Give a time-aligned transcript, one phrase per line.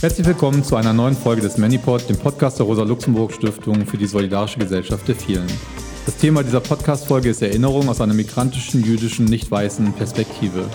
[0.00, 4.60] Herzlich willkommen zu einer neuen Folge des Manipod, dem Podcast der Rosa-Luxemburg-Stiftung für die Solidarische
[4.60, 5.48] Gesellschaft der Vielen.
[6.06, 10.66] Das Thema dieser Podcast-Folge ist Erinnerung aus einer migrantischen, jüdischen, nicht weißen Perspektive.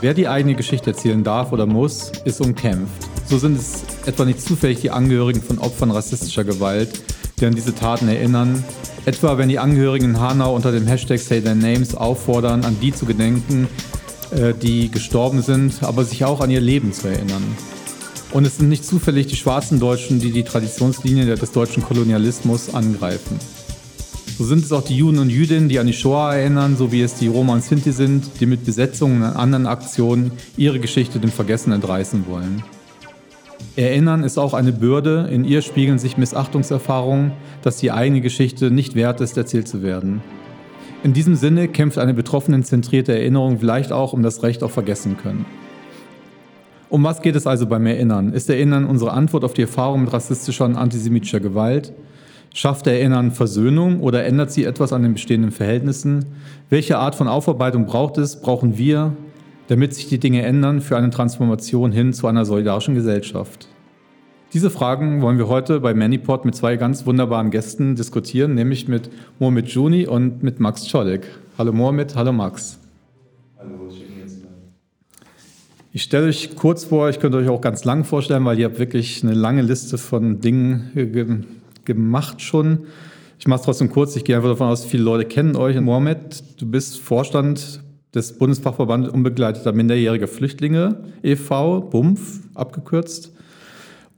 [0.00, 3.06] Wer die eigene Geschichte erzählen darf oder muss, ist umkämpft.
[3.26, 7.02] So sind es etwa nicht zufällig die Angehörigen von Opfern rassistischer Gewalt,
[7.38, 8.64] die an diese Taten erinnern,
[9.04, 12.94] etwa wenn die Angehörigen in Hanau unter dem Hashtag Say Their Names auffordern, an die
[12.94, 13.68] zu gedenken,
[14.30, 17.44] äh, die gestorben sind, aber sich auch an ihr Leben zu erinnern.
[18.32, 23.38] Und es sind nicht zufällig die schwarzen Deutschen, die die Traditionslinie des deutschen Kolonialismus angreifen.
[24.36, 27.02] So sind es auch die Juden und Jüdinnen, die an die Shoah erinnern, so wie
[27.02, 31.32] es die Roma und Sinti sind, die mit Besetzungen und anderen Aktionen ihre Geschichte dem
[31.32, 32.62] Vergessen entreißen wollen.
[33.74, 37.32] Erinnern ist auch eine Bürde, in ihr spiegeln sich Missachtungserfahrungen,
[37.62, 40.22] dass die eigene Geschichte nicht wert ist, erzählt zu werden.
[41.02, 45.46] In diesem Sinne kämpft eine betroffenenzentrierte Erinnerung vielleicht auch um das Recht auf Vergessen können.
[46.90, 48.32] Um was geht es also beim Erinnern?
[48.32, 51.92] Ist Erinnern unsere Antwort auf die Erfahrung mit rassistischer und antisemitischer Gewalt?
[52.54, 56.24] Schafft Erinnern Versöhnung oder ändert sie etwas an den bestehenden Verhältnissen?
[56.70, 59.12] Welche Art von Aufarbeitung braucht es, brauchen wir,
[59.66, 63.68] damit sich die Dinge ändern für eine Transformation hin zu einer solidarischen Gesellschaft?
[64.54, 69.10] Diese Fragen wollen wir heute bei Manipod mit zwei ganz wunderbaren Gästen diskutieren, nämlich mit
[69.38, 71.26] Mohamed Juni und mit Max Czolek.
[71.58, 72.80] Hallo Mohamed, hallo Max.
[75.98, 78.78] Ich stelle euch kurz vor, ich könnte euch auch ganz lang vorstellen, weil ihr habt
[78.78, 80.92] wirklich eine lange Liste von Dingen
[81.84, 82.84] gemacht schon.
[83.40, 84.14] Ich mache es trotzdem kurz.
[84.14, 85.74] Ich gehe einfach davon aus, viele Leute kennen euch.
[85.80, 87.82] Mohamed, du bist Vorstand
[88.14, 93.32] des Bundesfachverbandes Unbegleiteter Minderjähriger Flüchtlinge e.V., BUMF abgekürzt,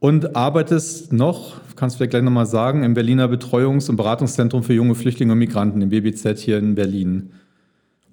[0.00, 4.74] und arbeitest noch, kannst du vielleicht gleich nochmal sagen, im Berliner Betreuungs- und Beratungszentrum für
[4.74, 7.30] junge Flüchtlinge und Migranten, im BBZ hier in Berlin.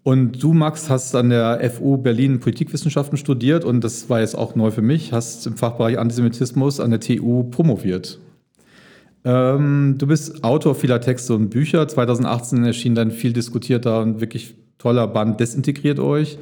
[0.04, 4.56] Und du, Max, hast an der FU Berlin Politikwissenschaften studiert und das war jetzt auch
[4.56, 8.20] neu für mich, hast im Fachbereich Antisemitismus an der TU promoviert.
[9.26, 11.86] Ähm, du bist Autor vieler Texte und Bücher.
[11.86, 16.38] 2018 erschien dein viel diskutierter und wirklich toller Band Desintegriert euch.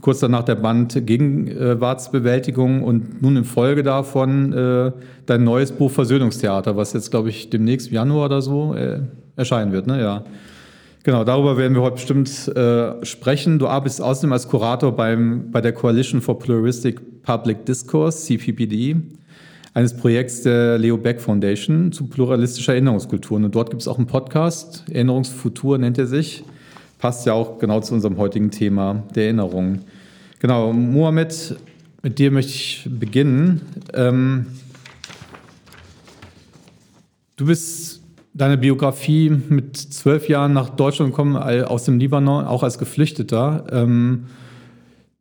[0.00, 4.92] Kurz danach der Band Gegenwartsbewältigung und nun in Folge davon äh,
[5.26, 9.00] dein neues Buch Versöhnungstheater, was jetzt, glaube ich, demnächst im Januar oder so äh,
[9.36, 9.86] erscheinen wird.
[9.86, 10.00] Ne?
[10.00, 10.24] Ja.
[11.02, 13.58] Genau, darüber werden wir heute bestimmt äh, sprechen.
[13.58, 18.96] Du arbeitest außerdem als Kurator beim, bei der Coalition for Pluralistic Public Discourse, CPPD
[19.72, 23.44] eines Projekts der Leo Beck Foundation zu pluralistischer Erinnerungskulturen.
[23.44, 26.44] Und dort gibt es auch einen Podcast, Erinnerungsfutur nennt er sich.
[26.98, 29.78] Passt ja auch genau zu unserem heutigen Thema der Erinnerung.
[30.40, 31.56] Genau, Mohamed,
[32.02, 33.62] mit dir möchte ich beginnen.
[33.94, 34.46] Ähm,
[37.36, 37.99] du bist
[38.34, 43.66] deine Biografie mit zwölf Jahren nach Deutschland gekommen, aus dem Libanon, auch als Geflüchteter.
[43.72, 44.26] Ähm,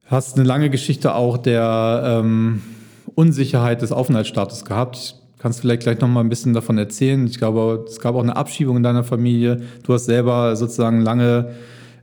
[0.06, 2.62] hast eine lange Geschichte auch der ähm,
[3.16, 5.16] Unsicherheit des Aufenthaltsstatus gehabt.
[5.40, 7.26] Kannst vielleicht gleich noch mal ein bisschen davon erzählen?
[7.26, 9.62] Ich glaube, es gab auch eine Abschiebung in deiner Familie.
[9.84, 11.52] Du hast selber sozusagen lange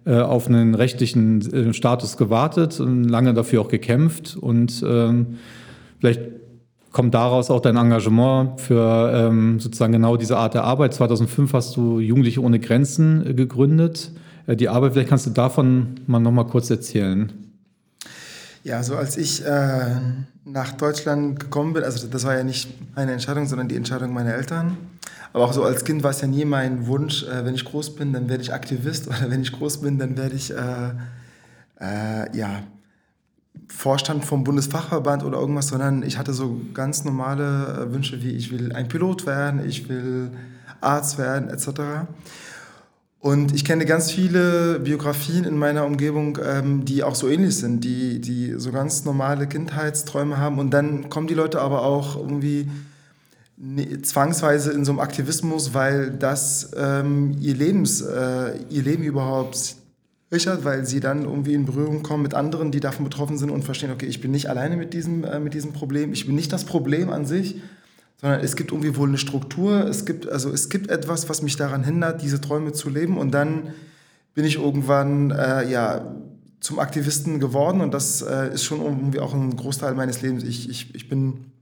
[0.06, 4.37] äh, auf einen rechtlichen äh, Status gewartet und lange dafür auch gekämpft.
[4.41, 5.37] Und ähm,
[5.99, 6.21] vielleicht
[6.97, 10.95] kommt daraus auch dein Engagement für ähm, sozusagen genau diese Art der Arbeit.
[10.95, 14.12] 2005 hast du Jugendliche ohne Grenzen äh, gegründet.
[14.47, 17.31] Äh, die Arbeit, vielleicht kannst du davon mal noch mal kurz erzählen.
[18.65, 19.97] Ja, so als ich äh,
[20.47, 24.33] nach Deutschland gekommen bin, also das war ja nicht meine Entscheidung, sondern die Entscheidung meiner
[24.33, 24.78] Eltern.
[25.34, 27.95] Aber auch so als Kind war es ja nie mein Wunsch, äh, wenn ich groß
[27.97, 30.93] bin, dann werde ich Aktivist oder wenn ich groß bin, dann werde ich äh,
[31.78, 32.63] äh, ja,
[33.69, 38.50] Vorstand vom Bundesfachverband oder irgendwas, sondern ich hatte so ganz normale äh, Wünsche wie ich
[38.50, 40.31] will ein Pilot werden, ich will
[40.81, 42.06] Arzt werden etc.
[43.19, 47.82] Und ich kenne ganz viele Biografien in meiner Umgebung, ähm, die auch so ähnlich sind,
[47.82, 50.60] die, die so ganz normale Kindheitsträume haben.
[50.60, 52.69] Und dann kommen die Leute aber auch irgendwie
[53.56, 59.77] ne, zwangsweise in so einem Aktivismus, weil das ähm, ihr, Lebens, äh, ihr Leben überhaupt
[60.31, 63.63] sichert, weil sie dann irgendwie in Berührung kommen mit anderen, die davon betroffen sind und
[63.63, 66.53] verstehen, okay, ich bin nicht alleine mit diesem, äh, mit diesem Problem, ich bin nicht
[66.53, 67.61] das Problem an sich,
[68.21, 71.57] sondern es gibt irgendwie wohl eine Struktur, es gibt, also es gibt etwas, was mich
[71.57, 73.19] daran hindert, diese Träume zu leben.
[73.19, 73.75] Und dann
[74.34, 76.17] bin ich irgendwann äh, ja,
[76.61, 77.81] zum Aktivisten geworden.
[77.81, 80.45] Und das äh, ist schon irgendwie auch ein Großteil meines Lebens.
[80.45, 81.53] Ich, ich, ich bin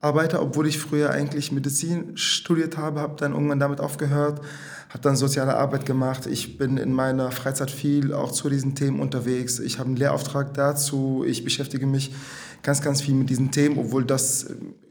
[0.00, 4.40] Sozialarbeiter, obwohl ich früher eigentlich Medizin studiert habe, habe dann irgendwann damit aufgehört,
[4.88, 6.26] habe dann soziale Arbeit gemacht.
[6.26, 9.58] Ich bin in meiner Freizeit viel auch zu diesen Themen unterwegs.
[9.58, 11.22] Ich habe einen Lehrauftrag dazu.
[11.26, 12.14] Ich beschäftige mich
[12.62, 14.46] ganz, ganz viel mit diesen Themen, obwohl das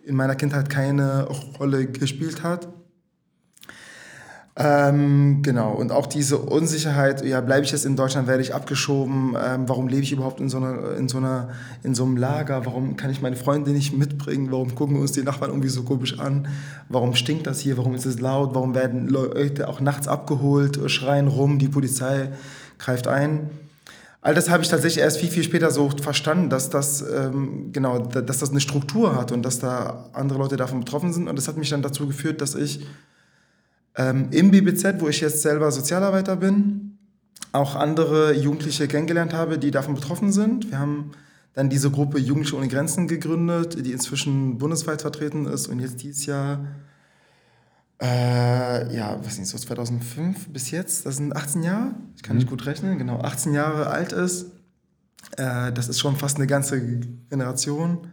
[0.05, 1.27] in meiner Kindheit keine
[1.57, 2.67] Rolle gespielt hat.
[4.61, 9.37] Ähm, genau, und auch diese Unsicherheit, ja, bleibe ich jetzt in Deutschland, werde ich abgeschoben,
[9.41, 11.51] ähm, warum lebe ich überhaupt in so, einer, in, so einer,
[11.81, 15.23] in so einem Lager, warum kann ich meine Freunde nicht mitbringen, warum gucken uns die
[15.23, 16.49] Nachbarn irgendwie so komisch an,
[16.89, 21.29] warum stinkt das hier, warum ist es laut, warum werden Leute auch nachts abgeholt, schreien
[21.29, 22.29] rum, die Polizei
[22.79, 23.49] greift ein.
[24.19, 27.99] All das habe ich tatsächlich erst viel, viel später so verstanden, dass das, ähm, genau,
[27.99, 31.29] dass das eine Struktur hat und dass da andere Leute davon betroffen sind.
[31.29, 32.81] Und das hat mich dann dazu geführt, dass ich
[33.95, 36.97] ähm, im BBZ, wo ich jetzt selber Sozialarbeiter bin,
[37.51, 40.69] auch andere Jugendliche kennengelernt habe, die davon betroffen sind.
[40.69, 41.11] Wir haben
[41.53, 46.25] dann diese Gruppe Jugendliche ohne Grenzen gegründet, die inzwischen bundesweit vertreten ist und jetzt dieses
[46.25, 46.65] Jahr,
[48.01, 52.39] äh, ja, was nicht, so 2005 bis jetzt, das sind 18 Jahre, ich kann mhm.
[52.39, 54.51] nicht gut rechnen, genau, 18 Jahre alt ist.
[55.37, 56.79] Äh, das ist schon fast eine ganze
[57.29, 58.07] Generation.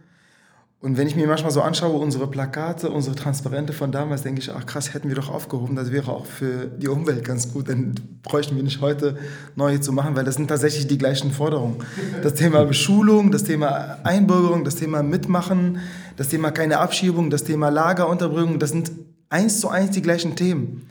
[0.79, 4.51] Und wenn ich mir manchmal so anschaue, unsere Plakate, unsere Transparente von damals, denke ich,
[4.51, 7.95] ach krass, hätten wir doch aufgehoben, das wäre auch für die Umwelt ganz gut, dann
[8.21, 9.17] bräuchten wir nicht heute
[9.55, 11.77] neue zu machen, weil das sind tatsächlich die gleichen Forderungen.
[12.21, 15.79] Das Thema Beschulung, das Thema Einbürgerung, das Thema Mitmachen,
[16.15, 18.91] das Thema keine Abschiebung, das Thema Lagerunterbringung, das sind
[19.29, 20.89] eins zu eins die gleichen Themen.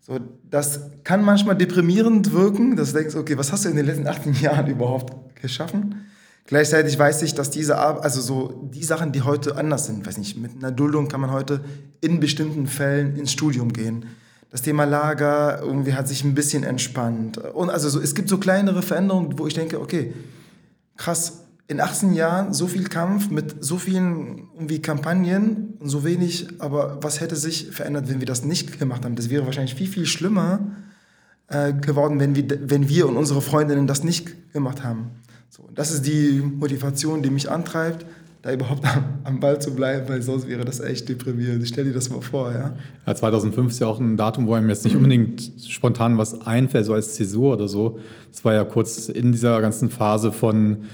[0.00, 0.18] So,
[0.50, 4.08] das kann manchmal deprimierend wirken, dass du denkst, okay, was hast du in den letzten
[4.08, 6.06] 18 Jahren überhaupt geschaffen?
[6.48, 10.38] Gleichzeitig weiß ich, dass diese, also so die Sachen, die heute anders sind, weiß nicht,
[10.38, 11.60] mit einer Duldung kann man heute
[12.00, 14.06] in bestimmten Fällen ins Studium gehen.
[14.50, 17.36] Das Thema Lager irgendwie hat sich ein bisschen entspannt.
[17.36, 20.14] Und also so, es gibt so kleinere Veränderungen, wo ich denke, okay,
[20.96, 26.48] krass, in 18 Jahren so viel Kampf mit so vielen irgendwie Kampagnen und so wenig,
[26.60, 29.16] aber was hätte sich verändert, wenn wir das nicht gemacht haben?
[29.16, 30.60] Das wäre wahrscheinlich viel, viel schlimmer
[31.48, 35.10] äh, geworden, wenn wir, wenn wir und unsere Freundinnen das nicht gemacht haben.
[35.50, 38.04] So, das ist die Motivation, die mich antreibt,
[38.42, 41.66] da überhaupt am, am, Ball zu bleiben, weil sonst wäre das echt deprimierend.
[41.66, 42.74] Stell dir das mal vor, ja.
[43.06, 46.84] ja 2005 ist ja auch ein Datum, wo einem jetzt nicht unbedingt spontan was einfällt,
[46.84, 47.98] so als Zäsur oder so.
[48.30, 50.84] Das war ja kurz in dieser ganzen Phase von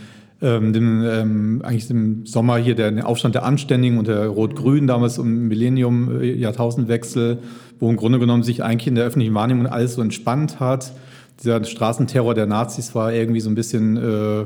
[0.40, 5.18] ähm, dem, ähm, eigentlich dem Sommer hier, der Aufstand der Anständigen und der Rot-Grün damals
[5.18, 7.38] um Millennium, äh, Jahrtausendwechsel,
[7.80, 10.92] wo im Grunde genommen sich eigentlich in der öffentlichen Wahrnehmung alles so entspannt hat
[11.42, 14.44] dieser Straßenterror der Nazis war irgendwie so ein bisschen äh,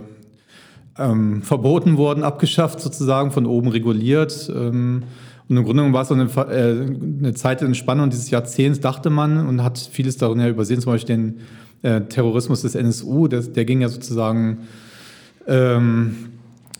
[0.98, 4.50] ähm, verboten worden, abgeschafft sozusagen, von oben reguliert.
[4.54, 5.04] Ähm,
[5.48, 6.86] und im Grunde genommen war es so eine, äh,
[7.20, 10.92] eine Zeit der Entspannung dieses Jahrzehnts, dachte man, und hat vieles darin ja übersehen, zum
[10.92, 11.40] Beispiel den
[11.82, 14.58] äh, Terrorismus des NSU, der, der ging ja sozusagen
[15.46, 16.16] ähm,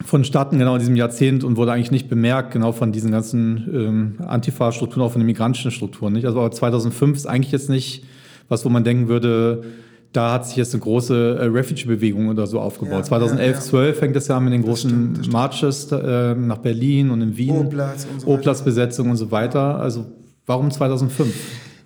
[0.05, 4.15] vonstatten genau in diesem Jahrzehnt und wurde eigentlich nicht bemerkt, genau von diesen ganzen ähm,
[4.27, 6.13] Antifa-Strukturen, auch von den migrantischen Strukturen.
[6.13, 6.27] Nicht?
[6.27, 8.05] Also aber 2005 ist eigentlich jetzt nicht
[8.49, 9.65] was, wo man denken würde,
[10.13, 13.01] da hat sich jetzt eine große äh, Refugee-Bewegung oder so aufgebaut.
[13.01, 15.93] Ja, 2011, ja, 12 fängt das ja an mit den großen das stimmt, das Marches
[15.93, 17.57] äh, nach Berlin und in Wien.
[17.57, 19.79] O-Platz und so O-Platz-Besetzung und so weiter.
[19.79, 20.07] Also
[20.47, 21.35] warum 2005?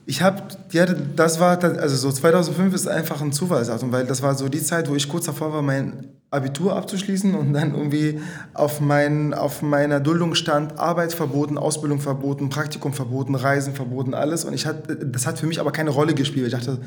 [0.04, 0.42] Ich habe,
[0.72, 4.62] ja, das war, also so 2005 ist einfach ein Zufallsdatum, weil das war so die
[4.62, 8.18] Zeit, wo ich kurz davor war, mein Abitur abzuschließen und dann irgendwie
[8.54, 14.44] auf, mein, auf meiner Duldung stand Arbeit verboten, Ausbildung verboten, Praktikum verboten, Reisen verboten, alles.
[14.44, 16.46] Und ich hatte, das hat für mich aber keine Rolle gespielt.
[16.46, 16.78] Ich dachte,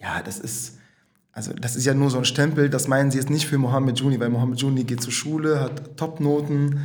[0.00, 0.78] ja, das ist,
[1.32, 3.98] also das ist ja nur so ein Stempel, das meinen sie jetzt nicht für Mohammed
[3.98, 6.80] Juni, weil Mohammed Juni geht zur Schule, hat Topnoten,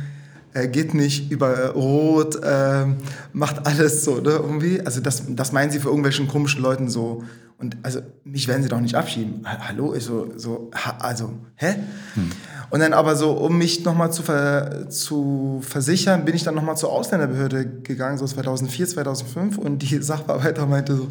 [0.52, 2.86] er geht nicht über Rot, äh,
[3.34, 4.80] macht alles so, ne, irgendwie.
[4.80, 7.24] Also das, das meinen sie für irgendwelchen komischen Leuten so.
[7.58, 9.44] Und also mich werden sie doch nicht abschieben.
[9.44, 11.74] Hallo, ich so, so also, hä?
[12.14, 12.30] Hm.
[12.70, 16.76] Und dann aber so, um mich nochmal zu, ver, zu versichern, bin ich dann nochmal
[16.76, 19.58] zur Ausländerbehörde gegangen, so 2004, 2005.
[19.58, 21.08] Und die Sachbearbeiter meinte so,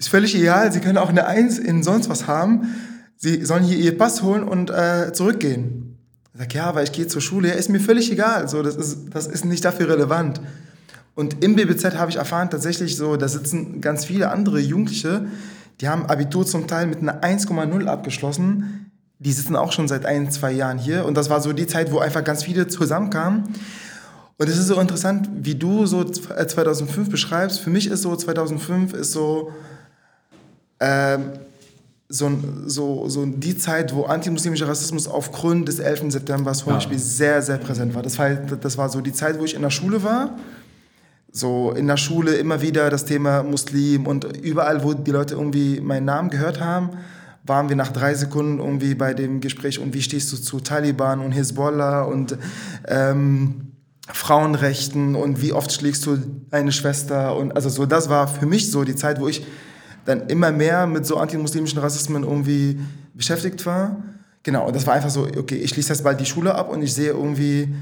[0.00, 2.74] ist völlig egal, Sie können auch eine Eins in sonst was haben.
[3.18, 5.98] Sie sollen hier Ihr Pass holen und äh, zurückgehen.
[6.32, 7.48] Ich sage, ja, aber ich gehe zur Schule.
[7.48, 8.48] Ja, ist mir völlig egal.
[8.48, 10.40] So, das, ist, das ist nicht dafür relevant.
[11.14, 15.26] Und im BBZ habe ich erfahren, tatsächlich so, da sitzen ganz viele andere Jugendliche,
[15.82, 18.90] die haben Abitur zum Teil mit einer 1,0 abgeschlossen.
[19.18, 21.04] Die sitzen auch schon seit ein, zwei Jahren hier.
[21.04, 23.44] Und das war so die Zeit, wo einfach ganz viele zusammenkamen.
[24.38, 27.60] Und es ist so interessant, wie du so 2005 beschreibst.
[27.60, 29.52] Für mich ist so, 2005 ist so,
[30.80, 31.32] ähm,
[32.12, 32.30] so,
[32.66, 36.10] so, so die Zeit, wo antimuslimischer Rassismus aufgrund des 11.
[36.10, 37.02] September zum Beispiel ja.
[37.02, 38.02] sehr, sehr präsent war.
[38.02, 38.30] Das, war.
[38.30, 40.36] das war so die Zeit, wo ich in der Schule war.
[41.30, 45.80] So in der Schule immer wieder das Thema Muslim und überall, wo die Leute irgendwie
[45.80, 46.90] meinen Namen gehört haben,
[47.44, 51.20] waren wir nach drei Sekunden irgendwie bei dem Gespräch und wie stehst du zu Taliban
[51.20, 52.36] und Hezbollah und
[52.88, 53.72] ähm,
[54.08, 56.18] Frauenrechten und wie oft schlägst du
[56.50, 59.46] deine Schwester und also so, das war für mich so die Zeit, wo ich
[60.04, 62.80] dann immer mehr mit so antimuslimischen Rassismen irgendwie
[63.14, 63.96] beschäftigt war.
[64.42, 66.82] Genau, und das war einfach so, okay, ich schließe jetzt bald die Schule ab und
[66.82, 67.74] ich sehe irgendwie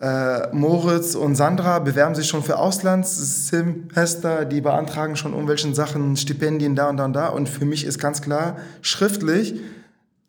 [0.00, 6.74] Äh, Moritz und Sandra bewerben sich schon für Auslandssemester, die beantragen schon irgendwelchen Sachen, Stipendien
[6.74, 7.28] da und da und da.
[7.28, 9.54] Und für mich ist ganz klar, schriftlich,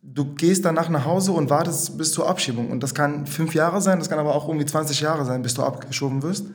[0.03, 2.70] du gehst danach nach Hause und wartest bis zur Abschiebung.
[2.70, 5.55] Und das kann fünf Jahre sein, das kann aber auch irgendwie 20 Jahre sein, bis
[5.55, 6.46] du abgeschoben wirst.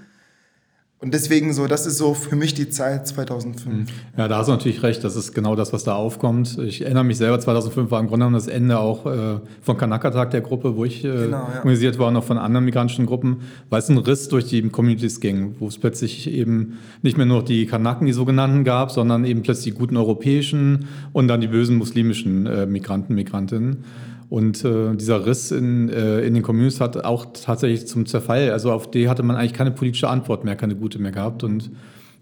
[1.02, 3.66] Und deswegen so, das ist so für mich die Zeit 2005.
[3.66, 3.87] Mhm.
[4.19, 5.02] Ja, da hast du natürlich recht.
[5.02, 6.59] Das ist genau das, was da aufkommt.
[6.59, 10.30] Ich erinnere mich selber, 2005 war im Grunde genommen das Ende auch äh, von Kanaka-Tag
[10.30, 11.57] der Gruppe, wo ich äh, genau, ja.
[11.57, 13.40] organisiert war, und auch von anderen migrantischen Gruppen,
[13.71, 17.42] weil es ein Riss durch die Communities ging, wo es plötzlich eben nicht mehr nur
[17.42, 21.76] die Kanaken, die sogenannten, gab, sondern eben plötzlich die guten europäischen und dann die bösen
[21.76, 23.85] muslimischen äh, Migranten, Migrantinnen.
[24.31, 28.71] Und äh, dieser Riss in, äh, in den Communities hat auch tatsächlich zum Zerfall, also
[28.71, 31.43] auf die hatte man eigentlich keine politische Antwort mehr, keine gute mehr gehabt.
[31.43, 31.71] Und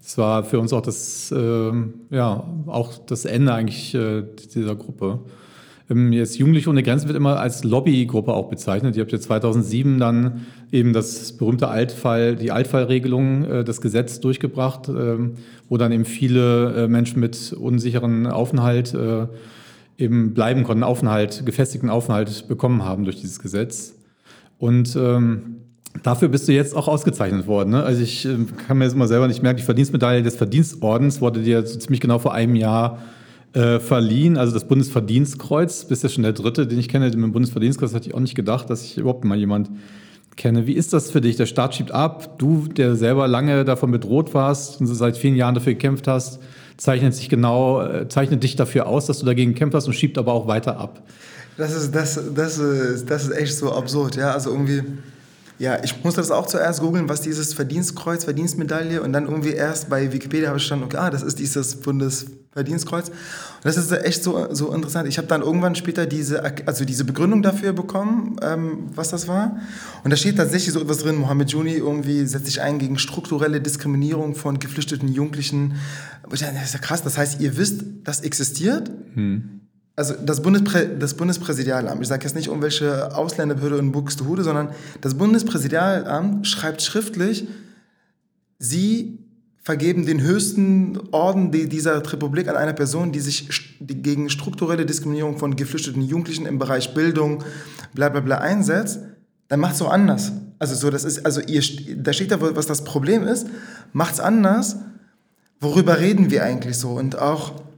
[0.01, 1.71] es war für uns auch das, äh,
[2.09, 4.23] ja, auch das Ende eigentlich äh,
[4.55, 5.19] dieser Gruppe.
[5.87, 8.95] Ähm, jetzt Jugendliche ohne Grenzen wird immer als Lobbygruppe auch bezeichnet.
[8.95, 14.89] Ihr habt ja 2007 dann eben das berühmte Altfall, die Altfallregelung, äh, das Gesetz durchgebracht,
[14.89, 15.17] äh,
[15.69, 19.27] wo dann eben viele äh, Menschen mit unsicheren Aufenthalt äh,
[19.99, 23.95] eben bleiben konnten, Aufenthalt, gefestigten Aufenthalt bekommen haben durch dieses Gesetz.
[24.57, 25.57] Und ähm,
[26.03, 27.71] dafür bist du jetzt auch ausgezeichnet worden.
[27.71, 27.83] Ne?
[27.83, 28.37] Also ich äh,
[28.67, 31.99] kann mir das immer selber nicht merken, die Verdienstmedaille des Verdienstordens wurde dir so ziemlich
[31.99, 32.99] genau vor einem Jahr
[33.53, 35.85] äh, verliehen, also das Bundesverdienstkreuz.
[35.85, 38.35] Bist ja schon der dritte, den ich kenne, mit dem Bundesverdienstkreuz hatte ich auch nicht
[38.35, 39.69] gedacht, dass ich überhaupt mal jemand
[40.35, 40.67] kenne.
[40.67, 41.35] Wie ist das für dich?
[41.35, 45.55] Der Staat schiebt ab, du, der selber lange davon bedroht warst und seit vielen Jahren
[45.55, 46.39] dafür gekämpft hast,
[46.79, 50.33] zeichnet sich genau, äh, zeichnet dich dafür aus, dass du dagegen kämpfst und schiebt aber
[50.33, 51.01] auch weiter ab.
[51.57, 54.31] Das ist, das, das ist, das ist echt so absurd, ja.
[54.31, 54.83] Also irgendwie,
[55.59, 59.89] ja, ich musste das auch zuerst googeln, was dieses Verdienstkreuz, Verdienstmedaille und dann irgendwie erst
[59.89, 63.09] bei Wikipedia habe ich stand, okay, ah, das ist dieses Bundesverdienstkreuz.
[63.09, 63.15] Und
[63.65, 65.09] das ist echt so, so interessant.
[65.09, 69.57] Ich habe dann irgendwann später diese, also diese Begründung dafür bekommen, ähm, was das war.
[70.05, 73.59] Und da steht tatsächlich so etwas drin, Mohammed Juni irgendwie setzt sich ein gegen strukturelle
[73.59, 75.75] Diskriminierung von geflüchteten Jugendlichen.
[76.29, 78.89] Das ist ja krass, das heißt, ihr wisst, das existiert.
[79.13, 79.58] Hm
[79.99, 84.69] also das, Bundesprä das Bundespräsidialamt, ich sage jetzt nicht irgendwelche Ausländerbehörde in Buxtehude, sondern
[85.01, 87.49] das Bundespräsidialamt schreibt schriftlich,
[88.59, 89.19] sie
[89.61, 93.49] vergeben den höchsten Orden dieser Republik an eine Person, die sich
[93.81, 97.43] gegen strukturelle Diskriminierung von geflüchteten Jugendlichen im Bereich Bildung,
[97.93, 99.01] bla bla bla einsetzt,
[99.49, 100.31] dann macht es so anders.
[100.59, 101.61] Also so, das ist, also ihr,
[101.97, 103.47] da steht da, was das Problem ist,
[103.91, 104.77] macht es anders.
[105.59, 106.91] Worüber reden wir eigentlich so?
[106.91, 107.68] Und auch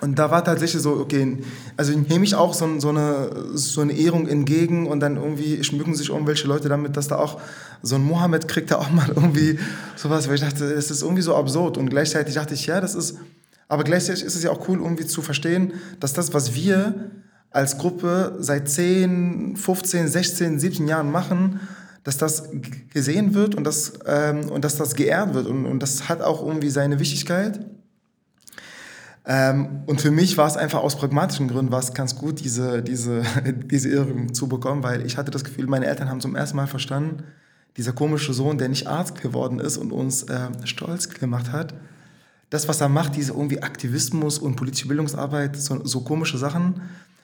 [0.00, 1.38] und da war tatsächlich so, okay,
[1.76, 5.94] also nehme ich auch so, so, eine, so eine Ehrung entgegen und dann irgendwie schmücken
[5.94, 7.40] sich irgendwelche Leute damit, dass da auch
[7.82, 9.58] so ein Mohammed kriegt da auch mal irgendwie
[9.96, 11.76] sowas, weil ich dachte, es ist irgendwie so absurd.
[11.76, 13.18] Und gleichzeitig dachte ich, ja, das ist,
[13.68, 17.10] aber gleichzeitig ist es ja auch cool, irgendwie zu verstehen, dass das, was wir
[17.50, 21.60] als Gruppe seit 10, 15, 16, 17 Jahren machen,
[22.04, 22.48] dass das
[22.92, 25.46] gesehen wird und, das, ähm, und dass das geehrt wird.
[25.46, 27.60] Und, und das hat auch irgendwie seine Wichtigkeit.
[29.26, 33.22] Ähm, und für mich war es einfach aus pragmatischen Gründen war ganz gut, diese, diese,
[33.70, 36.66] diese Irrung zu bekommen, weil ich hatte das Gefühl, meine Eltern haben zum ersten Mal
[36.66, 37.24] verstanden,
[37.76, 41.74] dieser komische Sohn, der nicht Arzt geworden ist und uns äh, stolz gemacht hat,
[42.48, 46.80] das, was er macht, diese irgendwie Aktivismus und politische Bildungsarbeit, so, so komische Sachen,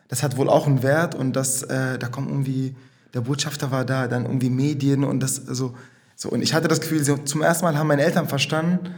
[0.09, 2.77] das hat wohl auch einen Wert und das, äh, da kommt irgendwie,
[3.13, 5.75] der Botschafter war da, dann irgendwie Medien und das, also,
[6.15, 8.95] so, und ich hatte das Gefühl, zum ersten Mal haben meine Eltern verstanden,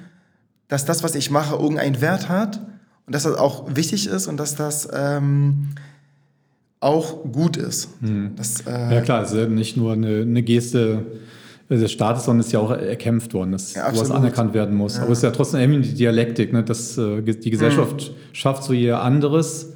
[0.69, 2.61] dass das, was ich mache, irgendeinen Wert hat
[3.09, 5.71] und dass das auch wichtig ist und dass das ähm,
[6.79, 7.89] auch gut ist.
[8.03, 8.33] Hm.
[8.37, 11.07] Das, äh, ja klar, es ist ja nicht nur eine, eine Geste
[11.71, 14.97] des Staates, sondern es ist ja auch erkämpft worden, dass ja, sowas anerkannt werden muss.
[14.97, 15.05] Ja.
[15.05, 16.63] Aber es ist ja trotzdem irgendwie die Dialektik, ne?
[16.63, 18.15] dass äh, die Gesellschaft hm.
[18.33, 19.73] schafft so ihr anderes,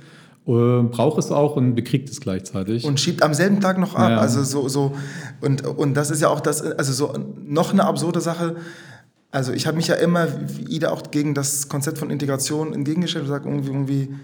[0.46, 2.84] äh, braucht es auch und bekriegt es gleichzeitig.
[2.84, 4.10] Und schiebt am selben Tag noch ab.
[4.10, 4.18] Ja.
[4.18, 4.92] Also so, so
[5.40, 7.14] und, und das ist ja auch das, also so
[7.46, 8.56] noch eine absurde Sache,
[9.32, 13.30] also ich habe mich ja immer wieder auch gegen das Konzept von Integration entgegengestellt und
[13.30, 14.14] gesagt, irgendwie, irgendwie,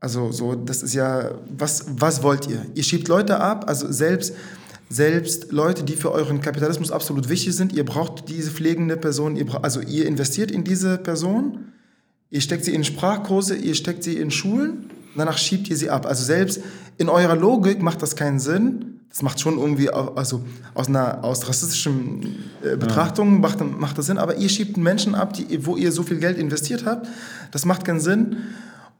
[0.00, 2.64] also so, das ist ja, was, was wollt ihr?
[2.74, 4.34] Ihr schiebt Leute ab, also selbst,
[4.90, 9.46] selbst Leute, die für euren Kapitalismus absolut wichtig sind, ihr braucht diese pflegende Person, ihr
[9.46, 11.72] braucht, also ihr investiert in diese Person,
[12.28, 16.04] ihr steckt sie in Sprachkurse, ihr steckt sie in Schulen, danach schiebt ihr sie ab.
[16.04, 16.60] Also selbst
[16.98, 21.48] in eurer Logik macht das keinen Sinn, das macht schon irgendwie, also aus einer aus
[21.48, 23.38] rassistischen äh, Betrachtung ja.
[23.38, 26.38] macht, macht das Sinn, aber ihr schiebt Menschen ab, die, wo ihr so viel Geld
[26.38, 27.06] investiert habt,
[27.50, 28.38] das macht keinen Sinn.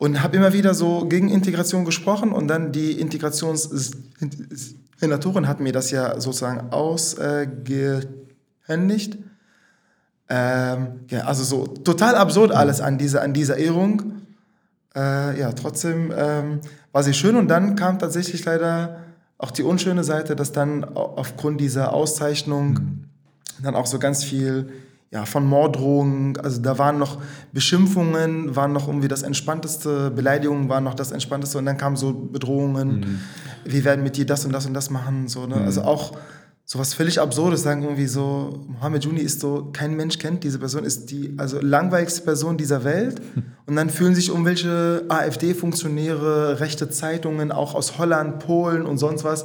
[0.01, 5.91] Und habe immer wieder so gegen Integration gesprochen und dann die Integrationssenatorin hat mir das
[5.91, 9.19] ja sozusagen ausgehändigt.
[10.29, 14.23] Ähm, ja, also so total absurd alles an dieser, an dieser Ehrung.
[14.95, 16.61] Äh, ja, trotzdem ähm,
[16.93, 19.08] war sie schön und dann kam tatsächlich leider
[19.39, 23.05] auch die unschöne Seite, dass dann aufgrund dieser Auszeichnung mhm.
[23.63, 24.69] dann auch so ganz viel
[25.11, 27.19] ja, von Morddrohungen, also da waren noch
[27.53, 32.13] Beschimpfungen, waren noch irgendwie das Entspannteste, Beleidigungen waren noch das Entspannteste und dann kamen so
[32.13, 33.21] Bedrohungen, mhm.
[33.65, 35.57] wir werden mit dir das und das und das machen, so, ne?
[35.57, 35.63] Mhm.
[35.63, 36.13] Also auch
[36.71, 40.59] so was völlig Absurdes, sagen irgendwie so, Mohammed Juni ist so, kein Mensch kennt diese
[40.59, 43.23] Person, ist die also langweiligste Person dieser Welt.
[43.67, 49.45] Und dann fühlen sich irgendwelche AfD-Funktionäre, rechte Zeitungen, auch aus Holland, Polen und sonst was,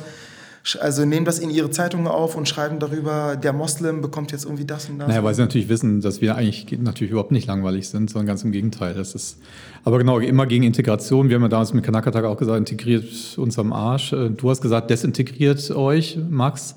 [0.80, 4.63] also nehmen das in ihre Zeitungen auf und schreiben darüber, der Moslem bekommt jetzt irgendwie
[4.63, 5.10] das und das.
[5.10, 8.46] Naja, weil sie natürlich wissen, dass wir eigentlich natürlich überhaupt nicht langweilig sind, sondern ganz
[8.46, 8.94] im Gegenteil.
[8.94, 9.39] Das ist,
[9.84, 11.27] aber genau, immer gegen Integration.
[11.27, 14.13] Wir haben ja damals mit Kanakatag auch gesagt, integriert uns am Arsch.
[14.13, 16.75] Äh, du hast gesagt, desintegriert euch, Max.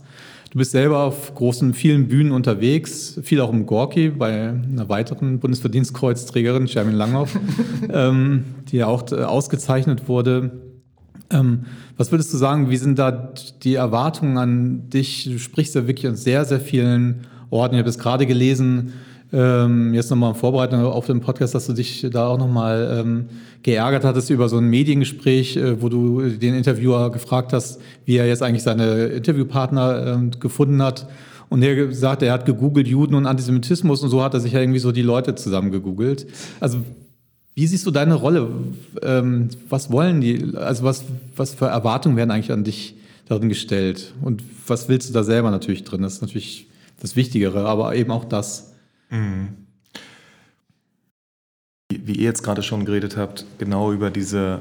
[0.51, 5.41] Du bist selber auf großen, vielen Bühnen unterwegs, viel auch im Gorki bei einer weiteren
[5.41, 7.39] Bundesverdienstkreuzträgerin, Shermin Langhoff,
[7.93, 10.63] ähm, die ja auch äh, ausgezeichnet wurde.
[11.31, 11.65] Ähm,
[11.97, 15.25] was würdest du sagen, wie sind da die Erwartungen an dich?
[15.25, 17.75] Du sprichst ja wirklich an sehr, sehr vielen Orten.
[17.75, 18.93] Ich habe es gerade gelesen,
[19.33, 23.27] ähm, jetzt nochmal in Vorbereitung auf den Podcast, dass du dich da auch nochmal ähm,
[23.63, 28.27] geärgert hattest über so ein Mediengespräch, äh, wo du den Interviewer gefragt hast, wie er
[28.27, 31.09] jetzt eigentlich seine Interviewpartner äh, gefunden hat.
[31.49, 34.61] Und er gesagt, er hat gegoogelt Juden und Antisemitismus und so hat er sich ja
[34.61, 36.27] irgendwie so die Leute zusammen gegoogelt.
[36.61, 36.79] Also
[37.55, 38.49] wie siehst du deine Rolle?
[39.03, 41.05] Ähm, was wollen die, also was,
[41.35, 42.97] was für Erwartungen werden eigentlich an dich
[43.29, 44.13] darin gestellt?
[44.23, 46.03] Und was willst du da selber natürlich drin?
[46.03, 46.67] Das ist natürlich
[47.01, 48.75] das Wichtigere, aber eben auch das.
[49.11, 49.67] Mhm.
[51.89, 54.61] Wie ihr jetzt gerade schon geredet habt, genau über diese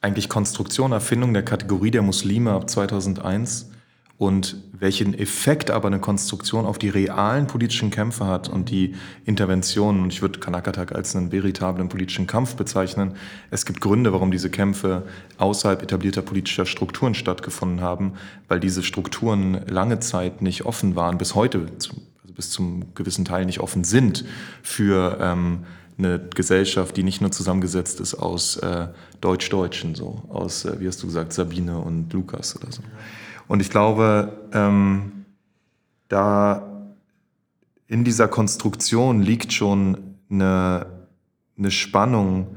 [0.00, 3.70] eigentlich Konstruktion, Erfindung der Kategorie der Muslime ab 2001
[4.18, 8.94] und welchen Effekt aber eine Konstruktion auf die realen politischen Kämpfe hat und die
[9.24, 10.02] Interventionen.
[10.02, 13.14] Und ich würde Kanakatak als einen veritablen politischen Kampf bezeichnen.
[13.50, 15.04] Es gibt Gründe, warum diese Kämpfe
[15.38, 18.12] außerhalb etablierter politischer Strukturen stattgefunden haben,
[18.46, 21.66] weil diese Strukturen lange Zeit nicht offen waren, bis heute,
[22.34, 24.24] bis zum gewissen Teil nicht offen sind
[24.62, 25.64] für ähm,
[25.96, 28.88] eine Gesellschaft, die nicht nur zusammengesetzt ist aus äh,
[29.20, 32.82] Deutsch-Deutschen, so aus, äh, wie hast du gesagt, Sabine und Lukas oder so.
[33.46, 35.24] Und ich glaube, ähm,
[36.08, 36.70] da
[37.86, 40.86] in dieser Konstruktion liegt schon eine,
[41.56, 42.56] eine Spannung,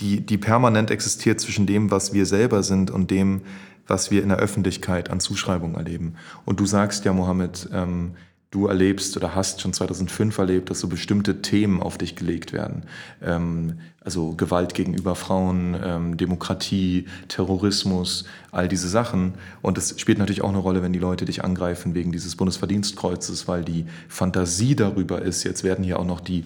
[0.00, 3.42] die, die permanent existiert zwischen dem, was wir selber sind und dem,
[3.86, 6.14] was wir in der Öffentlichkeit an Zuschreibungen erleben.
[6.44, 8.14] Und du sagst ja, Mohammed, ähm,
[8.54, 12.84] du erlebst oder hast schon 2005 erlebt, dass so bestimmte Themen auf dich gelegt werden.
[13.20, 19.34] Ähm, also Gewalt gegenüber Frauen, ähm, Demokratie, Terrorismus, all diese Sachen.
[19.60, 23.48] Und es spielt natürlich auch eine Rolle, wenn die Leute dich angreifen wegen dieses Bundesverdienstkreuzes,
[23.48, 26.44] weil die Fantasie darüber ist, jetzt werden hier auch noch die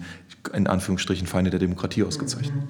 [0.53, 2.55] in Anführungsstrichen Feinde der Demokratie ausgezeichnet.
[2.55, 2.69] Mhm.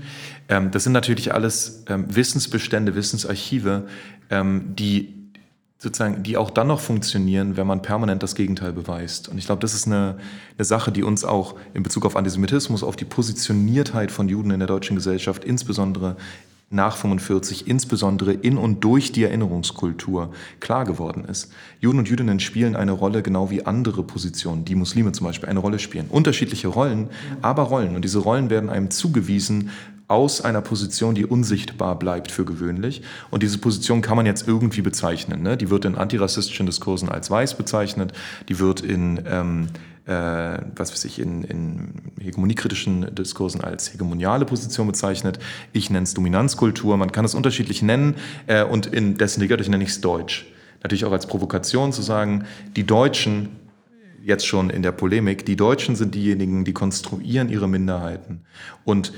[0.49, 3.87] Ähm, das sind natürlich alles ähm, Wissensbestände, Wissensarchive,
[4.31, 5.18] ähm, die
[5.79, 9.29] sozusagen, die auch dann noch funktionieren, wenn man permanent das Gegenteil beweist.
[9.29, 10.17] Und ich glaube, das ist eine,
[10.57, 14.59] eine Sache, die uns auch in Bezug auf Antisemitismus, auf die Positioniertheit von Juden in
[14.59, 16.17] der deutschen Gesellschaft, insbesondere
[16.69, 21.51] nach 45, insbesondere in und durch die Erinnerungskultur klar geworden ist.
[21.79, 25.59] Juden und Jüdinnen spielen eine Rolle, genau wie andere Positionen, die Muslime zum Beispiel eine
[25.59, 26.07] Rolle spielen.
[26.09, 27.09] Unterschiedliche Rollen,
[27.41, 27.95] aber Rollen.
[27.95, 29.71] Und diese Rollen werden einem zugewiesen,
[30.09, 33.03] aus einer Position, die unsichtbar bleibt für gewöhnlich.
[33.29, 35.43] Und diese Position kann man jetzt irgendwie bezeichnen.
[35.43, 35.55] Ne?
[35.55, 38.11] Die wird in antirassistischen Diskursen als weiß bezeichnet,
[38.49, 39.67] die wird in, ähm,
[40.07, 45.37] äh, was weiß ich, in, in hegemoniekritischen Diskursen als hegemoniale Position bezeichnet.
[45.73, 48.15] Ich nenne es Dominanzkultur, man kann es unterschiedlich nennen
[48.47, 50.47] äh, und in dessen Liga nenne ich es Deutsch.
[50.81, 52.45] Natürlich auch als Provokation zu sagen,
[52.75, 53.49] die Deutschen
[54.23, 58.41] jetzt schon in der Polemik, die Deutschen sind diejenigen, die konstruieren ihre Minderheiten.
[58.85, 59.13] Und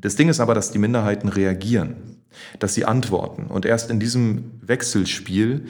[0.00, 2.18] das Ding ist aber, dass die Minderheiten reagieren,
[2.58, 3.46] dass sie antworten.
[3.46, 5.66] Und erst in diesem Wechselspiel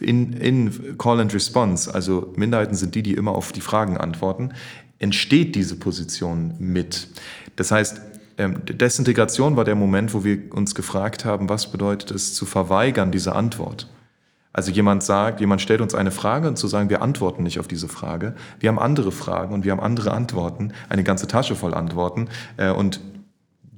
[0.00, 4.52] in, in Call and Response, also Minderheiten sind die, die immer auf die Fragen antworten,
[4.98, 7.08] entsteht diese Position mit.
[7.56, 8.00] Das heißt,
[8.38, 13.12] ähm, Desintegration war der Moment, wo wir uns gefragt haben, was bedeutet es zu verweigern,
[13.12, 13.88] diese Antwort.
[14.52, 17.66] Also jemand sagt, jemand stellt uns eine Frage und zu sagen, wir antworten nicht auf
[17.66, 18.34] diese Frage.
[18.60, 22.28] Wir haben andere Fragen und wir haben andere Antworten, eine ganze Tasche voll Antworten.
[22.56, 23.00] Äh, und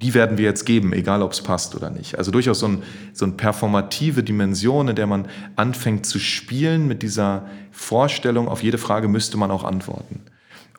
[0.01, 2.17] die werden wir jetzt geben, egal ob es passt oder nicht.
[2.17, 2.83] Also durchaus so, ein,
[3.13, 8.77] so eine performative Dimension, in der man anfängt zu spielen mit dieser Vorstellung, auf jede
[8.77, 10.21] Frage müsste man auch antworten.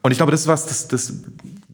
[0.03, 1.25] Und ich glaube, das ist was, das, das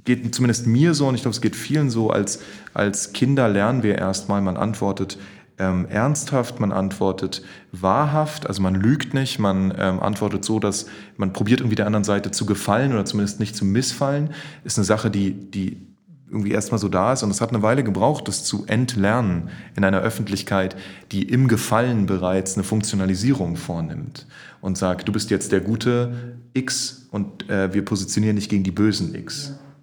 [0.05, 2.41] geht zumindest mir so und ich glaube, es geht vielen so, als,
[2.73, 5.19] als Kinder lernen wir erstmal, man antwortet
[5.59, 11.33] ähm, ernsthaft, man antwortet wahrhaft, also man lügt nicht, man ähm, antwortet so, dass man
[11.33, 14.31] probiert irgendwie der anderen Seite zu gefallen oder zumindest nicht zu missfallen,
[14.65, 15.94] ist eine Sache, die, die
[16.35, 17.23] irgendwie erstmal so da ist.
[17.23, 20.77] Und es hat eine Weile gebraucht, das zu entlernen in einer Öffentlichkeit,
[21.13, 24.27] die im Gefallen bereits eine Funktionalisierung vornimmt
[24.61, 28.73] und sagt, du bist jetzt der gute X und äh, wir positionieren dich gegen die
[28.73, 29.51] bösen X.
[29.51, 29.74] Ja.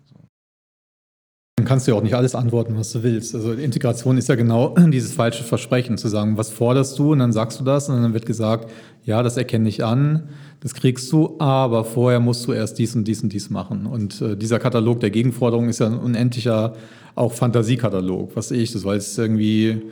[1.61, 3.35] Dann kannst du ja auch nicht alles antworten, was du willst.
[3.35, 7.31] Also Integration ist ja genau dieses falsche Versprechen, zu sagen, was forderst du und dann
[7.31, 8.71] sagst du das und dann wird gesagt,
[9.05, 10.23] ja, das erkenne ich an,
[10.61, 13.85] das kriegst du, aber vorher musst du erst dies und dies und dies machen.
[13.85, 16.73] Und äh, dieser Katalog der Gegenforderungen ist ja ein unendlicher
[17.13, 19.83] auch Fantasiekatalog, was ich, das war jetzt irgendwie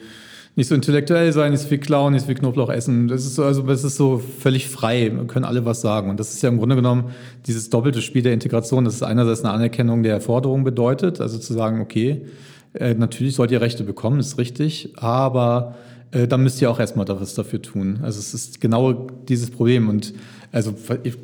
[0.60, 3.08] nicht so intellektuell sein, nicht so viel klauen, nicht so viel Knoblauch essen.
[3.08, 5.10] Das ist so, also das ist so völlig frei.
[5.15, 6.10] Wir können alle was sagen.
[6.10, 7.12] Und das ist ja im Grunde genommen
[7.48, 8.84] dieses doppelte Spiel der Integration.
[8.84, 12.26] Das ist einerseits eine Anerkennung der Forderung bedeutet, also zu sagen, okay,
[12.74, 15.76] äh, natürlich sollt ihr Rechte bekommen, ist richtig, aber
[16.12, 18.00] äh, dann müsst ihr auch erstmal was dafür tun.
[18.04, 19.88] Also es ist genau dieses Problem.
[19.88, 20.13] Und
[20.52, 20.76] also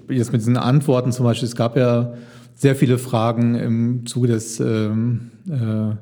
[0.08, 2.13] jetzt mit diesen Antworten zum Beispiel, es gab ja
[2.56, 5.98] sehr viele Fragen im Zuge des ähm, äh,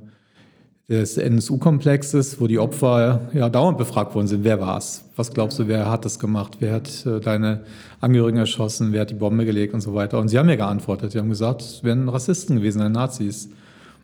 [0.89, 4.43] des NSU-Komplexes, wo die Opfer ja dauernd befragt worden sind.
[4.43, 5.05] Wer war es?
[5.15, 6.57] Was glaubst du, wer hat das gemacht?
[6.59, 7.63] Wer hat äh, deine
[8.01, 8.91] Angehörigen erschossen?
[8.91, 10.19] Wer hat die Bombe gelegt und so weiter?
[10.19, 11.13] Und sie haben ja geantwortet.
[11.13, 13.49] Sie haben gesagt, es wären Rassisten gewesen, Nazis.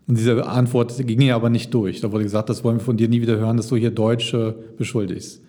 [0.08, 2.00] Und diese Antwort ging ja aber nicht durch.
[2.00, 4.56] Da wurde gesagt, das wollen wir von dir nie wieder hören, dass du hier Deutsche
[4.78, 5.42] beschuldigst.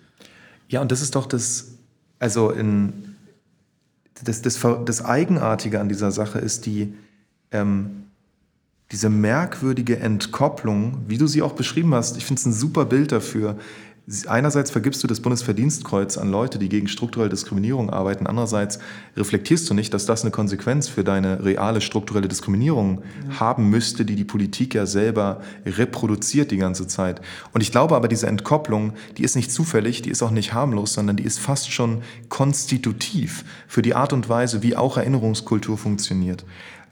[0.67, 1.77] Ja, und das ist doch das,
[2.19, 2.93] also in,
[4.23, 6.93] das, das, das Eigenartige an dieser Sache ist die,
[7.51, 8.00] ähm,
[8.91, 13.11] diese merkwürdige Entkopplung, wie du sie auch beschrieben hast, ich finde es ein super Bild
[13.11, 13.57] dafür.
[14.27, 18.27] Einerseits vergibst du das Bundesverdienstkreuz an Leute, die gegen strukturelle Diskriminierung arbeiten.
[18.27, 18.79] Andererseits
[19.15, 23.39] reflektierst du nicht, dass das eine Konsequenz für deine reale strukturelle Diskriminierung ja.
[23.39, 27.21] haben müsste, die die Politik ja selber reproduziert die ganze Zeit.
[27.53, 30.93] Und ich glaube aber, diese Entkopplung, die ist nicht zufällig, die ist auch nicht harmlos,
[30.93, 36.43] sondern die ist fast schon konstitutiv für die Art und Weise, wie auch Erinnerungskultur funktioniert.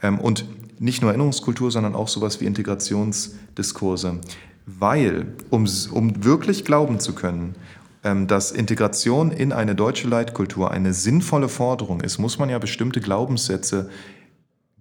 [0.02, 0.46] Ähm, und
[0.80, 4.20] nicht nur Erinnerungskultur, sondern auch sowas wie Integrationsdiskurse.
[4.66, 7.56] Weil, um, um wirklich glauben zu können,
[8.04, 13.02] ähm, dass Integration in eine deutsche Leitkultur eine sinnvolle Forderung ist, muss man ja bestimmte
[13.02, 13.90] Glaubenssätze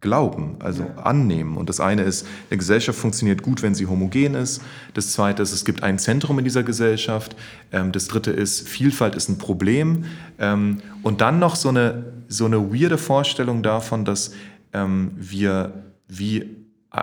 [0.00, 1.56] glauben, also annehmen.
[1.56, 4.62] Und das eine ist, eine Gesellschaft funktioniert gut, wenn sie homogen ist.
[4.94, 7.34] Das zweite ist, es gibt ein Zentrum in dieser Gesellschaft.
[7.72, 10.04] Ähm, das dritte ist, Vielfalt ist ein Problem.
[10.38, 14.32] Ähm, und dann noch so eine, so eine weirde Vorstellung davon, dass
[14.70, 15.72] wir
[16.08, 16.40] wie
[16.92, 17.02] äh,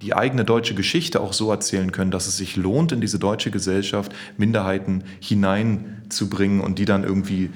[0.00, 3.50] die eigene deutsche Geschichte auch so erzählen können, dass es sich lohnt, in diese deutsche
[3.50, 7.50] Gesellschaft Minderheiten hineinzubringen und die dann irgendwie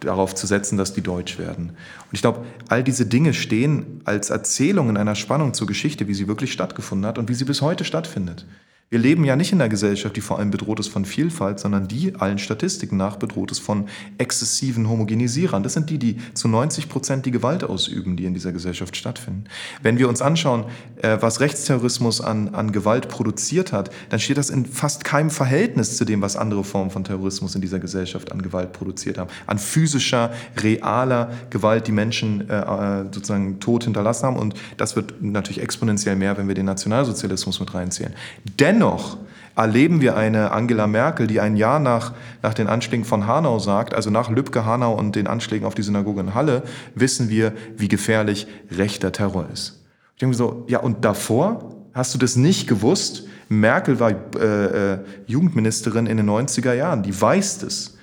[0.00, 1.70] darauf zu setzen, dass die deutsch werden.
[1.70, 6.14] Und ich glaube, all diese Dinge stehen als Erzählung in einer Spannung zur Geschichte, wie
[6.14, 8.46] sie wirklich stattgefunden hat und wie sie bis heute stattfindet.
[8.90, 11.88] Wir leben ja nicht in einer Gesellschaft, die vor allem bedroht ist von Vielfalt, sondern
[11.88, 15.62] die allen Statistiken nach bedroht ist von exzessiven Homogenisierern.
[15.62, 19.44] Das sind die, die zu 90 Prozent die Gewalt ausüben, die in dieser Gesellschaft stattfinden.
[19.82, 20.64] Wenn wir uns anschauen,
[21.02, 25.96] äh, was Rechtsterrorismus an, an Gewalt produziert hat, dann steht das in fast keinem Verhältnis
[25.96, 29.30] zu dem, was andere Formen von Terrorismus in dieser Gesellschaft an Gewalt produziert haben.
[29.46, 34.36] An physischer, realer Gewalt, die Menschen äh, äh, sozusagen tot hinterlassen haben.
[34.36, 38.12] Und das wird natürlich exponentiell mehr, wenn wir den Nationalsozialismus mit reinzählen.
[38.60, 39.18] Denn Dennoch
[39.54, 43.94] erleben wir eine Angela Merkel, die ein Jahr nach, nach den Anschlägen von Hanau sagt,
[43.94, 46.64] also nach Lübcke, Hanau und den Anschlägen auf die Synagoge in Halle,
[46.96, 49.84] wissen wir, wie gefährlich rechter Terror ist.
[50.14, 53.28] Ich denke so, ja, und davor hast du das nicht gewusst?
[53.48, 57.96] Merkel war äh, äh, Jugendministerin in den 90er Jahren, die weiß das.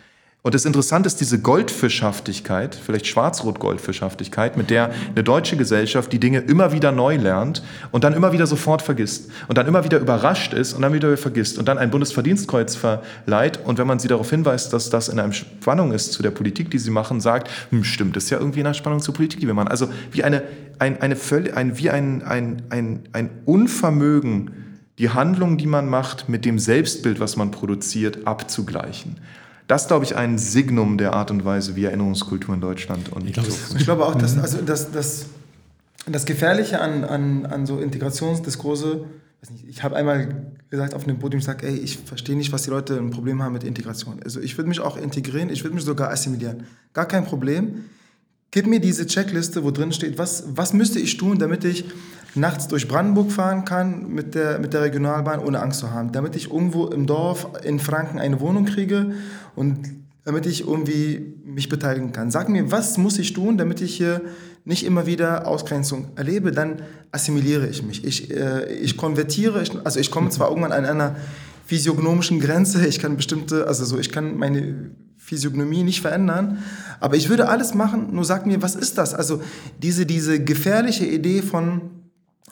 [0.44, 6.40] Und das Interessante ist diese Goldfischhaftigkeit, vielleicht Schwarz-Rot-Goldfischhaftigkeit, mit der eine deutsche Gesellschaft die Dinge
[6.40, 10.54] immer wieder neu lernt und dann immer wieder sofort vergisst und dann immer wieder überrascht
[10.54, 14.32] ist und dann wieder vergisst und dann ein Bundesverdienstkreuz verleiht und wenn man sie darauf
[14.32, 17.84] hinweist, dass das in einer Spannung ist zu der Politik, die sie machen, sagt, hm,
[17.84, 19.68] stimmt, das ist ja irgendwie in einer Spannung zur Politik, die wir machen.
[19.68, 20.42] Also wie eine,
[20.80, 24.50] ein, eine völlig, ein, wie ein, ein, ein, ein Unvermögen,
[24.98, 29.18] die Handlung, die man macht, mit dem Selbstbild, was man produziert, abzugleichen.
[29.72, 33.26] Das ist, glaube ich, ein Signum der Art und Weise, wie Erinnerungskultur in Deutschland und
[33.26, 35.28] ich, glaube, so ich glaube auch, dass also das, das,
[36.06, 39.06] das Gefährliche an, an, an so Integrationsdiskurse,
[39.70, 42.70] ich habe einmal gesagt auf einem Podium, ich sage, ey, ich verstehe nicht, was die
[42.70, 44.20] Leute ein Problem haben mit Integration.
[44.22, 46.66] Also ich würde mich auch integrieren, ich würde mich sogar assimilieren.
[46.92, 47.86] Gar kein Problem.
[48.54, 51.86] Gib mir diese Checkliste, wo drin steht, was, was müsste ich tun, damit ich
[52.36, 56.12] nachts durch Brandenburg fahren kann mit der, mit der Regionalbahn, ohne Angst zu haben.
[56.12, 59.14] Damit ich irgendwo im Dorf in Franken eine Wohnung kriege
[59.56, 59.80] und
[60.24, 62.32] damit ich irgendwie mich beteiligen kann.
[62.32, 64.22] Sag mir, was muss ich tun, damit ich hier
[64.64, 68.04] nicht immer wieder Ausgrenzung erlebe, dann assimiliere ich mich.
[68.04, 71.16] Ich, äh, ich konvertiere, ich, also ich komme zwar irgendwann an einer
[71.66, 76.60] physiognomischen Grenze, ich kann bestimmte, also so, ich kann meine Physiognomie nicht verändern.
[77.00, 79.14] Aber ich würde alles machen, nur sag mir, was ist das?
[79.14, 79.42] Also
[79.82, 81.82] diese, diese gefährliche Idee von,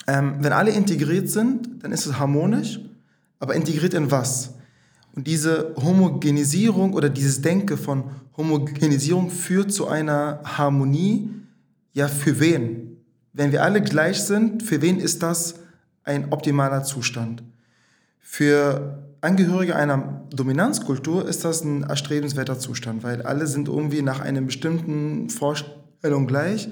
[0.07, 2.79] ähm, wenn alle integriert sind, dann ist es harmonisch,
[3.39, 4.53] aber integriert in was?
[5.15, 8.03] Und diese Homogenisierung oder dieses Denken von
[8.37, 11.29] Homogenisierung führt zu einer Harmonie.
[11.93, 12.97] Ja, für wen?
[13.33, 15.55] Wenn wir alle gleich sind, für wen ist das
[16.03, 17.43] ein optimaler Zustand?
[18.19, 24.39] Für Angehörige einer Dominanzkultur ist das ein erstrebenswerter Zustand, weil alle sind irgendwie nach einer
[24.39, 26.69] bestimmten Vorstellung gleich.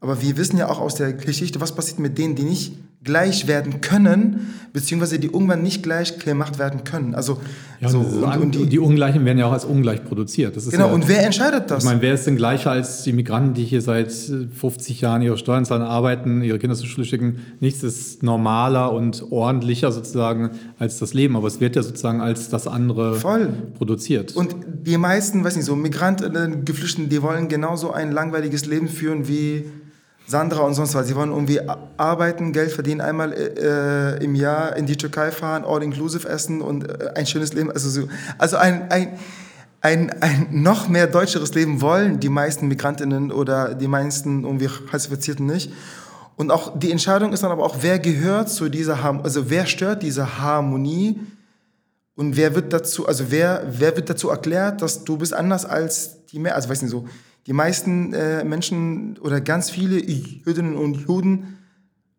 [0.00, 3.48] Aber wir wissen ja auch aus der Geschichte, was passiert mit denen, die nicht gleich
[3.48, 7.14] werden können, beziehungsweise die irgendwann nicht gleich gemacht werden können.
[7.14, 7.38] Also
[7.80, 10.56] ja, so, und, und, die, die, Ungleichen werden ja auch als ungleich produziert.
[10.70, 11.82] genau, ja, und wer entscheidet das?
[11.82, 15.36] Ich meine, wer ist denn gleicher als die Migranten, die hier seit 50 Jahren ihre
[15.36, 17.40] Steuern zahlen, arbeiten, ihre Kinder zur Schule schicken?
[17.58, 22.50] Nichts ist normaler und ordentlicher sozusagen als das Leben, aber es wird ja sozusagen als
[22.50, 23.48] das andere Voll.
[23.76, 24.36] produziert.
[24.36, 24.54] Und
[24.86, 29.64] die meisten, weiß nicht, so Migranten, Geflüchteten, die wollen genauso ein langweiliges Leben führen wie
[30.32, 31.06] Sandra und sonst was.
[31.06, 31.60] Sie wollen irgendwie
[31.96, 37.12] arbeiten, Geld verdienen, einmal äh, im Jahr in die Türkei fahren, all-inclusive essen und äh,
[37.14, 37.70] ein schönes Leben.
[37.70, 39.18] Also, so, also ein, ein,
[39.82, 45.46] ein, ein noch mehr deutscheres Leben wollen die meisten Migrantinnen oder die meisten irgendwie Klassifizierten
[45.46, 45.72] nicht.
[46.36, 49.66] Und auch die Entscheidung ist dann aber auch, wer gehört zu dieser Harmonie, also wer
[49.66, 51.20] stört diese Harmonie
[52.16, 56.24] und wer wird dazu, also wer, wer wird dazu erklärt, dass du bist anders als
[56.26, 57.06] die mehr, also weiß nicht so,
[57.46, 61.58] die meisten äh, Menschen oder ganz viele Jüdinnen und Juden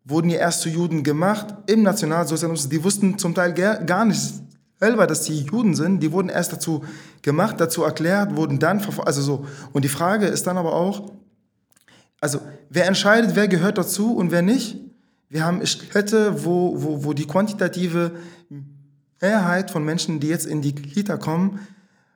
[0.05, 2.69] wurden ja erst zu Juden gemacht im Nationalsozialismus.
[2.69, 4.19] Die wussten zum Teil gar nicht
[4.79, 6.01] selber, dass sie Juden sind.
[6.01, 6.83] Die wurden erst dazu
[7.21, 9.07] gemacht, dazu erklärt, wurden dann verfolgt.
[9.07, 9.45] Also so.
[9.71, 11.13] Und die Frage ist dann aber auch,
[12.19, 14.77] also wer entscheidet, wer gehört dazu und wer nicht?
[15.29, 18.11] Wir haben Städte, wo, wo, wo die quantitative
[19.21, 21.59] Mehrheit von Menschen, die jetzt in die Kita kommen,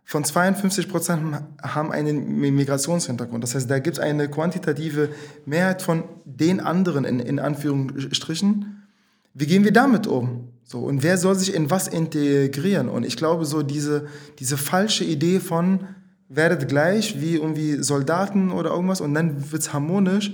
[0.09, 1.21] von 52 Prozent
[1.61, 3.43] haben einen Migrationshintergrund.
[3.43, 5.09] Das heißt, da gibt es eine quantitative
[5.45, 8.87] Mehrheit von den anderen, in, in Anführungsstrichen.
[9.33, 10.47] Wie gehen wir damit um?
[10.63, 12.87] So, und wer soll sich in was integrieren?
[12.87, 14.07] Und ich glaube, so diese,
[14.39, 15.81] diese falsche Idee von,
[16.29, 20.31] werdet gleich wie irgendwie Soldaten oder irgendwas und dann wird es harmonisch.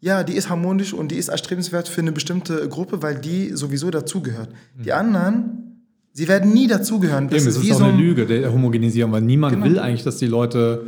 [0.00, 3.92] Ja, die ist harmonisch und die ist erstrebenswert für eine bestimmte Gruppe, weil die sowieso
[3.92, 4.48] dazugehört.
[4.74, 4.96] Die mhm.
[4.96, 5.71] anderen
[6.12, 7.28] Sie werden nie dazugehören.
[7.28, 9.66] Das Eben, ist, es ist auch so eine Lüge der Homogenisierung, weil niemand genau.
[9.66, 10.86] will eigentlich, dass die Leute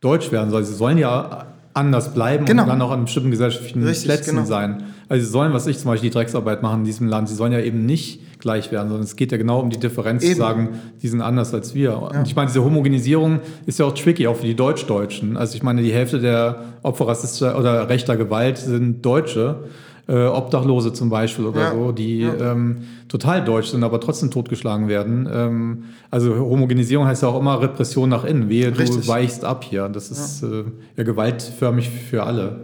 [0.00, 0.64] deutsch werden sollen.
[0.64, 2.64] Sie sollen ja anders bleiben genau.
[2.64, 4.46] und dann auch an bestimmten gesellschaftlichen Richtig, Plätzen genau.
[4.46, 4.82] sein.
[5.08, 7.52] Also sie sollen, was ich zum Beispiel die Drecksarbeit machen in diesem Land, sie sollen
[7.52, 10.34] ja eben nicht gleich werden, sondern es geht ja genau um die Differenz eben.
[10.34, 10.68] zu sagen,
[11.02, 11.90] die sind anders als wir.
[11.90, 11.96] Ja.
[11.96, 15.36] Und ich meine, diese Homogenisierung ist ja auch tricky, auch für die Deutschdeutschen.
[15.36, 19.64] Also ich meine, die Hälfte der Opfer rassistischer oder rechter Gewalt sind Deutsche
[20.08, 21.72] äh, Obdachlose zum Beispiel oder ja.
[21.72, 22.52] so, die ja.
[22.52, 25.28] ähm, total deutsch sind, aber trotzdem totgeschlagen werden.
[25.30, 28.48] Ähm, also Homogenisierung heißt ja auch immer Repression nach innen.
[28.48, 29.02] Wehe, Richtig.
[29.02, 29.88] du weichst ab hier.
[29.88, 30.48] Das ist ja.
[30.48, 30.64] Äh,
[30.96, 32.60] ja gewaltförmig für alle.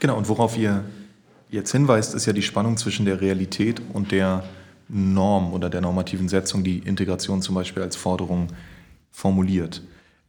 [0.00, 0.84] Genau, und worauf ihr
[1.50, 4.44] jetzt hinweist, ist ja die Spannung zwischen der Realität und der
[4.88, 8.48] Norm oder der normativen Setzung, die Integration zum Beispiel als Forderung
[9.10, 9.82] formuliert.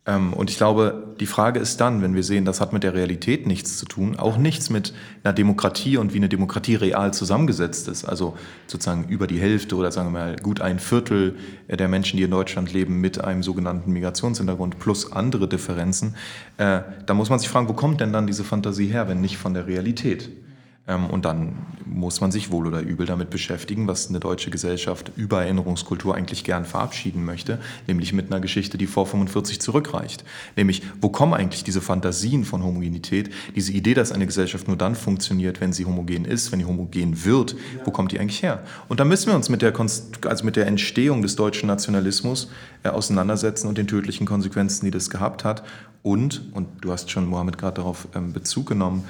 [0.06, 2.94] Ähm, und ich glaube, die Frage ist dann, wenn wir sehen, das hat mit der
[2.94, 7.88] Realität nichts zu tun, auch nichts mit einer Demokratie und wie eine Demokratie real zusammengesetzt
[7.88, 11.36] ist, also sozusagen über die Hälfte oder sagen wir mal gut ein Viertel
[11.68, 16.16] der Menschen, die in Deutschland leben, mit einem sogenannten Migrationshintergrund plus andere Differenzen,
[16.58, 19.38] äh, da muss man sich fragen, wo kommt denn dann diese Fantasie her, wenn nicht
[19.38, 20.30] von der Realität?
[20.90, 25.12] Ähm, und dann muss man sich wohl oder übel damit beschäftigen, was eine deutsche Gesellschaft
[25.16, 30.24] über Erinnerungskultur eigentlich gern verabschieden möchte, nämlich mit einer Geschichte, die vor 45 zurückreicht.
[30.56, 34.96] Nämlich, wo kommen eigentlich diese Fantasien von Homogenität, diese Idee, dass eine Gesellschaft nur dann
[34.96, 38.64] funktioniert, wenn sie homogen ist, wenn sie homogen wird, wo kommt die eigentlich her?
[38.88, 42.50] Und da müssen wir uns mit der, also mit der Entstehung des deutschen Nationalismus
[42.84, 45.64] äh, auseinandersetzen und den tödlichen Konsequenzen, die das gehabt hat.
[46.02, 49.04] Und, und du hast schon, Mohammed, gerade darauf ähm, Bezug genommen,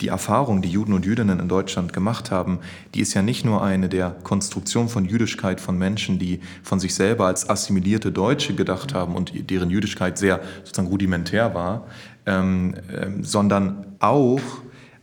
[0.00, 2.58] die Erfahrung, die Juden und Jüdinnen in Deutschland gemacht haben,
[2.94, 6.94] die ist ja nicht nur eine der Konstruktion von Jüdischkeit von Menschen, die von sich
[6.94, 11.86] selber als assimilierte Deutsche gedacht haben und deren Jüdischkeit sehr sozusagen rudimentär war,
[12.26, 14.40] ähm, ähm, sondern auch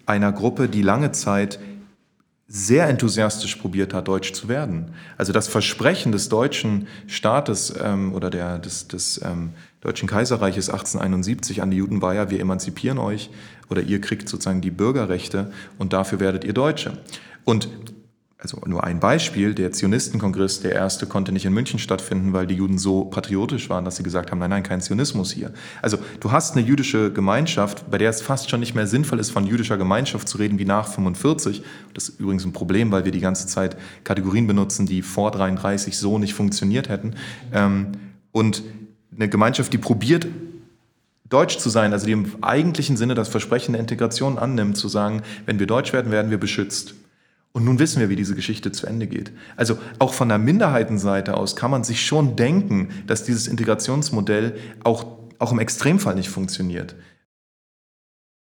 [0.06, 1.60] einer Gruppe, die lange Zeit
[2.47, 4.93] sehr enthusiastisch probiert hat, deutsch zu werden.
[5.17, 9.51] Also das Versprechen des deutschen Staates ähm, oder der, des, des ähm,
[9.83, 13.29] Deutschen Kaiserreiches 1871 an die Juden war ja, wir emanzipieren euch
[13.69, 16.99] oder ihr kriegt sozusagen die Bürgerrechte und dafür werdet ihr Deutsche.
[17.43, 17.67] Und
[18.37, 22.55] also nur ein Beispiel, der Zionistenkongress, der erste, konnte nicht in München stattfinden, weil die
[22.55, 25.53] Juden so patriotisch waren, dass sie gesagt haben, nein, nein, kein Zionismus hier.
[25.81, 29.31] Also du hast eine jüdische Gemeinschaft, bei der es fast schon nicht mehr sinnvoll ist,
[29.31, 31.61] von jüdischer Gemeinschaft zu reden wie nach 45.
[31.93, 35.97] Das ist übrigens ein Problem, weil wir die ganze Zeit Kategorien benutzen, die vor 33
[35.97, 37.15] so nicht funktioniert hätten.
[37.53, 37.93] Ähm,
[38.31, 38.63] und
[39.15, 40.28] eine Gemeinschaft, die probiert,
[41.30, 45.21] deutsch zu sein, also die im eigentlichen Sinne das Versprechen der Integration annimmt, zu sagen,
[45.45, 46.95] wenn wir deutsch werden, werden wir beschützt.
[47.54, 49.32] Und nun wissen wir, wie diese Geschichte zu Ende geht.
[49.56, 55.06] Also auch von der Minderheitenseite aus kann man sich schon denken, dass dieses Integrationsmodell auch,
[55.38, 56.95] auch im Extremfall nicht funktioniert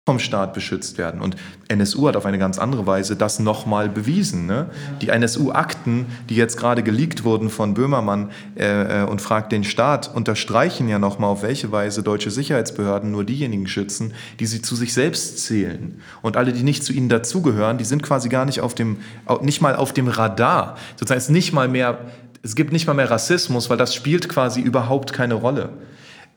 [0.07, 1.19] vom Staat beschützt werden.
[1.19, 1.35] Und
[1.67, 4.45] NSU hat auf eine ganz andere Weise das nochmal bewiesen.
[4.45, 4.69] Ne?
[5.01, 10.13] Die NSU-Akten, die jetzt gerade geleakt wurden von Böhmermann äh, äh und fragt den Staat,
[10.13, 14.93] unterstreichen ja nochmal, auf welche Weise deutsche Sicherheitsbehörden nur diejenigen schützen, die sie zu sich
[14.93, 15.99] selbst zählen.
[16.21, 18.97] Und alle, die nicht zu ihnen dazugehören, die sind quasi gar nicht auf dem,
[19.41, 20.77] nicht mal auf dem Radar.
[20.97, 21.97] Sozusagen ist nicht mal mehr,
[22.43, 25.69] es gibt nicht mal mehr Rassismus, weil das spielt quasi überhaupt keine Rolle.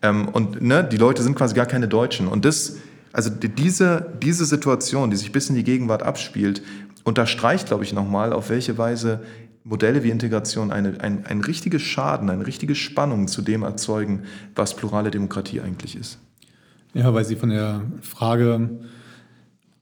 [0.00, 2.28] Ähm, und ne, die Leute sind quasi gar keine Deutschen.
[2.28, 2.76] Und das
[3.12, 6.62] also diese, diese Situation, die sich bis in die Gegenwart abspielt,
[7.04, 9.20] unterstreicht, glaube ich, nochmal, auf welche Weise
[9.64, 14.22] Modelle wie Integration eine, ein, ein richtiges Schaden, eine richtige Spannung zu dem erzeugen,
[14.54, 16.18] was plurale Demokratie eigentlich ist.
[16.94, 18.70] Ja, weil sie von der Frage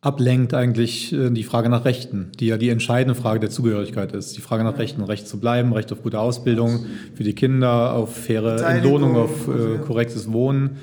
[0.00, 4.36] ablenkt eigentlich äh, die Frage nach Rechten, die ja die entscheidende Frage der Zugehörigkeit ist.
[4.36, 8.14] Die Frage nach Rechten, Recht zu bleiben, Recht auf gute Ausbildung für die Kinder, auf
[8.14, 10.76] faire Entlohnung, auf äh, korrektes Wohnen.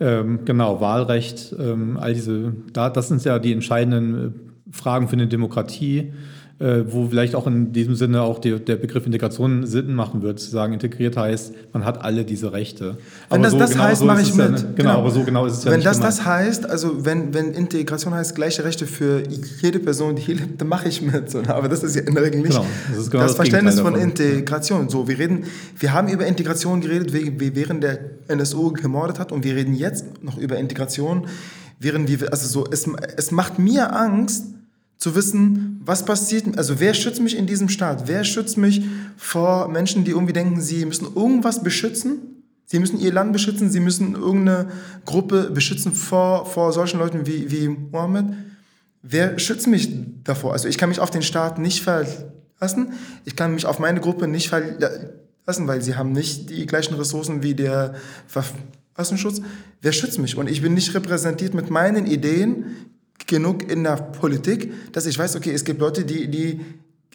[0.00, 5.14] Ähm, genau, Wahlrecht, ähm, all diese, da, das sind ja die entscheidenden äh, Fragen für
[5.14, 6.12] eine Demokratie,
[6.60, 10.40] äh, wo vielleicht auch in diesem Sinne auch die, der Begriff Integration Sinn machen wird,
[10.40, 12.96] zu sagen, integriert heißt, man hat alle diese Rechte.
[13.28, 14.46] Wenn aber das so, das genau heißt, so mache ich mit.
[14.48, 16.18] Ja, genau, genau, aber so genau ist es ja Wenn das gemeint.
[16.18, 19.22] das heißt, also wenn, wenn Integration heißt, gleiche Rechte für
[19.62, 21.30] jede Person, die hier lebt, dann mache ich mit.
[21.30, 23.36] So, aber das ist ja in der Regel nicht genau, das, ist genau das, das
[23.36, 24.88] Verständnis von Integration.
[24.88, 25.44] So, wir reden,
[25.78, 30.36] wir haben über Integration geredet, während der NSU gemordet hat und wir reden jetzt noch
[30.36, 31.28] über Integration,
[31.78, 34.44] während wir, also so, es, es macht mir Angst,
[34.98, 38.08] zu wissen, was passiert, also wer schützt mich in diesem Staat?
[38.08, 38.82] Wer schützt mich
[39.16, 42.18] vor Menschen, die irgendwie denken, sie müssen irgendwas beschützen?
[42.66, 44.70] Sie müssen ihr Land beschützen, sie müssen irgendeine
[45.06, 48.26] Gruppe beschützen vor, vor solchen Leuten wie, wie Mohammed.
[49.00, 49.88] Wer schützt mich
[50.24, 50.52] davor?
[50.52, 52.92] Also ich kann mich auf den Staat nicht verlassen,
[53.24, 57.42] ich kann mich auf meine Gruppe nicht verlassen, weil sie haben nicht die gleichen Ressourcen
[57.42, 57.94] wie der
[58.26, 59.40] Verfassungsschutz.
[59.80, 60.36] Wer schützt mich?
[60.36, 62.66] Und ich bin nicht repräsentiert mit meinen Ideen,
[63.28, 66.60] genug in der Politik, dass ich weiß, okay, es gibt Leute, die, die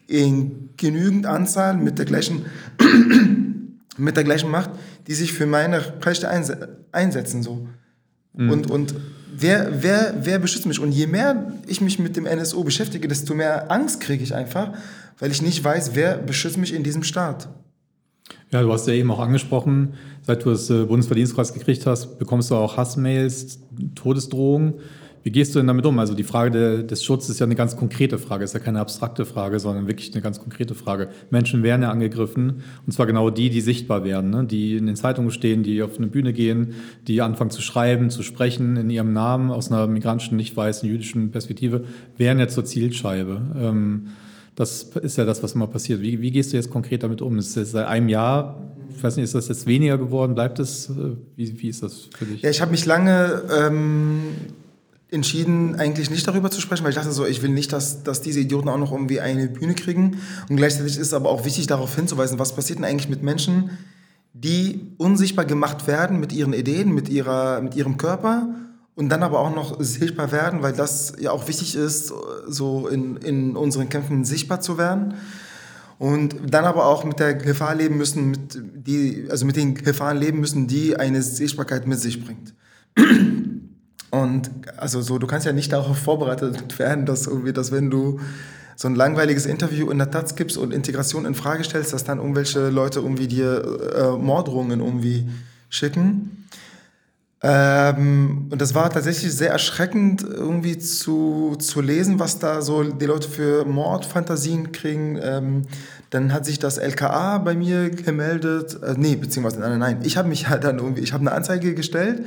[0.07, 2.45] in genügend Anzahl mit der gleichen,
[3.97, 4.69] mit der gleichen Macht,
[5.07, 6.29] die sich für meine Rechte
[6.91, 7.43] einsetzen.
[7.43, 7.67] So.
[8.33, 8.49] Mhm.
[8.49, 8.95] Und, und
[9.35, 10.79] wer, wer, wer beschützt mich?
[10.79, 14.73] Und je mehr ich mich mit dem NSO beschäftige, desto mehr Angst kriege ich einfach,
[15.19, 17.49] weil ich nicht weiß, wer beschützt mich in diesem Staat.
[18.51, 22.51] Ja, du hast ja eben auch angesprochen, seit du das äh, Bundesverdienstkreuz gekriegt hast, bekommst
[22.51, 23.59] du auch Hassmails,
[23.95, 24.75] Todesdrohungen.
[25.23, 25.97] Wie gehst du denn damit um?
[25.99, 28.81] Also die Frage de, des Schutzes ist ja eine ganz konkrete Frage, ist ja keine
[28.81, 31.07] abstrakte Frage, sondern wirklich eine ganz konkrete Frage.
[31.29, 34.43] Menschen werden ja angegriffen und zwar genau die, die sichtbar werden, ne?
[34.43, 36.75] die in den Zeitungen stehen, die auf eine Bühne gehen,
[37.07, 41.31] die anfangen zu schreiben, zu sprechen in ihrem Namen aus einer migrantischen, nicht weißen, jüdischen
[41.31, 41.85] Perspektive,
[42.17, 43.41] werden ja zur Zielscheibe.
[43.57, 44.07] Ähm,
[44.55, 46.01] das ist ja das, was immer passiert.
[46.01, 47.37] Wie, wie gehst du jetzt konkret damit um?
[47.39, 48.61] Ist es seit einem Jahr,
[48.95, 50.35] ich weiß nicht, ist das jetzt weniger geworden?
[50.35, 50.89] Bleibt es?
[50.89, 52.41] Äh, wie, wie ist das für dich?
[52.41, 54.19] Ja, ich habe mich lange ähm,
[55.13, 58.21] entschieden, eigentlich nicht darüber zu sprechen, weil ich dachte so, ich will nicht, dass, dass
[58.21, 60.17] diese Idioten auch noch irgendwie eine Bühne kriegen.
[60.49, 63.71] Und gleichzeitig ist es aber auch wichtig, darauf hinzuweisen, was passiert denn eigentlich mit Menschen,
[64.33, 68.49] die unsichtbar gemacht werden mit ihren Ideen, mit, ihrer, mit ihrem Körper
[68.95, 72.13] und dann aber auch noch sichtbar werden, weil das ja auch wichtig ist,
[72.47, 75.15] so in, in unseren Kämpfen sichtbar zu werden.
[75.99, 80.17] Und dann aber auch mit der Gefahr leben müssen, mit die, also mit den Gefahren
[80.17, 82.53] leben müssen, die eine Sichtbarkeit mit sich bringt.
[84.13, 88.19] Und also so, du kannst ja nicht darauf vorbereitet werden, dass irgendwie, dass wenn du
[88.75, 92.19] so ein langweiliges Interview in der Taz gibst und Integration in Frage stellst, dass dann
[92.19, 93.63] irgendwelche Leute irgendwie dir
[93.95, 95.27] äh, Morddrohungen irgendwie
[95.69, 96.45] schicken.
[97.41, 103.05] Ähm, und das war tatsächlich sehr erschreckend, irgendwie zu, zu lesen, was da so die
[103.07, 105.17] Leute für Mordfantasien kriegen.
[105.23, 105.63] Ähm,
[106.11, 108.77] dann hat sich das LKA bei mir gemeldet.
[108.83, 109.99] Äh, nee, beziehungsweise nein, nein.
[110.03, 112.21] Ich habe mich halt dann irgendwie, ich habe eine Anzeige gestellt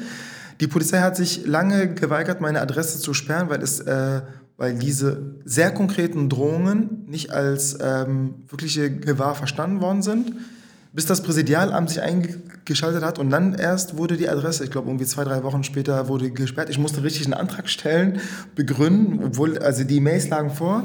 [0.61, 4.23] die Polizei hat sich lange geweigert, meine Adresse zu sperren, weil, es, äh,
[4.57, 10.33] weil diese sehr konkreten Drohungen nicht als ähm, wirkliche Gewahr verstanden worden sind.
[10.93, 15.05] Bis das Präsidialamt sich eingeschaltet hat und dann erst wurde die Adresse, ich glaube irgendwie
[15.05, 16.71] zwei, drei Wochen später, wurde gesperrt.
[16.71, 18.21] Ich musste richtig einen Antrag stellen,
[18.55, 20.85] begründen, obwohl, also die Mails lagen vor.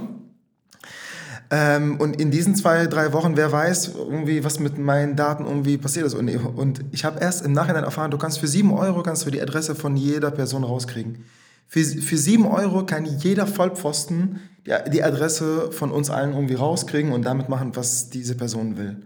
[1.53, 5.77] Ähm, und in diesen zwei, drei Wochen, wer weiß, irgendwie, was mit meinen Daten irgendwie
[5.77, 6.13] passiert ist.
[6.13, 9.31] Und, und ich habe erst im Nachhinein erfahren, du kannst für sieben Euro kannst du
[9.31, 11.25] die Adresse von jeder Person rauskriegen.
[11.67, 17.25] Für, sieben Euro kann jeder Vollpfosten die, die Adresse von uns allen irgendwie rauskriegen und
[17.25, 18.97] damit machen, was diese Person will.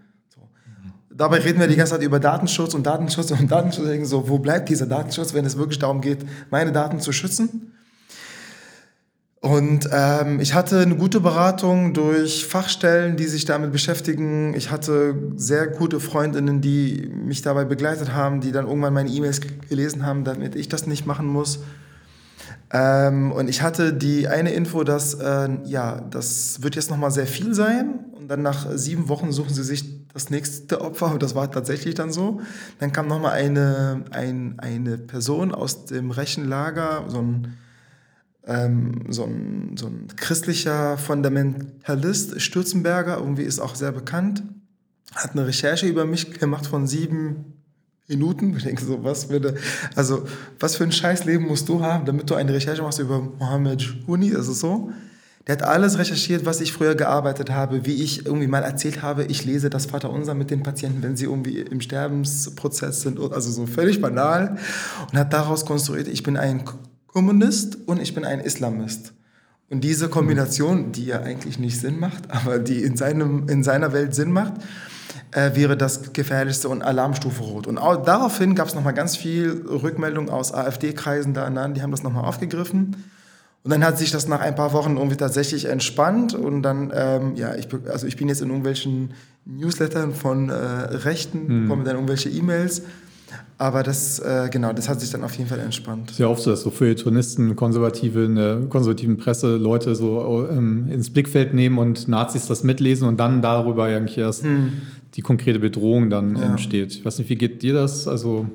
[1.10, 4.10] Dabei reden wir die ganze Zeit über Datenschutz und Datenschutz und Datenschutz.
[4.10, 7.72] So, wo bleibt dieser Datenschutz, wenn es wirklich darum geht, meine Daten zu schützen?
[9.46, 14.56] Und ähm, ich hatte eine gute Beratung durch Fachstellen, die sich damit beschäftigen.
[14.56, 19.41] Ich hatte sehr gute Freundinnen, die mich dabei begleitet haben, die dann irgendwann meine E-Mails
[19.70, 21.60] gelesen haben, damit ich das nicht machen muss.
[22.74, 27.28] Ähm, und ich hatte die eine Info, dass äh, ja, das wird jetzt nochmal sehr
[27.28, 28.00] viel sein.
[28.14, 31.12] Und dann nach sieben Wochen suchen sie sich das nächste Opfer.
[31.12, 32.41] Und das war tatsächlich dann so.
[32.80, 37.58] Dann kam nochmal eine, ein, eine Person aus dem Rechenlager, so ein
[38.48, 44.43] ähm, so, ein, so ein christlicher Fundamentalist, Stürzenberger, irgendwie ist auch sehr bekannt,
[45.14, 47.54] hat eine Recherche über mich gemacht von sieben
[48.08, 48.56] Minuten.
[48.56, 49.56] Ich denke so, was würde,
[49.96, 50.26] also
[50.60, 54.30] was für ein Scheißleben musst du haben, damit du eine Recherche machst über Mohammed Huni,
[54.30, 54.91] ist so?
[55.48, 59.26] Der hat alles recherchiert, was ich früher gearbeitet habe, wie ich irgendwie mal erzählt habe,
[59.26, 63.68] ich lese das Vaterunser mit den Patienten, wenn sie irgendwie im Sterbensprozess sind, also so
[63.68, 64.58] völlig banal
[65.12, 66.64] und hat daraus konstruiert, ich bin ein
[67.16, 69.13] Kommunist und ich bin ein Islamist.
[69.70, 73.93] Und diese Kombination, die ja eigentlich nicht Sinn macht, aber die in, seinem, in seiner
[73.93, 74.55] Welt Sinn macht,
[75.32, 77.68] äh, wäre das gefährlichste und Alarmstufe Rot.
[77.68, 81.91] Und auch, daraufhin gab es nochmal ganz viel Rückmeldung aus AfD-Kreisen da an, die haben
[81.91, 82.97] das nochmal aufgegriffen.
[83.63, 87.36] Und dann hat sich das nach ein paar Wochen irgendwie tatsächlich entspannt und dann, ähm,
[87.38, 89.13] ja, ich, also ich bin jetzt in irgendwelchen
[89.45, 91.63] Newslettern von äh, Rechten, hm.
[91.63, 92.82] bekomme dann irgendwelche E-Mails
[93.58, 96.12] aber das, äh, genau, das hat sich dann auf jeden Fall entspannt.
[96.12, 101.10] Sehr oft so, dass so Feuilletonisten, Konservative, in der konservativen Presse Leute so ähm, ins
[101.10, 104.74] Blickfeld nehmen und Nazis das mitlesen und dann darüber eigentlich erst hm.
[105.16, 106.43] die konkrete Bedrohung dann ja.
[106.43, 106.95] entsteht.
[106.95, 108.10] Ich weiß nicht, wie geht dir das?
[108.10, 108.45] Also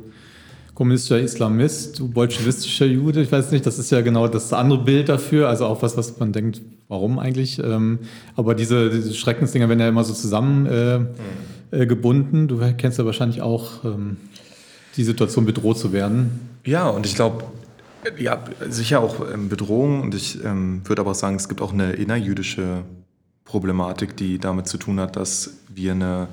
[0.75, 5.09] kommunistischer Islamist, du bolschewistischer Jude, ich weiß nicht, das ist ja genau das andere Bild
[5.09, 7.59] dafür, also auch was, was man denkt, warum eigentlich?
[7.59, 8.01] Ähm,
[8.37, 11.07] aber diese, diese Schreckensdinger werden ja immer so zusammen äh, hm.
[11.71, 12.49] äh, gebunden.
[12.49, 14.19] Du kennst ja wahrscheinlich auch ähm,
[15.01, 16.51] die Situation bedroht zu werden.
[16.63, 17.45] Ja, und ich glaube,
[18.19, 21.73] ja, sicher auch ähm, Bedrohung und ich ähm, würde aber auch sagen, es gibt auch
[21.73, 22.85] eine innerjüdische
[23.47, 26.29] Problematik, die damit zu tun hat, dass wir eine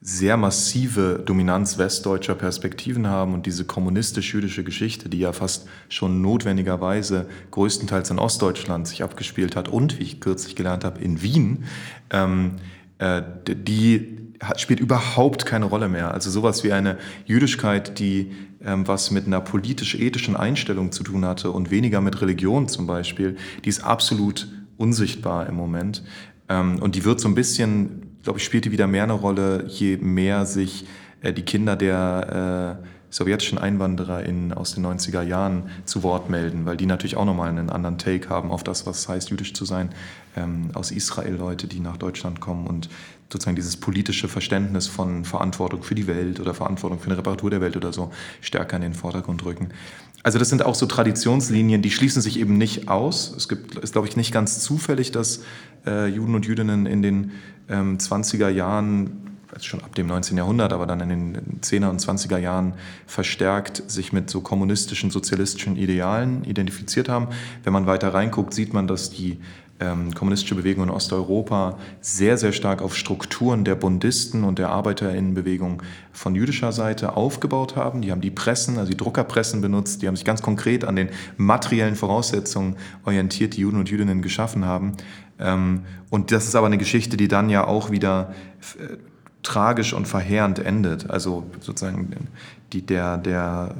[0.00, 7.26] sehr massive Dominanz westdeutscher Perspektiven haben und diese kommunistisch-jüdische Geschichte, die ja fast schon notwendigerweise
[7.52, 11.64] größtenteils in Ostdeutschland sich abgespielt hat und, wie ich kürzlich gelernt habe, in Wien,
[12.10, 12.56] ähm,
[12.98, 14.20] äh, die
[14.56, 16.12] spielt überhaupt keine Rolle mehr.
[16.12, 18.32] Also sowas wie eine Jüdischkeit, die
[18.64, 23.36] ähm, was mit einer politisch-ethischen Einstellung zu tun hatte und weniger mit Religion zum Beispiel,
[23.64, 26.02] die ist absolut unsichtbar im Moment.
[26.48, 29.66] Ähm, und die wird so ein bisschen, glaube ich, spielt die wieder mehr eine Rolle,
[29.68, 30.86] je mehr sich
[31.22, 36.76] äh, die Kinder der äh, sowjetischen EinwandererInnen aus den 90er Jahren zu Wort melden, weil
[36.76, 39.90] die natürlich auch nochmal einen anderen Take haben auf das, was heißt, jüdisch zu sein,
[40.36, 42.88] ähm, aus Israel Leute, die nach Deutschland kommen und
[43.32, 47.60] sozusagen dieses politische Verständnis von Verantwortung für die Welt oder Verantwortung für eine Reparatur der
[47.60, 48.10] Welt oder so
[48.40, 49.68] stärker in den Vordergrund rücken.
[50.22, 53.34] Also das sind auch so Traditionslinien, die schließen sich eben nicht aus.
[53.34, 55.42] Es gibt, ist glaube ich nicht ganz zufällig, dass
[55.86, 57.30] äh, Juden und Jüdinnen in den
[57.68, 60.36] ähm, 20er Jahren also schon ab dem 19.
[60.36, 62.74] Jahrhundert, aber dann in den 10er und 20er Jahren
[63.06, 67.28] verstärkt sich mit so kommunistischen, sozialistischen Idealen identifiziert haben.
[67.64, 69.40] Wenn man weiter reinguckt, sieht man, dass die
[69.80, 75.82] ähm, kommunistische Bewegung in Osteuropa sehr, sehr stark auf Strukturen der Bundisten und der Arbeiterinnenbewegung
[76.12, 78.02] von jüdischer Seite aufgebaut haben.
[78.02, 81.08] Die haben die Pressen, also die Druckerpressen benutzt, die haben sich ganz konkret an den
[81.36, 84.92] materiellen Voraussetzungen orientiert, die Juden und Jüdinnen geschaffen haben.
[85.38, 88.34] Ähm, und das ist aber eine Geschichte, die dann ja auch wieder
[88.78, 88.96] äh,
[89.42, 91.08] tragisch und verheerend endet.
[91.08, 92.28] Also sozusagen
[92.72, 93.74] die, der, der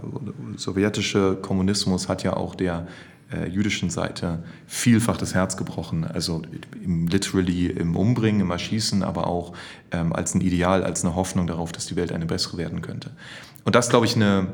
[0.56, 2.86] sowjetische Kommunismus hat ja auch der
[3.32, 6.04] äh, jüdischen Seite vielfach das Herz gebrochen.
[6.04, 6.42] Also
[6.82, 9.54] im, literally im Umbringen, im Erschießen, aber auch
[9.92, 13.10] ähm, als ein Ideal, als eine Hoffnung darauf, dass die Welt eine bessere werden könnte.
[13.64, 14.48] Und das, glaube ich, eine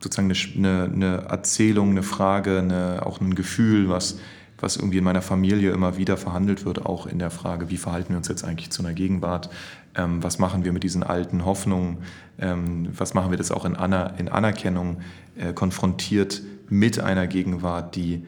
[0.00, 4.18] sozusagen eine, eine Erzählung, eine Frage, eine, auch ein Gefühl, was
[4.62, 8.10] was irgendwie in meiner Familie immer wieder verhandelt wird, auch in der Frage, wie verhalten
[8.10, 9.50] wir uns jetzt eigentlich zu einer Gegenwart,
[9.96, 11.98] ähm, was machen wir mit diesen alten Hoffnungen,
[12.38, 15.00] ähm, was machen wir das auch in, Aner in Anerkennung
[15.36, 16.42] äh, konfrontiert
[16.72, 18.22] mit einer Gegenwart, die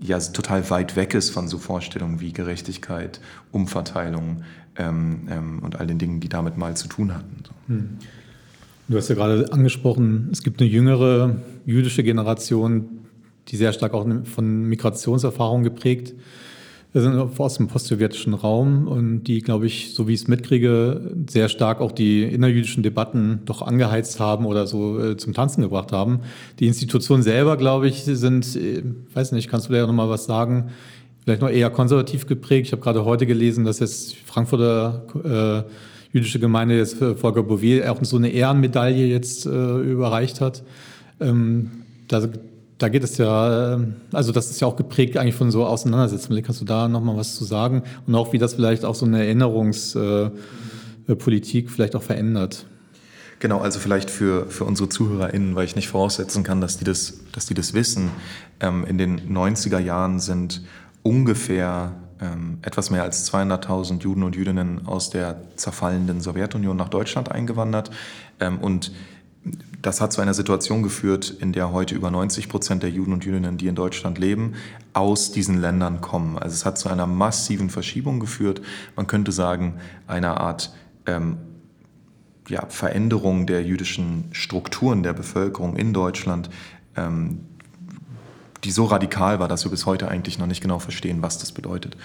[0.00, 3.20] ja total weit weg ist von so Vorstellungen wie Gerechtigkeit,
[3.52, 4.42] Umverteilung
[4.76, 7.44] ähm, ähm und all den Dingen, die damit mal zu tun hatten.
[7.68, 7.88] Hm.
[8.88, 12.88] Du hast ja gerade angesprochen, es gibt eine jüngere jüdische Generation,
[13.48, 16.14] die sehr stark auch von Migrationserfahrungen geprägt
[17.02, 21.48] sind aus dem postsowjetischen Raum und die, glaube ich, so wie ich es mitkriege, sehr
[21.48, 26.20] stark auch die innerjüdischen Debatten doch angeheizt haben oder so äh, zum Tanzen gebracht haben.
[26.58, 28.82] Die Institutionen selber, glaube ich, sind, äh,
[29.14, 30.70] weiß nicht, kannst du da ja nochmal was sagen?
[31.24, 32.66] Vielleicht noch eher konservativ geprägt.
[32.66, 37.98] Ich habe gerade heute gelesen, dass jetzt Frankfurter äh, jüdische Gemeinde jetzt Volker Bouvier auch
[38.02, 40.62] so eine Ehrenmedaille jetzt äh, überreicht hat.
[41.20, 41.70] Ähm,
[42.08, 42.28] da
[42.78, 43.78] da geht es ja, äh,
[44.12, 46.42] also das ist ja auch geprägt eigentlich von so Auseinandersetzungen.
[46.42, 47.82] Kannst du da nochmal was zu sagen?
[48.06, 52.66] Und auch wie das vielleicht auch so eine Erinnerungspolitik vielleicht auch verändert?
[53.38, 57.18] Genau, also vielleicht für, für unsere ZuhörerInnen, weil ich nicht voraussetzen kann, dass die das,
[57.32, 58.10] dass die das wissen.
[58.60, 60.62] Ähm, in den 90er Jahren sind
[61.02, 67.30] ungefähr ähm, etwas mehr als 200.000 Juden und Jüdinnen aus der zerfallenden Sowjetunion nach Deutschland
[67.30, 67.90] eingewandert.
[68.40, 68.90] Ähm, und
[69.86, 73.24] das hat zu einer Situation geführt, in der heute über 90 Prozent der Juden und
[73.24, 74.54] Jüdinnen, die in Deutschland leben,
[74.94, 76.36] aus diesen Ländern kommen.
[76.36, 78.60] Also es hat zu einer massiven Verschiebung geführt.
[78.96, 79.74] Man könnte sagen,
[80.08, 80.74] einer Art
[81.06, 81.36] ähm,
[82.48, 86.50] ja, Veränderung der jüdischen Strukturen der Bevölkerung in Deutschland,
[86.96, 87.42] ähm,
[88.64, 91.52] die so radikal war, dass wir bis heute eigentlich noch nicht genau verstehen, was das
[91.52, 91.96] bedeutet.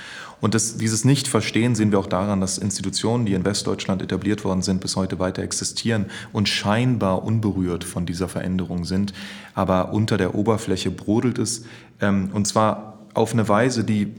[0.42, 4.62] Und das, dieses Nicht-Verstehen sehen wir auch daran, dass Institutionen, die in Westdeutschland etabliert worden
[4.62, 9.14] sind, bis heute weiter existieren und scheinbar unberührt von dieser Veränderung sind.
[9.56, 11.64] Aber unter der Oberfläche brodelt es,
[12.00, 14.14] ähm, und zwar auf eine Weise, die,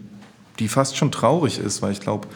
[0.58, 2.28] die fast schon traurig ist, weil ich glaube,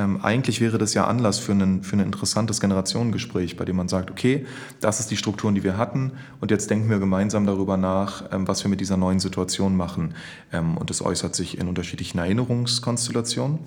[0.00, 3.88] ähm, eigentlich wäre das ja Anlass für, einen, für ein interessantes Generationengespräch, bei dem man
[3.88, 4.46] sagt, okay,
[4.80, 8.48] das ist die Strukturen, die wir hatten und jetzt denken wir gemeinsam darüber nach, ähm,
[8.48, 10.14] was wir mit dieser neuen Situation machen.
[10.52, 13.58] Ähm, und das äußert sich in unterschiedlichen Erinnerungskonstellationen.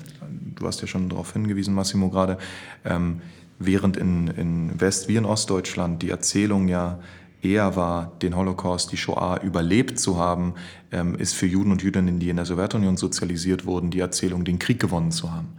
[0.55, 2.37] Du hast ja schon darauf hingewiesen, Massimo, gerade,
[2.83, 3.21] ähm,
[3.59, 6.99] während in, in West- wie in Ostdeutschland die Erzählung ja
[7.43, 10.53] eher war, den Holocaust, die Shoah überlebt zu haben,
[10.91, 14.59] ähm, ist für Juden und Jüdinnen, die in der Sowjetunion sozialisiert wurden, die Erzählung, den
[14.59, 15.49] Krieg gewonnen zu haben.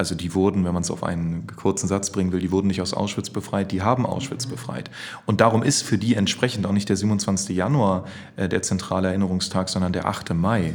[0.00, 2.80] Also die wurden, wenn man es auf einen kurzen Satz bringen will, die wurden nicht
[2.80, 4.90] aus Auschwitz befreit, die haben Auschwitz befreit.
[5.26, 7.54] Und darum ist für die entsprechend auch nicht der 27.
[7.54, 10.32] Januar äh, der zentrale Erinnerungstag, sondern der 8.
[10.32, 10.72] Mai,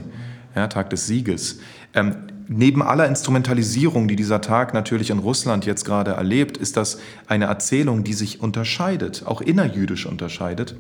[0.55, 1.57] ja, Tag des Sieges.
[1.95, 2.17] Ähm,
[2.47, 7.45] neben aller Instrumentalisierung, die dieser Tag natürlich in Russland jetzt gerade erlebt, ist das eine
[7.45, 10.75] Erzählung, die sich unterscheidet, auch innerjüdisch unterscheidet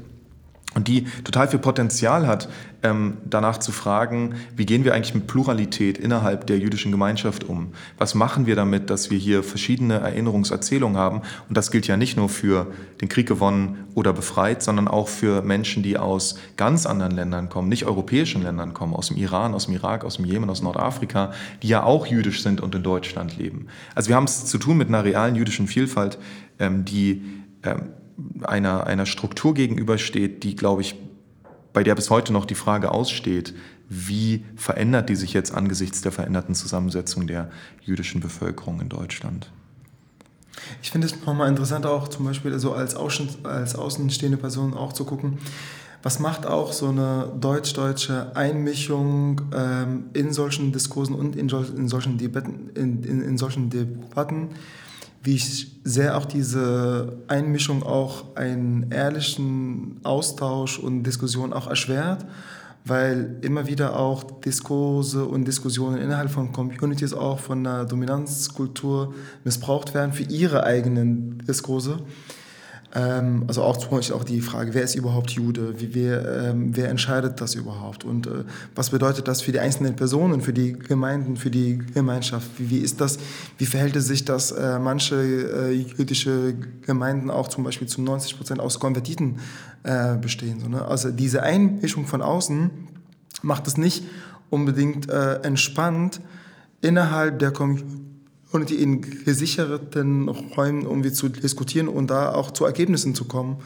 [0.75, 2.49] und die total viel Potenzial hat,
[2.83, 7.71] ähm, danach zu fragen, wie gehen wir eigentlich mit Pluralität innerhalb der jüdischen Gemeinschaft um?
[7.97, 11.21] Was machen wir damit, dass wir hier verschiedene Erinnerungserzählungen haben?
[11.47, 12.67] Und das gilt ja nicht nur für
[13.01, 17.69] den Krieg gewonnen oder befreit, sondern auch für Menschen, die aus ganz anderen Ländern kommen,
[17.69, 21.31] nicht europäischen Ländern kommen, aus dem Iran, aus dem Irak, aus dem Jemen, aus Nordafrika,
[21.63, 23.67] die ja auch jüdisch sind und in Deutschland leben.
[23.95, 26.17] Also wir haben es zu tun mit einer realen jüdischen Vielfalt,
[26.59, 27.23] ähm, die
[27.63, 27.93] ähm,
[28.43, 30.95] einer, einer Struktur gegenübersteht, die, glaube ich,
[31.73, 33.53] bei der bis heute noch die Frage aussteht,
[33.89, 37.49] wie verändert die sich jetzt angesichts der veränderten Zusammensetzung der
[37.81, 39.51] jüdischen Bevölkerung in Deutschland?
[40.81, 44.93] Ich finde es nochmal interessant, auch zum Beispiel so als, Außen, als außenstehende Person auch
[44.93, 45.37] zu gucken,
[46.01, 52.17] was macht auch so eine deutsch-deutsche Einmischung ähm, in solchen Diskursen und in, in solchen
[52.17, 54.49] Debatten, in, in, in solchen Debatten
[55.25, 62.25] wie ich sehr auch diese Einmischung auch einen ehrlichen Austausch und Diskussion auch erschwert,
[62.85, 69.95] weil immer wieder auch Diskurse und Diskussionen innerhalb von Communities auch von der Dominanzkultur missbraucht
[69.95, 71.99] werden für ihre eigenen Diskurse.
[72.95, 75.79] Ähm, also auch zum Beispiel auch die Frage, wer ist überhaupt Jude?
[75.79, 78.05] Wie, wer, ähm, wer entscheidet das überhaupt?
[78.05, 82.47] Und äh, was bedeutet das für die einzelnen Personen, für die Gemeinden, für die Gemeinschaft?
[82.57, 83.17] Wie, wie ist das?
[83.57, 88.37] Wie verhält es sich, dass äh, manche äh, jüdische Gemeinden auch zum Beispiel zu 90
[88.37, 89.39] Prozent aus Konvertiten
[89.83, 90.61] äh, bestehen?
[90.61, 90.85] So, ne?
[90.85, 92.69] Also diese Einmischung von außen
[93.41, 94.05] macht es nicht
[94.49, 96.21] unbedingt äh, entspannt
[96.79, 98.04] innerhalb der Community
[98.51, 103.57] und in gesicherten Räumen irgendwie zu diskutieren und da auch zu Ergebnissen zu kommen,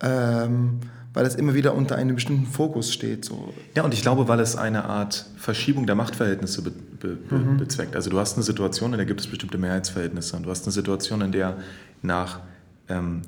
[0.00, 0.80] ähm,
[1.12, 3.24] weil es immer wieder unter einem bestimmten Fokus steht.
[3.24, 3.52] So.
[3.74, 7.58] Ja, und ich glaube, weil es eine Art Verschiebung der Machtverhältnisse be be mhm.
[7.58, 7.94] bezweckt.
[7.94, 10.72] Also du hast eine Situation, in der gibt es bestimmte Mehrheitsverhältnisse und du hast eine
[10.72, 11.58] Situation, in der
[12.02, 12.40] nach
[12.88, 13.22] ähm,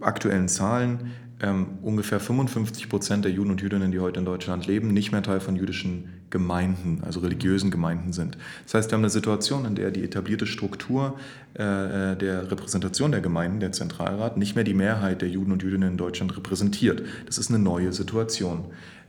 [0.00, 4.88] aktuellen Zahlen ähm, ungefähr 55 Prozent der Juden und Jüdinnen, die heute in Deutschland leben,
[4.88, 8.36] nicht mehr Teil von jüdischen Gemeinden, also religiösen Gemeinden sind.
[8.64, 11.16] Das heißt, wir haben eine Situation, in der die etablierte Struktur
[11.56, 15.62] äh, äh, der Repräsentation der Gemeinden, der Zentralrat, nicht mehr die Mehrheit der Juden und
[15.62, 17.02] Jüdinnen in Deutschland repräsentiert.
[17.26, 18.64] Das ist eine neue Situation.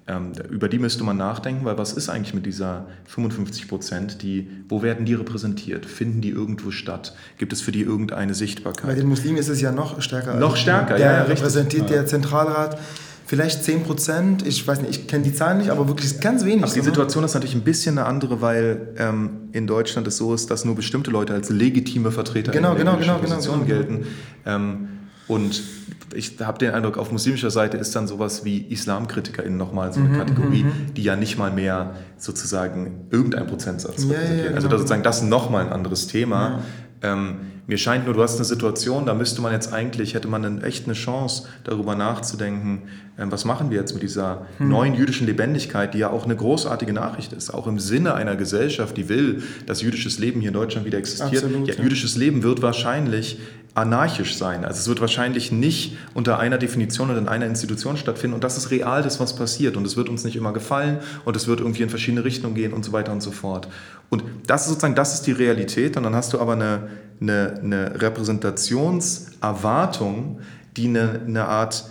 [0.07, 4.47] Ähm, über die müsste man nachdenken, weil was ist eigentlich mit dieser 55 Prozent, die,
[4.69, 5.87] wo werden die repräsentiert?
[5.87, 7.15] Finden die irgendwo statt?
[7.39, 8.85] Gibt es für die irgendeine Sichtbarkeit?
[8.85, 10.35] Bei den Muslimen ist es ja noch stärker.
[10.35, 11.23] Noch stärker, der ja.
[11.23, 11.95] Der repräsentiert ja.
[11.95, 12.77] der Zentralrat
[13.25, 16.63] vielleicht 10 Prozent, ich weiß nicht, ich kenne die Zahlen nicht, aber wirklich ganz wenig.
[16.63, 20.33] Aber die Situation ist natürlich ein bisschen eine andere, weil ähm, in Deutschland es so
[20.33, 23.79] ist, dass nur bestimmte Leute als legitime Vertreter genau, in der genau, genau, Position genau,
[23.79, 24.07] gelten.
[24.45, 24.89] Ähm,
[25.27, 25.63] und
[26.13, 30.09] ich habe den Eindruck, auf muslimischer Seite ist dann sowas wie IslamkritikerInnen nochmal so eine
[30.09, 30.93] mhm, Kategorie, mhm, mhm.
[30.95, 34.37] die ja nicht mal mehr sozusagen irgendein Prozentsatz ja, repräsentieren.
[34.37, 34.65] Ja, also genau.
[34.65, 36.59] also sozusagen das nochmal ein anderes Thema.
[37.01, 37.37] Ähm,
[37.67, 40.63] mir scheint nur, du hast eine Situation, da müsste man jetzt eigentlich, hätte man eine,
[40.63, 42.83] echt eine Chance, darüber nachzudenken,
[43.17, 44.69] ähm, was machen wir jetzt mit dieser hm.
[44.69, 48.95] neuen jüdischen Lebendigkeit, die ja auch eine großartige Nachricht ist, auch im Sinne einer Gesellschaft,
[48.97, 51.43] die will, dass jüdisches Leben hier in Deutschland wieder existiert.
[51.43, 53.39] Absolut, ja, jüdisches Leben wird wahrscheinlich
[53.75, 54.65] anarchisch sein.
[54.65, 58.57] Also es wird wahrscheinlich nicht unter einer Definition oder in einer Institution stattfinden und das
[58.57, 61.59] ist real das, was passiert und es wird uns nicht immer gefallen und es wird
[61.59, 63.67] irgendwie in verschiedene Richtungen gehen und so weiter und so fort.
[64.09, 66.87] Und das ist sozusagen, das ist die Realität und dann hast du aber eine,
[67.19, 70.39] eine, eine Repräsentationserwartung,
[70.77, 71.83] die eine, eine Art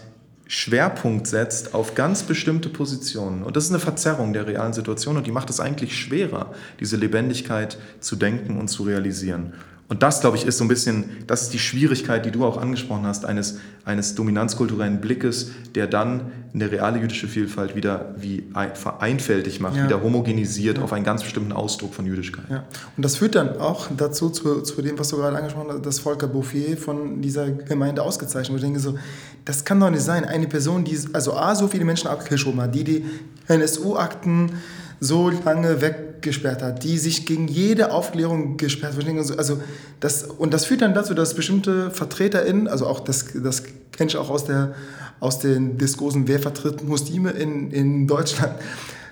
[0.47, 3.43] Schwerpunkt setzt auf ganz bestimmte Positionen.
[3.43, 6.97] Und das ist eine Verzerrung der realen Situation und die macht es eigentlich schwerer, diese
[6.97, 9.55] Lebendigkeit zu denken und zu realisieren.
[9.87, 12.57] Und das, glaube ich, ist so ein bisschen, das ist die Schwierigkeit, die du auch
[12.57, 19.61] angesprochen hast, eines, eines dominanzkulturellen Blickes, der dann eine reale jüdische Vielfalt wieder wie vereinfältig
[19.61, 19.85] macht, ja.
[19.85, 20.85] wieder homogenisiert ja.
[20.85, 22.47] auf einen ganz bestimmten Ausdruck von Jüdischkeit.
[22.49, 22.64] Ja.
[22.97, 25.99] Und das führt dann auch dazu, zu, zu dem, was du gerade angesprochen hast, dass
[25.99, 28.62] Volker Bouffier von dieser Gemeinde ausgezeichnet wird.
[28.62, 28.97] Ich denke so,
[29.45, 30.24] das kann doch nicht sein.
[30.24, 33.05] Eine Person, die also A, so viele Menschen abgeschoben hat, die die
[33.49, 34.53] NSU-Akten
[35.01, 35.82] so lange
[36.25, 39.39] weggesperrt hat, die sich gegen jede Aufklärung gesperrt hat.
[39.39, 39.61] Also
[40.01, 43.62] das, und das führt dann dazu, dass bestimmte VertreterInnen, also auch das, das
[43.93, 44.75] kenne ich auch aus, der,
[45.20, 48.55] aus den Diskursen, wer vertritt Muslime in, in Deutschland,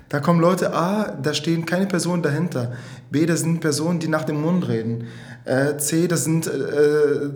[0.09, 2.73] da kommen Leute, A, da stehen keine Personen dahinter.
[3.11, 5.07] B, das sind Personen, die nach dem Mund reden.
[5.45, 7.31] Äh, C, das sind, äh,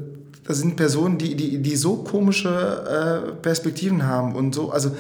[0.47, 4.71] das sind Personen, die, die, die so komische äh, Perspektiven haben und so.
[4.71, 4.91] Also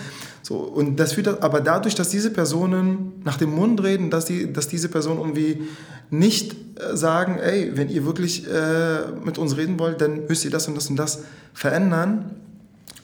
[0.46, 4.52] so, und das führt aber dadurch, dass diese Personen nach dem Mund reden, dass, die,
[4.52, 5.62] dass diese Personen irgendwie
[6.08, 10.52] nicht äh, sagen, ey, wenn ihr wirklich äh, mit uns reden wollt, dann müsst ihr
[10.52, 12.30] das und das und das verändern.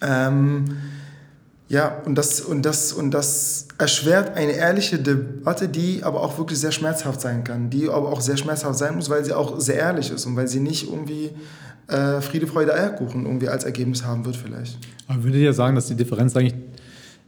[0.01, 0.67] Ähm,
[1.69, 6.61] ja, und das, und, das, und das erschwert eine ehrliche Debatte, die aber auch wirklich
[6.61, 9.79] sehr schmerzhaft sein kann, die aber auch sehr schmerzhaft sein muss, weil sie auch sehr
[9.79, 11.33] ehrlich ist und weil sie nicht irgendwie
[11.89, 14.79] äh, Friede, Freude, Eierkuchen irgendwie als Ergebnis haben wird vielleicht.
[15.09, 16.55] Aber würdet ihr sagen, dass die Differenz eigentlich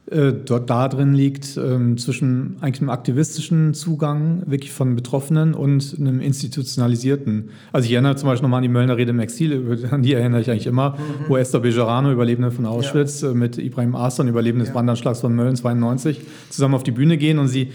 [0.07, 6.21] dort da drin liegt, ähm, zwischen eigentlich einem aktivistischen Zugang wirklich von Betroffenen und einem
[6.21, 7.49] institutionalisierten.
[7.73, 10.43] Also ich erinnere zum Beispiel nochmal an die Möllner Rede im Exil, an die erinnere
[10.43, 11.29] ich eigentlich immer, mhm.
[11.29, 13.31] wo Esther Bejerano, Überlebende von Auschwitz, ja.
[13.31, 14.75] Äh, mit Ibrahim Aslan, Überlebende des ja.
[14.75, 17.71] Brandanschlags von Mölln 92, zusammen auf die Bühne gehen und sie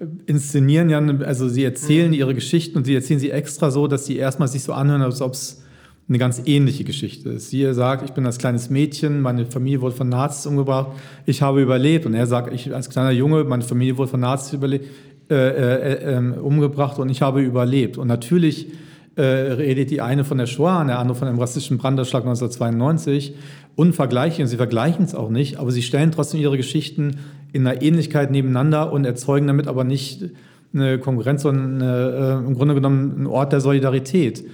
[0.00, 2.14] äh, inszenieren ja, also sie erzählen mhm.
[2.14, 5.22] ihre Geschichten und sie erzählen sie extra so, dass sie erstmal sich so anhören, als
[5.22, 5.62] ob es
[6.08, 7.50] eine ganz ähnliche Geschichte ist.
[7.50, 10.92] Sie sagt, ich bin als kleines Mädchen, meine Familie wurde von Nazis umgebracht,
[11.26, 12.06] ich habe überlebt.
[12.06, 14.86] Und er sagt, ich als kleiner Junge, meine Familie wurde von Nazis überlebt,
[15.30, 17.98] äh, äh, äh, umgebracht und ich habe überlebt.
[17.98, 18.68] Und natürlich
[19.16, 23.34] äh, redet die eine von der Shoah, der andere von dem rassistischen Brandanschlag 1992
[23.76, 27.16] unvergleichlich und sie vergleichen es auch nicht, aber sie stellen trotzdem ihre Geschichten
[27.52, 30.24] in einer Ähnlichkeit nebeneinander und erzeugen damit aber nicht
[30.72, 34.44] eine Konkurrenz, sondern eine, äh, im Grunde genommen einen Ort der Solidarität.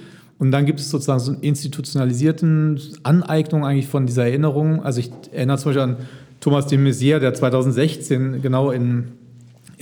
[0.45, 4.85] Und dann gibt es sozusagen so eine institutionalisierten Aneignung eigentlich von dieser Erinnerung.
[4.85, 5.97] Also ich erinnere zum Beispiel an
[6.41, 9.05] Thomas de Maizière, der 2016 genau in,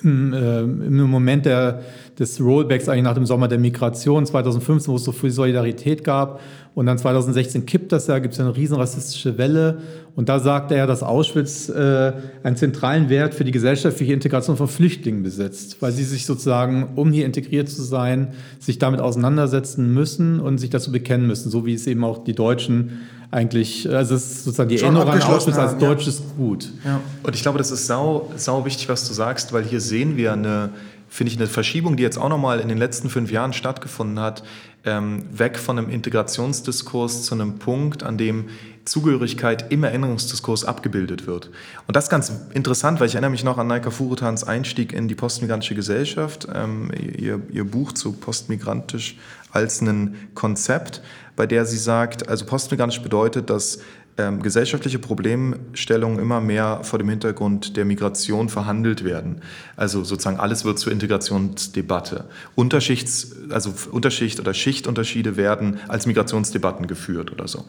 [0.04, 1.82] im, äh, im Moment der,
[2.18, 6.40] des Rollbacks eigentlich nach dem Sommer der Migration 2015, wo es so viel Solidarität gab.
[6.74, 9.78] Und dann 2016 kippt das ja, gibt es ja eine riesen rassistische Welle.
[10.14, 14.56] Und da sagt er ja, dass Auschwitz äh, einen zentralen Wert für die gesellschaftliche Integration
[14.56, 19.92] von Flüchtlingen besitzt, weil sie sich sozusagen, um hier integriert zu sein, sich damit auseinandersetzen
[19.92, 23.00] müssen und sich dazu bekennen müssen, so wie es eben auch die Deutschen
[23.32, 26.24] eigentlich, also es ist sozusagen die Erinnerung an Auschwitz als deutsches ja.
[26.36, 26.70] Gut.
[26.84, 27.00] Ja.
[27.22, 30.34] Und ich glaube, das ist sau, sau wichtig, was du sagst, weil hier sehen wir
[30.34, 30.68] eine
[31.12, 34.44] finde ich eine Verschiebung, die jetzt auch nochmal in den letzten fünf Jahren stattgefunden hat,
[34.84, 38.48] ähm, weg von einem Integrationsdiskurs zu einem Punkt, an dem
[38.86, 41.50] Zugehörigkeit im Erinnerungsdiskurs abgebildet wird.
[41.86, 45.06] Und das ist ganz interessant, weil ich erinnere mich noch an Naika Furutans Einstieg in
[45.06, 49.18] die postmigrantische Gesellschaft, ähm, ihr, ihr Buch zu postmigrantisch
[49.52, 51.02] als ein Konzept,
[51.36, 53.80] bei der sie sagt, also postmigrantisch bedeutet, dass
[54.18, 59.40] ähm, gesellschaftliche Problemstellungen immer mehr vor dem Hintergrund der Migration verhandelt werden.
[59.76, 62.26] Also sozusagen alles wird zur Integrationsdebatte.
[62.54, 67.64] Unterschichts, also Unterschicht oder Schichtunterschiede werden als Migrationsdebatten geführt oder so.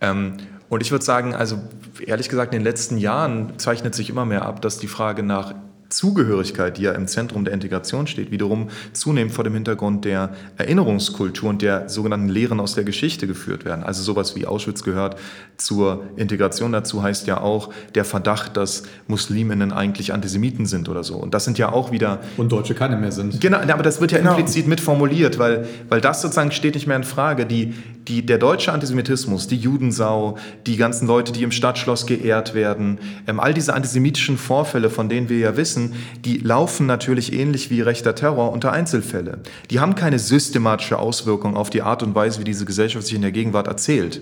[0.00, 0.38] Ähm,
[0.68, 1.58] und ich würde sagen, also
[2.04, 5.54] ehrlich gesagt, in den letzten Jahren zeichnet sich immer mehr ab, dass die Frage nach
[5.94, 11.48] Zugehörigkeit, die ja im Zentrum der Integration steht, wiederum zunehmend vor dem Hintergrund der Erinnerungskultur
[11.48, 13.84] und der sogenannten Lehren aus der Geschichte geführt werden.
[13.84, 15.16] Also sowas wie Auschwitz gehört
[15.56, 21.16] zur Integration dazu, heißt ja auch der Verdacht, dass Musliminnen eigentlich Antisemiten sind oder so.
[21.16, 22.20] Und das sind ja auch wieder...
[22.36, 23.40] Und Deutsche keine mehr sind.
[23.40, 24.30] Genau, aber das wird ja genau.
[24.30, 27.46] implizit mitformuliert, weil, weil das sozusagen steht nicht mehr in Frage.
[27.46, 27.74] Die,
[28.08, 30.36] die, der deutsche Antisemitismus, die Judensau,
[30.66, 35.28] die ganzen Leute, die im Stadtschloss geehrt werden, ähm, all diese antisemitischen Vorfälle, von denen
[35.28, 35.94] wir ja wissen,
[36.24, 39.38] die laufen natürlich ähnlich wie rechter Terror unter Einzelfälle.
[39.70, 43.22] Die haben keine systematische Auswirkung auf die Art und Weise, wie diese Gesellschaft sich in
[43.22, 44.20] der Gegenwart erzählt,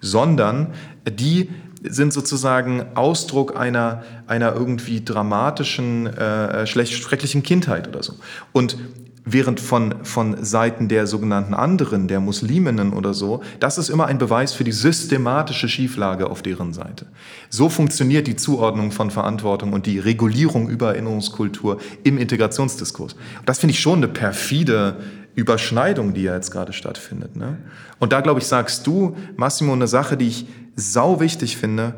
[0.00, 0.68] sondern
[1.08, 1.48] die
[1.82, 8.14] sind sozusagen Ausdruck einer, einer irgendwie dramatischen, äh, schlecht, schrecklichen Kindheit oder so.
[8.52, 8.78] Und
[9.26, 14.18] Während von, von Seiten der sogenannten anderen, der Musliminnen oder so, das ist immer ein
[14.18, 17.06] Beweis für die systematische Schieflage auf deren Seite.
[17.48, 23.16] So funktioniert die Zuordnung von Verantwortung und die Regulierung über Erinnerungskultur im Integrationsdiskurs.
[23.46, 24.98] Das finde ich schon eine perfide
[25.34, 27.34] Überschneidung, die ja jetzt gerade stattfindet.
[27.34, 27.56] Ne?
[27.98, 30.46] Und da, glaube ich, sagst du, Massimo, eine Sache, die ich
[30.76, 31.94] sau wichtig finde,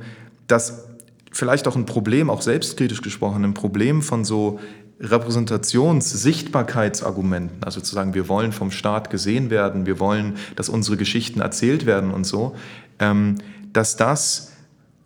[0.47, 0.87] dass
[1.33, 4.59] vielleicht auch ein Problem, auch selbstkritisch gesprochen, ein Problem von so
[5.01, 10.97] Repräsentations-, Sichtbarkeitsargumenten, also zu sagen, wir wollen vom Staat gesehen werden, wir wollen, dass unsere
[10.97, 12.57] Geschichten erzählt werden und so,
[12.99, 13.36] ähm,
[13.72, 14.53] dass das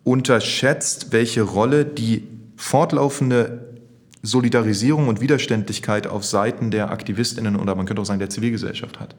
[0.03, 3.67] unterschätzt, welche Rolle die fortlaufende
[4.23, 9.15] Solidarisierung und Widerständlichkeit auf Seiten der Aktivistinnen oder man könnte auch sagen der Zivilgesellschaft hat.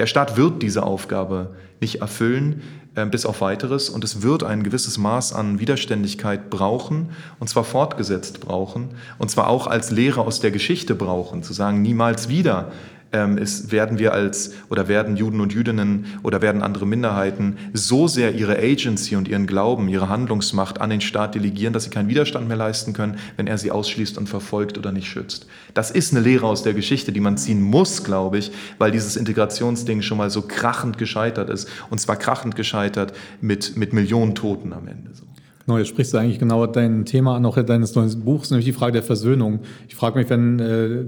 [0.00, 2.62] Der Staat wird diese Aufgabe nicht erfüllen,
[2.94, 3.90] äh, bis auf weiteres.
[3.90, 8.88] Und es wird ein gewisses Maß an Widerständigkeit brauchen, und zwar fortgesetzt brauchen,
[9.18, 12.72] und zwar auch als Lehre aus der Geschichte brauchen, zu sagen, niemals wieder
[13.12, 18.08] ähm, ist, werden wir als oder werden Juden und Jüdinnen oder werden andere Minderheiten so
[18.08, 22.08] sehr ihre Agency und ihren Glauben, ihre Handlungsmacht an den Staat delegieren, dass sie keinen
[22.08, 25.46] Widerstand mehr leisten können, wenn er sie ausschließt und verfolgt oder nicht schützt.
[25.74, 29.16] Das ist eine Lehre aus der Geschichte, die man ziehen muss, glaube ich, weil dieses
[29.16, 31.68] Integrationsding schon mal so krachend gescheitert ist.
[31.90, 35.10] Und zwar krachend gescheitert mit, mit Millionen Toten am Ende.
[35.14, 35.24] So.
[35.66, 38.72] Genau, jetzt sprichst du eigentlich genau dein Thema an, auch deines neuen Buchs, nämlich die
[38.72, 39.60] Frage der Versöhnung.
[39.88, 41.04] Ich frage mich, wenn äh,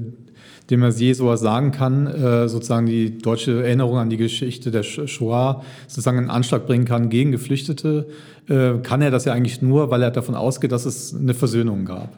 [0.70, 5.62] de Maizière sowas sagen kann, äh, sozusagen die deutsche Erinnerung an die Geschichte der Shoah
[5.88, 8.06] sozusagen einen Anschlag bringen kann gegen Geflüchtete,
[8.48, 11.84] äh, kann er das ja eigentlich nur, weil er davon ausgeht, dass es eine Versöhnung
[11.84, 12.10] gab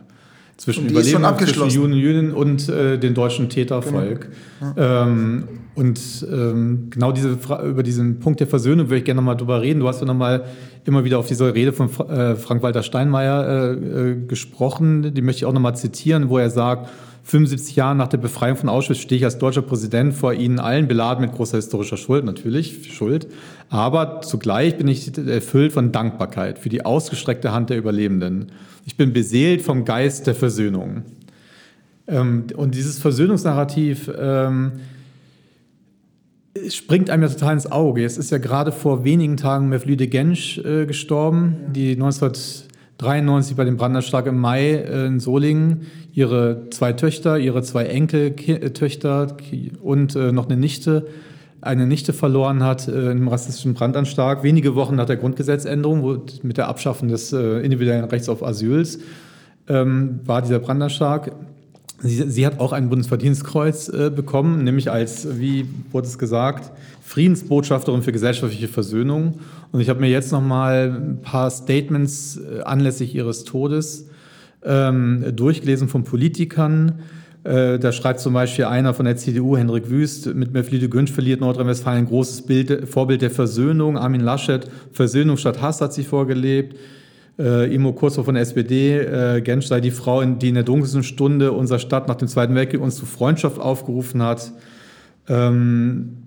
[0.56, 4.28] zwischen Überlebenden, zwischen Juden und Jüdinnen und äh, dem deutschen Tätervolk.
[4.60, 4.72] Genau.
[4.76, 5.02] Ja.
[5.02, 9.60] Ähm, und ähm, genau diese über diesen Punkt der Versöhnung würde ich gerne nochmal drüber
[9.60, 9.80] reden.
[9.80, 10.44] Du hast ja nochmal
[10.84, 15.12] immer wieder auf diese Rede von äh, Frank-Walter Steinmeier äh, äh, gesprochen.
[15.14, 16.90] Die möchte ich auch nochmal zitieren, wo er sagt,
[17.24, 20.86] 75 Jahre nach der Befreiung von Auschwitz stehe ich als deutscher Präsident vor Ihnen allen
[20.86, 23.26] beladen mit großer historischer Schuld, natürlich Schuld.
[23.70, 28.52] Aber zugleich bin ich erfüllt von Dankbarkeit für die ausgestreckte Hand der Überlebenden.
[28.84, 31.02] Ich bin beseelt vom Geist der Versöhnung.
[32.06, 34.72] Ähm, und dieses Versöhnungsnarrativ ähm,
[36.68, 38.04] springt einem ja total ins Auge.
[38.04, 42.32] Es ist ja gerade vor wenigen Tagen Mevlüde Gensch äh, gestorben, die 19
[42.98, 49.36] 93 bei dem Brandanschlag im Mai äh, in Solingen ihre zwei Töchter, ihre zwei Enkeltöchter
[49.82, 51.06] und äh, noch eine Nichte,
[51.60, 54.42] eine Nichte verloren hat äh, im rassistischen Brandanschlag.
[54.44, 59.00] Wenige Wochen nach der Grundgesetzänderung mit der Abschaffung des individuellen Rechts auf Asyls
[59.66, 61.32] ähm, war dieser Brandanschlag.
[62.00, 66.70] Sie, sie, hat auch ein Bundesverdienstkreuz bekommen, nämlich als, wie wurde es gesagt,
[67.00, 69.38] Friedensbotschafterin für gesellschaftliche Versöhnung.
[69.74, 74.08] Und ich habe mir jetzt noch mal ein paar Statements äh, anlässlich ihres Todes
[74.64, 77.00] ähm, durchgelesen von Politikern.
[77.42, 81.40] Äh, da schreibt zum Beispiel einer von der CDU, Henrik Wüst, mit Meflide Günsch verliert
[81.40, 83.98] Nordrhein-Westfalen ein großes Bild, Vorbild der Versöhnung.
[83.98, 86.78] Armin Laschet, Versöhnung statt Hass hat sie vorgelebt.
[87.36, 91.02] Äh, Imo Kurzhoff von der SPD, äh, Gensch sei die Frau, die in der dunkelsten
[91.02, 94.52] Stunde unserer Stadt nach dem Zweiten Weltkrieg uns zu Freundschaft aufgerufen hat.
[95.28, 96.18] Ähm,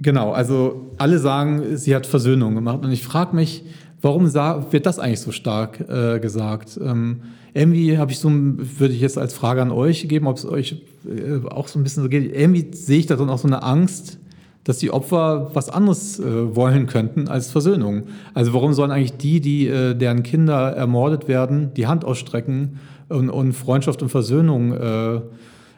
[0.00, 2.84] Genau, also alle sagen, sie hat Versöhnung gemacht.
[2.84, 3.64] Und ich frage mich,
[4.02, 6.78] warum wird das eigentlich so stark äh, gesagt?
[6.82, 7.22] Ähm,
[7.54, 10.82] irgendwie habe ich so, würde ich jetzt als Frage an euch geben, ob es euch
[11.06, 12.36] äh, auch so ein bisschen so geht.
[12.36, 14.18] Irgendwie sehe ich da dann auch so eine Angst,
[14.64, 18.04] dass die Opfer was anderes äh, wollen könnten als Versöhnung.
[18.34, 23.30] Also warum sollen eigentlich die, die äh, deren Kinder ermordet werden, die Hand ausstrecken und,
[23.30, 25.20] und Freundschaft und Versöhnung äh,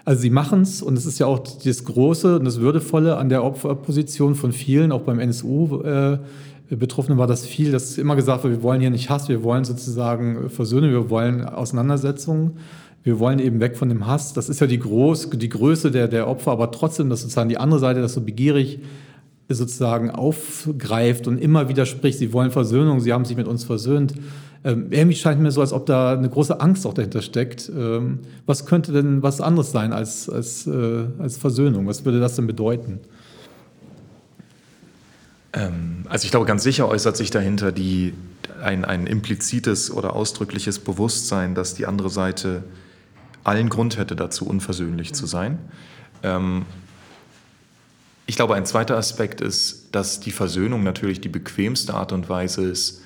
[0.09, 3.29] also sie machen es und es ist ja auch das Große und das Würdevolle an
[3.29, 5.83] der Opferposition von vielen, auch beim NSU.
[5.83, 6.19] Äh,
[6.71, 9.67] Betroffenen war das viel, dass immer gesagt wird, wir wollen hier nicht Hass, wir wollen
[9.67, 12.53] sozusagen Versöhnung, wir wollen Auseinandersetzungen,
[13.05, 14.33] wir wollen eben weg von dem Hass.
[14.33, 17.59] Das ist ja die, Groß, die Größe der, der Opfer, aber trotzdem, dass sozusagen die
[17.59, 18.81] andere Seite das so begierig
[19.51, 24.15] sozusagen aufgreift und immer wieder spricht, sie wollen Versöhnung, sie haben sich mit uns versöhnt.
[24.65, 27.69] Ähm, irgendwie scheint mir so, als ob da eine große Angst auch dahinter steckt.
[27.69, 31.87] Ähm, was könnte denn was anderes sein als, als, äh, als Versöhnung?
[31.87, 33.01] Was würde das denn bedeuten?
[35.53, 38.15] Ähm, also ich glaube, ganz sicher äußert sich dahinter die,
[38.63, 42.65] ein, ein implizites oder ausdrückliches Bewusstsein, dass die andere Seite
[43.45, 45.59] allen Grund hätte dazu, unversöhnlich zu sein.
[46.23, 46.67] Ähm,
[48.27, 52.63] Ich glaube, ein zweiter Aspekt ist, dass die Versöhnung natürlich die bequemste Art und Weise
[52.63, 53.01] ist,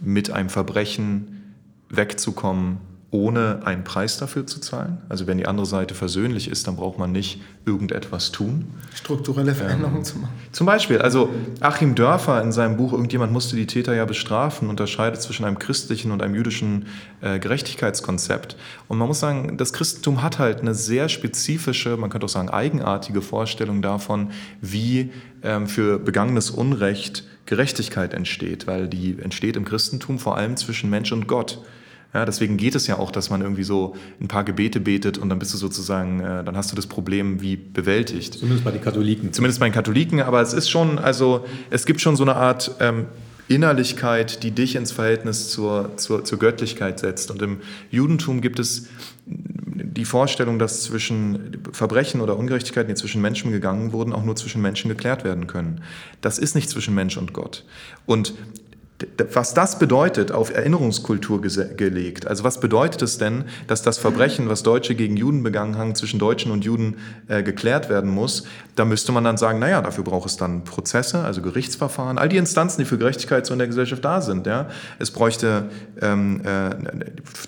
[0.00, 1.54] mit einem Verbrechen
[1.88, 2.78] wegzukommen,
[3.14, 4.98] ohne einen Preis dafür zu zahlen.
[5.08, 8.64] Also wenn die andere Seite versöhnlich ist, dann braucht man nicht irgendetwas tun.
[8.92, 10.32] Strukturelle Veränderungen ähm, zu machen.
[10.50, 11.28] Zum Beispiel, also
[11.60, 16.10] Achim Dörfer in seinem Buch Irgendjemand musste die Täter ja bestrafen, unterscheidet zwischen einem christlichen
[16.10, 16.86] und einem jüdischen
[17.20, 18.56] äh, Gerechtigkeitskonzept.
[18.88, 22.50] Und man muss sagen, das Christentum hat halt eine sehr spezifische, man könnte auch sagen
[22.50, 25.12] eigenartige Vorstellung davon, wie
[25.44, 31.12] ähm, für begangenes Unrecht Gerechtigkeit entsteht, weil die entsteht im Christentum vor allem zwischen Mensch
[31.12, 31.62] und Gott.
[32.14, 35.28] Ja, deswegen geht es ja auch, dass man irgendwie so ein paar Gebete betet und
[35.30, 38.34] dann bist du sozusagen, äh, dann hast du das Problem wie bewältigt.
[38.34, 39.32] Zumindest bei den Katholiken.
[39.32, 42.76] Zumindest bei den Katholiken, aber es ist schon, also es gibt schon so eine Art
[42.78, 43.06] ähm,
[43.48, 47.32] Innerlichkeit, die dich ins Verhältnis zur, zur, zur Göttlichkeit setzt.
[47.32, 48.88] Und im Judentum gibt es
[49.26, 54.62] die Vorstellung, dass zwischen Verbrechen oder Ungerechtigkeiten, die zwischen Menschen gegangen wurden, auch nur zwischen
[54.62, 55.82] Menschen geklärt werden können.
[56.20, 57.64] Das ist nicht zwischen Mensch und Gott.
[58.06, 58.34] Und
[59.32, 62.26] was das bedeutet, auf Erinnerungskultur gelegt.
[62.26, 66.18] Also was bedeutet es denn, dass das Verbrechen, was Deutsche gegen Juden begangen haben, zwischen
[66.18, 66.96] Deutschen und Juden
[67.28, 68.44] äh, geklärt werden muss?
[68.76, 72.36] Da müsste man dann sagen, naja, dafür braucht es dann Prozesse, also Gerichtsverfahren, all die
[72.36, 74.46] Instanzen, die für Gerechtigkeit so in der Gesellschaft da sind.
[74.46, 74.68] Ja?
[74.98, 76.70] Es bräuchte ähm, äh,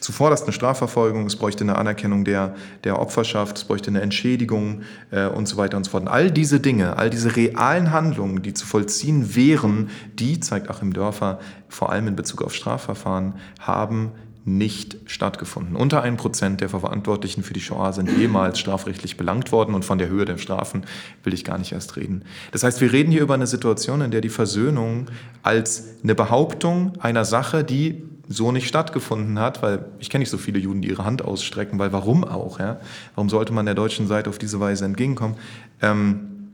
[0.00, 2.54] zuvorderst eine Strafverfolgung, es bräuchte eine Anerkennung der,
[2.84, 6.04] der Opferschaft, es bräuchte eine Entschädigung äh, und so weiter und so fort.
[6.04, 10.92] Und all diese Dinge, all diese realen Handlungen, die zu vollziehen wären, die, zeigt Achim
[10.92, 14.12] Dörfer, vor allem in Bezug auf Strafverfahren, haben
[14.46, 15.74] nicht stattgefunden.
[15.74, 19.98] Unter ein Prozent der Verantwortlichen für die Shoah sind jemals strafrechtlich belangt worden und von
[19.98, 20.84] der Höhe der Strafen
[21.24, 22.22] will ich gar nicht erst reden.
[22.52, 25.08] Das heißt, wir reden hier über eine Situation, in der die Versöhnung
[25.42, 30.38] als eine Behauptung einer Sache, die so nicht stattgefunden hat, weil ich kenne nicht so
[30.38, 32.60] viele Juden, die ihre Hand ausstrecken, weil warum auch?
[32.60, 32.80] Ja?
[33.16, 35.36] Warum sollte man der deutschen Seite auf diese Weise entgegenkommen?
[35.82, 36.52] Ähm,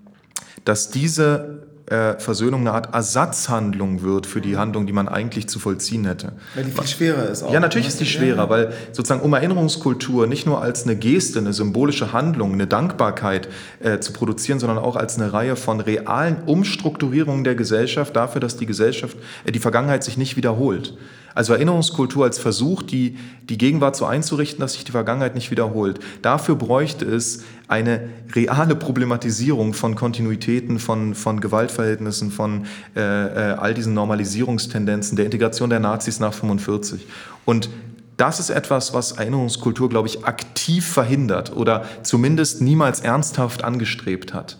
[0.64, 5.59] dass diese äh, Versöhnung eine Art Ersatzhandlung wird für die Handlung, die man eigentlich zu
[5.59, 6.33] vollziehen hätte.
[6.55, 7.53] Weil die viel schwerer ist auch.
[7.53, 11.53] Ja, natürlich ist die schwerer, weil sozusagen um Erinnerungskultur nicht nur als eine Geste, eine
[11.53, 13.49] symbolische Handlung, eine Dankbarkeit
[13.80, 18.57] äh, zu produzieren, sondern auch als eine Reihe von realen Umstrukturierungen der Gesellschaft dafür, dass
[18.57, 20.95] die Gesellschaft, äh, die Vergangenheit sich nicht wiederholt.
[21.35, 23.16] Also Erinnerungskultur als Versuch, die,
[23.49, 26.01] die Gegenwart so einzurichten, dass sich die Vergangenheit nicht wiederholt.
[26.22, 33.74] Dafür bräuchte es eine reale Problematisierung von Kontinuitäten, von, von Gewaltverhältnissen, von äh, äh, all
[33.74, 37.07] diesen Normalisierungstendenzen, der Integration der Nazis nach 45.
[37.45, 37.70] Und
[38.16, 44.59] das ist etwas, was Erinnerungskultur, glaube ich, aktiv verhindert oder zumindest niemals ernsthaft angestrebt hat.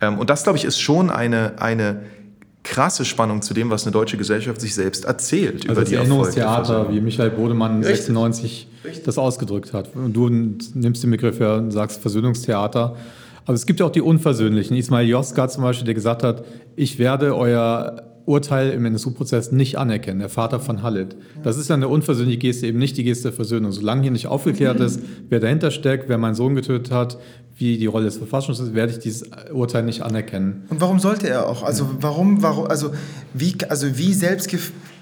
[0.00, 2.02] Ähm, und das, glaube ich, ist schon eine, eine
[2.62, 6.92] krasse Spannung zu dem, was eine deutsche Gesellschaft sich selbst erzählt also über die Erinnerungstheater,
[6.92, 8.06] wie Michael Bodemann Richtig.
[8.06, 9.04] 96 Richtig.
[9.04, 9.94] das ausgedrückt hat.
[9.94, 12.96] Und du nimmst den Begriff ja und sagst Versöhnungstheater.
[13.46, 14.76] Aber es gibt ja auch die Unversöhnlichen.
[14.76, 16.44] Ismail Joska zum Beispiel, der gesagt hat,
[16.76, 21.16] ich werde euer Urteil im NSU-Prozess nicht anerkennen, der Vater von Halit.
[21.42, 23.72] Das ist ja eine unversöhnliche Geste, eben nicht die Geste der Versöhnung.
[23.72, 27.18] Solange hier nicht aufgeklärt ist, wer dahinter steckt, wer meinen Sohn getötet hat,
[27.56, 30.64] wie die Rolle des Verfassungsschutzes, werde ich dieses Urteil nicht anerkennen.
[30.70, 31.62] Und warum sollte er auch?
[31.62, 32.92] Also warum, warum, also
[33.34, 34.14] wie, also wie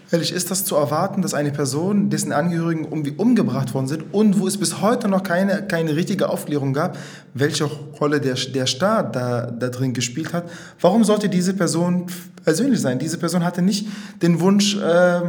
[0.09, 4.41] selbstgefällig ist das zu erwarten, dass eine Person, dessen Angehörigen irgendwie umgebracht worden sind und
[4.41, 6.97] wo es bis heute noch keine, keine richtige Aufklärung gab,
[7.35, 10.49] welche Rolle der, der Staat da, da drin gespielt hat,
[10.81, 12.07] warum sollte diese Person
[12.45, 12.99] persönlich sein?
[12.99, 13.87] Diese Person hatte nicht
[14.23, 15.21] den Wunsch, äh,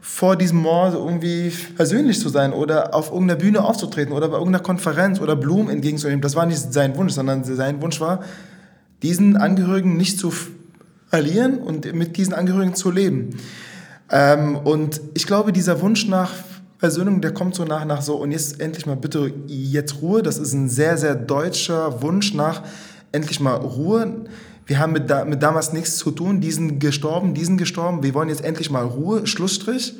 [0.00, 4.62] vor diesem Mord irgendwie persönlich zu sein oder auf irgendeiner Bühne aufzutreten oder bei irgendeiner
[4.62, 6.20] Konferenz oder Blumen entgegenzunehmen.
[6.20, 8.22] Das war nicht sein Wunsch, sondern sein Wunsch war,
[9.02, 10.30] diesen Angehörigen nicht zu
[11.08, 13.30] verlieren und mit diesen Angehörigen zu leben.
[14.10, 16.32] Ähm, und ich glaube, dieser Wunsch nach
[16.78, 20.22] Versöhnung, der kommt so nach, nach so, und jetzt endlich mal bitte jetzt Ruhe.
[20.22, 22.62] Das ist ein sehr, sehr deutscher Wunsch nach
[23.12, 24.26] endlich mal Ruhe
[24.66, 28.14] wir haben mit, mit damals nichts zu tun, die sind gestorben, die sind gestorben, wir
[28.14, 29.94] wollen jetzt endlich mal Ruhe, Schlussstrich.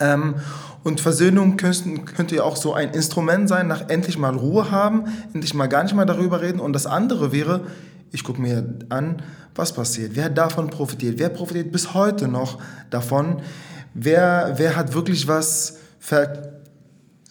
[0.00, 0.36] Ähm,
[0.84, 5.54] und Versöhnung könnte, ja auch so ein Instrument sein, nach endlich mal Ruhe haben, endlich
[5.54, 6.60] mal gar nicht mehr darüber reden.
[6.60, 7.62] Und das andere wäre,
[8.12, 9.22] ich gucke mir an,
[9.54, 12.60] was passiert, wer davon profitiert, wer profitiert bis heute noch
[12.90, 13.42] davon,
[13.94, 16.52] wer, wer hat wirklich was ver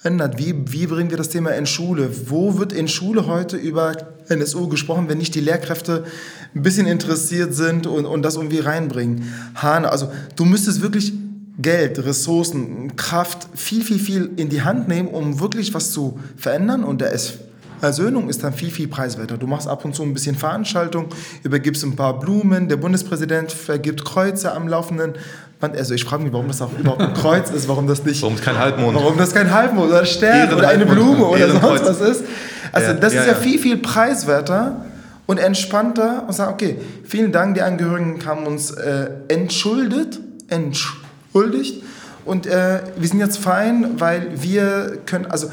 [0.04, 0.38] ändert.
[0.38, 2.10] Wie, wie bringen wir das Thema in Schule?
[2.30, 3.96] Wo wird in Schule heute über
[4.30, 6.06] NSU gesprochen, wenn nicht die Lehrkräfte
[6.56, 9.32] ein bisschen interessiert sind und, und das irgendwie reinbringen?
[9.56, 11.14] Hane, also du müsstest wirklich
[11.60, 16.84] Geld, Ressourcen, Kraft viel, viel, viel in die Hand nehmen, um wirklich was zu verändern.
[16.84, 17.40] Und da ist
[17.82, 19.38] Versöhnung ist dann viel, viel preiswerter.
[19.38, 21.08] Du machst ab und zu ein bisschen Veranstaltung,
[21.42, 25.16] übergibst ein paar Blumen, der Bundespräsident vergibt Kreuze am laufenden
[25.62, 28.20] also ich frage mich, warum das auch überhaupt ein Kreuz ist, warum das nicht.
[28.24, 28.96] Warum kein Halbmond?
[28.96, 32.24] Warum das kein Halbmond oder Stern oder eine Blume oder sonst was ist.
[32.72, 34.86] Also das ist ja viel, viel preiswerter
[35.28, 41.84] und entspannter und sagen, okay, vielen Dank, die Angehörigen haben uns äh, entschuldet, entschuldigt
[42.26, 45.50] und äh, wir sind jetzt fein, weil wir können, also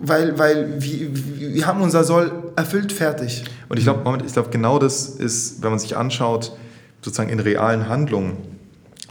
[0.00, 1.08] weil, weil wir,
[1.54, 3.44] wir haben unser Soll erfüllt, fertig.
[3.68, 6.56] Und ich glaube, ich glaub, genau das ist, wenn man sich anschaut,
[7.00, 8.36] sozusagen in realen Handlungen,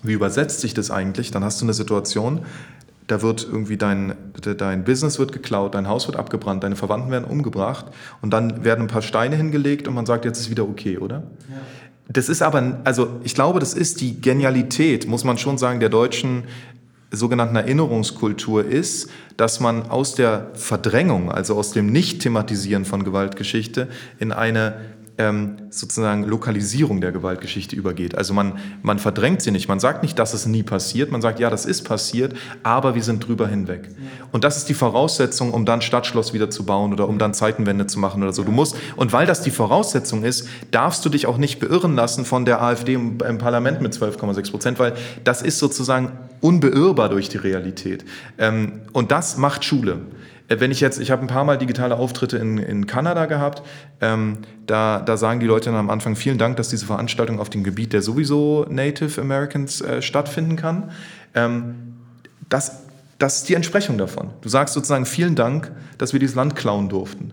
[0.03, 2.45] wie übersetzt sich das eigentlich, dann hast du eine Situation,
[3.07, 4.15] da wird irgendwie dein,
[4.57, 7.87] dein Business wird geklaut, dein Haus wird abgebrannt, deine Verwandten werden umgebracht
[8.21, 11.23] und dann werden ein paar Steine hingelegt und man sagt, jetzt ist wieder okay, oder?
[11.49, 11.57] Ja.
[12.07, 15.89] Das ist aber, also ich glaube, das ist die Genialität, muss man schon sagen, der
[15.89, 16.43] deutschen
[17.11, 23.89] sogenannten Erinnerungskultur ist, dass man aus der Verdrängung, also aus dem Nicht-Thematisieren von Gewaltgeschichte
[24.19, 24.75] in eine
[25.17, 28.15] ähm, sozusagen Lokalisierung der Gewaltgeschichte übergeht.
[28.15, 31.39] Also man, man verdrängt sie nicht, man sagt nicht, dass es nie passiert, man sagt,
[31.39, 32.33] ja, das ist passiert,
[32.63, 33.89] aber wir sind drüber hinweg.
[34.31, 37.87] Und das ist die Voraussetzung, um dann Stadtschloss wieder zu bauen oder um dann Zeitenwende
[37.87, 38.43] zu machen oder so.
[38.43, 42.25] Du musst, und weil das die Voraussetzung ist, darfst du dich auch nicht beirren lassen
[42.25, 44.93] von der AfD im, im Parlament mit 12,6 Prozent, weil
[45.23, 46.11] das ist sozusagen
[46.41, 48.03] unbeirrbar durch die Realität.
[48.37, 49.99] Ähm, und das macht Schule.
[50.51, 53.61] Äh, wenn ich jetzt, ich habe ein paar Mal digitale Auftritte in, in Kanada gehabt,
[54.01, 57.49] ähm, da, da sagen die Leute dann am Anfang vielen Dank, dass diese Veranstaltung auf
[57.49, 60.91] dem Gebiet der sowieso Native Americans äh, stattfinden kann.
[61.33, 61.75] Ähm,
[62.49, 62.83] das,
[63.17, 64.31] das ist die Entsprechung davon.
[64.41, 67.31] Du sagst sozusagen vielen Dank, dass wir dieses Land klauen durften.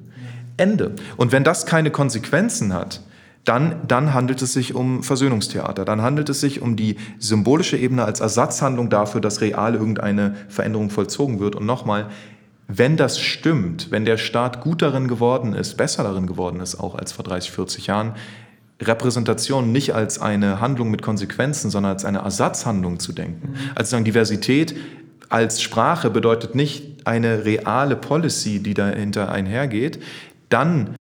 [0.57, 0.95] Ende.
[1.17, 3.01] Und wenn das keine Konsequenzen hat,
[3.45, 5.85] dann, dann handelt es sich um Versöhnungstheater.
[5.85, 10.91] Dann handelt es sich um die symbolische Ebene als Ersatzhandlung dafür, dass real irgendeine Veränderung
[10.91, 11.57] vollzogen wird.
[11.57, 12.09] Und nochmal,
[12.67, 16.95] wenn das stimmt, wenn der Staat gut darin geworden ist, besser darin geworden ist, auch
[16.95, 18.15] als vor 30, 40 Jahren,
[18.81, 23.53] Repräsentation nicht als eine Handlung mit Konsequenzen, sondern als eine Ersatzhandlung zu denken.
[23.53, 23.71] Mhm.
[23.75, 24.77] Also sagen, Diversität
[25.29, 30.01] als Sprache bedeutet nicht eine reale Policy, die dahinter einhergeht,
[30.49, 30.97] dann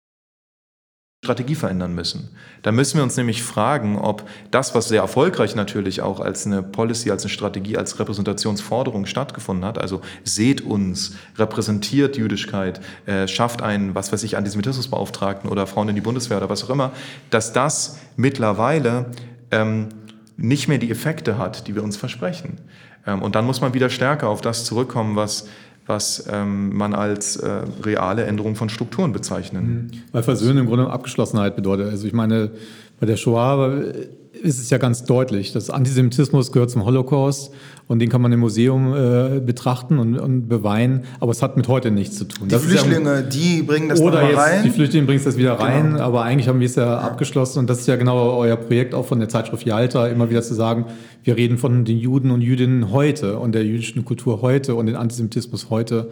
[1.25, 2.29] Strategie verändern müssen.
[2.61, 6.63] Da müssen wir uns nämlich fragen, ob das, was sehr erfolgreich natürlich auch als eine
[6.63, 13.61] Policy, als eine Strategie, als Repräsentationsforderung stattgefunden hat, also seht uns, repräsentiert Jüdischkeit, äh, schafft
[13.61, 16.91] einen, was weiß ich, Antisemitismusbeauftragten oder Frauen in die Bundeswehr oder was auch immer,
[17.29, 19.07] dass das mittlerweile
[19.51, 19.89] ähm,
[20.37, 22.59] nicht mehr die Effekte hat, die wir uns versprechen.
[23.05, 25.47] Ähm, und dann muss man wieder stärker auf das zurückkommen, was
[25.85, 29.91] was ähm, man als äh, reale Änderung von Strukturen bezeichnen.
[29.91, 30.01] Mhm.
[30.11, 31.89] Weil Versöhnen im Grunde Abgeschlossenheit bedeutet.
[31.89, 32.51] Also ich meine,
[32.99, 33.73] bei der Shoah
[34.41, 37.51] ist es ja ganz deutlich, dass Antisemitismus gehört zum Holocaust
[37.87, 41.67] und den kann man im Museum äh, betrachten und, und, beweinen, aber es hat mit
[41.67, 42.47] heute nichts zu tun.
[42.47, 44.63] Die das Flüchtlinge, ja, die bringen das oder jetzt, rein.
[44.63, 46.03] Die Flüchtlinge bringen das wieder rein, genau.
[46.03, 48.93] aber eigentlich haben wir es ja, ja, abgeschlossen und das ist ja genau euer Projekt
[48.93, 50.85] auch von der Zeitschrift Yalta, immer wieder zu sagen,
[51.23, 54.95] wir reden von den Juden und Jüdinnen heute und der jüdischen Kultur heute und den
[54.95, 56.09] Antisemitismus heute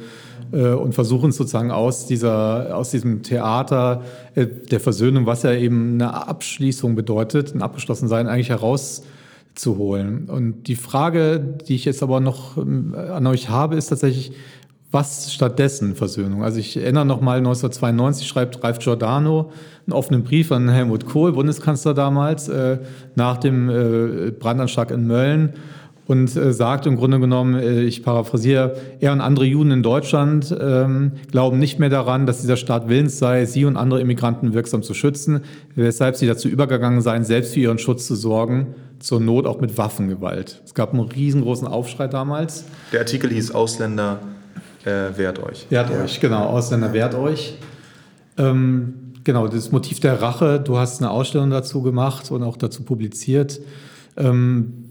[0.53, 4.03] und versuchen sozusagen aus, dieser, aus diesem Theater
[4.35, 10.29] äh, der Versöhnung, was ja eben eine Abschließung bedeutet, ein Abgeschlossensein eigentlich herauszuholen.
[10.29, 14.33] Und die Frage, die ich jetzt aber noch ähm, an euch habe, ist tatsächlich,
[14.91, 16.43] was stattdessen Versöhnung?
[16.43, 19.51] Also ich erinnere noch mal 1992 schreibt Ralf Giordano
[19.87, 22.77] einen offenen Brief an Helmut Kohl, Bundeskanzler damals, äh,
[23.15, 25.53] nach dem äh, Brandanschlag in Mölln
[26.05, 30.55] und äh, sagt im Grunde genommen, äh, ich paraphrasiere, er und andere Juden in Deutschland
[30.59, 34.83] ähm, glauben nicht mehr daran, dass dieser Staat willens sei, sie und andere Immigranten wirksam
[34.83, 35.41] zu schützen,
[35.75, 39.77] weshalb sie dazu übergegangen seien, selbst für ihren Schutz zu sorgen, zur Not auch mit
[39.77, 40.61] Waffengewalt.
[40.65, 42.65] Es gab einen riesengroßen Aufschrei damals.
[42.91, 44.19] Der Artikel hieß Ausländer
[44.85, 45.67] äh, wehrt euch.
[45.69, 46.03] Wehrt ja.
[46.03, 47.57] euch, genau, Ausländer wehrt euch.
[48.37, 52.83] Ähm, genau, das Motiv der Rache, du hast eine Ausstellung dazu gemacht und auch dazu
[52.83, 53.61] publiziert.
[54.17, 54.82] Ähm,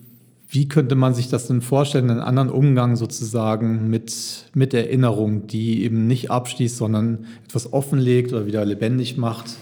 [0.53, 5.83] wie könnte man sich das denn vorstellen, einen anderen Umgang sozusagen mit, mit Erinnerung, die
[5.83, 9.57] eben nicht abschließt, sondern etwas offenlegt oder wieder lebendig macht?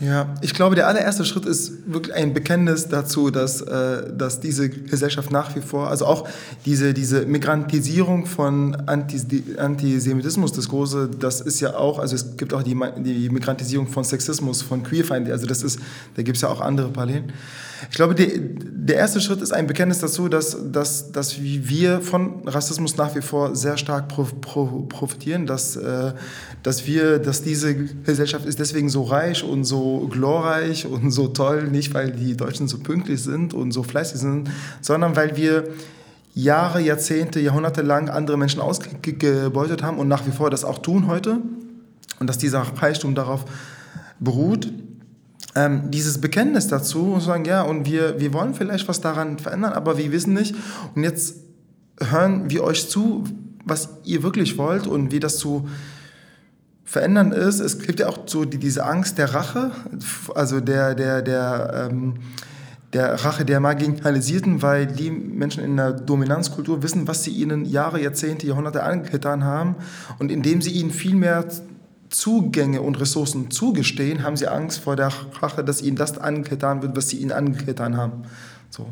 [0.00, 4.68] Ja, ich glaube, der allererste Schritt ist wirklich ein Bekenntnis dazu, dass, äh, dass diese
[4.68, 6.28] Gesellschaft nach wie vor, also auch
[6.66, 12.52] diese, diese Migrantisierung von Antis Antisemitismus, das Große, das ist ja auch, also es gibt
[12.52, 15.78] auch die, die Migrantisierung von Sexismus, von Queerfeind, also das ist,
[16.16, 17.32] da gibt es ja auch andere Parallelen.
[17.90, 18.30] Ich glaube, die,
[18.84, 23.22] der erste Schritt ist ein Bekenntnis dazu, dass, dass, dass wir von Rassismus nach wie
[23.22, 26.12] vor sehr stark profitieren, dass, äh,
[26.62, 31.68] dass, wir, dass diese Gesellschaft ist deswegen so reich und so glorreich und so toll,
[31.68, 35.64] nicht weil die Deutschen so pünktlich sind und so fleißig sind, sondern weil wir
[36.34, 41.06] Jahre, Jahrzehnte, Jahrhunderte lang andere Menschen ausgebeutet haben und nach wie vor das auch tun
[41.06, 41.38] heute
[42.20, 43.44] und dass dieser Reichtum darauf
[44.18, 44.72] beruht
[45.54, 49.72] ähm, dieses Bekenntnis dazu und sagen, ja, und wir, wir wollen vielleicht was daran verändern,
[49.72, 50.54] aber wir wissen nicht.
[50.94, 51.36] Und jetzt
[52.00, 53.24] hören wir euch zu,
[53.64, 55.68] was ihr wirklich wollt und wie das zu
[56.84, 59.70] verändern ist, es gibt ja auch so die, diese Angst der Rache,
[60.34, 62.14] also der, der, der, ähm,
[62.92, 68.02] der Rache der Marginalisierten, weil die Menschen in der Dominanzkultur wissen, was sie ihnen Jahre,
[68.02, 69.76] Jahrzehnte, Jahrhunderte angetan haben.
[70.18, 71.46] Und indem sie ihnen viel mehr
[72.12, 76.96] Zugänge und Ressourcen zugestehen, haben sie Angst vor der Rache, dass ihnen das angetan wird,
[76.96, 78.22] was sie ihnen angetan haben.
[78.70, 78.86] So.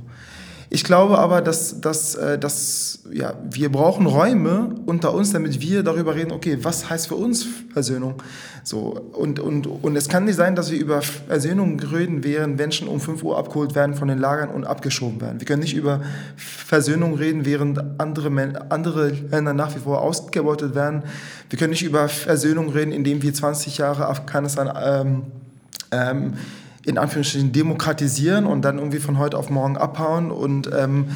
[0.73, 5.83] Ich glaube aber, dass, dass, äh, dass ja, wir brauchen Räume unter uns, damit wir
[5.83, 8.23] darüber reden, okay, was heißt für uns Versöhnung?
[8.62, 8.79] So,
[9.12, 13.01] und, und, und es kann nicht sein, dass wir über Versöhnung reden, während Menschen um
[13.01, 15.41] 5 Uhr abgeholt werden von den Lagern und abgeschoben werden.
[15.41, 16.03] Wir können nicht über
[16.37, 18.31] Versöhnung reden, während andere,
[18.71, 21.03] andere Länder nach wie vor ausgebeutet werden.
[21.49, 25.23] Wir können nicht über Versöhnung reden, indem wir 20 Jahre Afghanistan ähm,
[25.91, 26.35] ähm,
[26.85, 31.07] in Anführungsstrichen demokratisieren und dann irgendwie von heute auf morgen abhauen und ähm,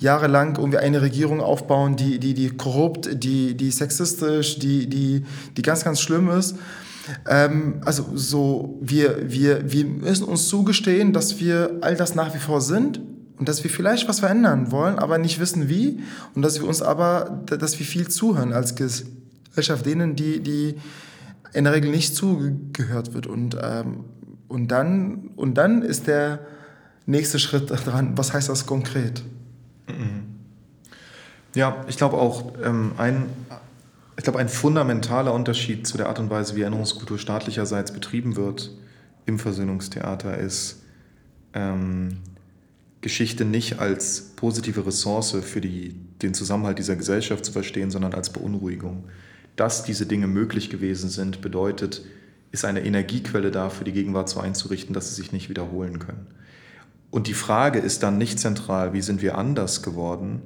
[0.00, 5.24] jahrelang irgendwie eine Regierung aufbauen, die, die, die korrupt, die, die sexistisch, die, die,
[5.56, 6.56] die ganz, ganz schlimm ist.
[7.28, 12.38] Ähm, also so, wir, wir, wir müssen uns zugestehen, dass wir all das nach wie
[12.38, 13.00] vor sind
[13.38, 16.00] und dass wir vielleicht was verändern wollen, aber nicht wissen wie
[16.34, 20.76] und dass wir uns aber, dass wir viel zuhören als Gesellschaft denen, die, die
[21.52, 24.04] in der Regel nicht zugehört wird und ähm,
[24.48, 26.40] und dann, und dann ist der
[27.06, 29.22] nächste Schritt dran, was heißt das konkret?
[29.88, 30.34] Mhm.
[31.54, 33.26] Ja, ich glaube auch, ähm, ein,
[34.16, 38.70] ich glaube, ein fundamentaler Unterschied zu der Art und Weise, wie Erinnerungskultur staatlicherseits betrieben wird
[39.26, 40.82] im Versöhnungstheater ist,
[41.52, 42.18] ähm,
[43.00, 48.30] Geschichte nicht als positive Ressource für die, den Zusammenhalt dieser Gesellschaft zu verstehen, sondern als
[48.30, 49.04] Beunruhigung.
[49.56, 52.02] Dass diese Dinge möglich gewesen sind, bedeutet,
[52.54, 56.28] ist eine Energiequelle da, für die Gegenwart so einzurichten, dass sie sich nicht wiederholen können.
[57.10, 60.40] Und die Frage ist dann nicht zentral, wie sind wir anders geworden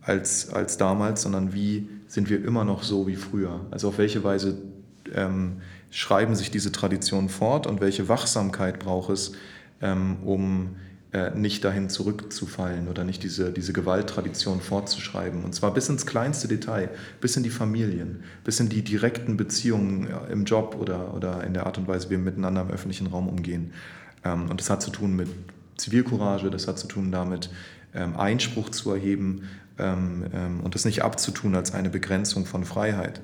[0.00, 3.66] als, als damals, sondern wie sind wir immer noch so wie früher?
[3.72, 4.58] Also auf welche Weise
[5.12, 9.32] ähm, schreiben sich diese Traditionen fort und welche Wachsamkeit braucht es,
[9.82, 10.76] ähm, um
[11.12, 15.44] äh, nicht dahin zurückzufallen oder nicht diese, diese Gewalttradition fortzuschreiben.
[15.44, 16.88] Und zwar bis ins kleinste Detail,
[17.20, 21.66] bis in die Familien, bis in die direkten Beziehungen im Job oder, oder in der
[21.66, 23.72] Art und Weise, wie wir miteinander im öffentlichen Raum umgehen.
[24.24, 25.28] Ähm, und das hat zu tun mit
[25.76, 27.50] Zivilcourage, das hat zu tun damit,
[27.94, 29.48] ähm, Einspruch zu erheben
[29.78, 33.20] ähm, und das nicht abzutun als eine Begrenzung von Freiheit.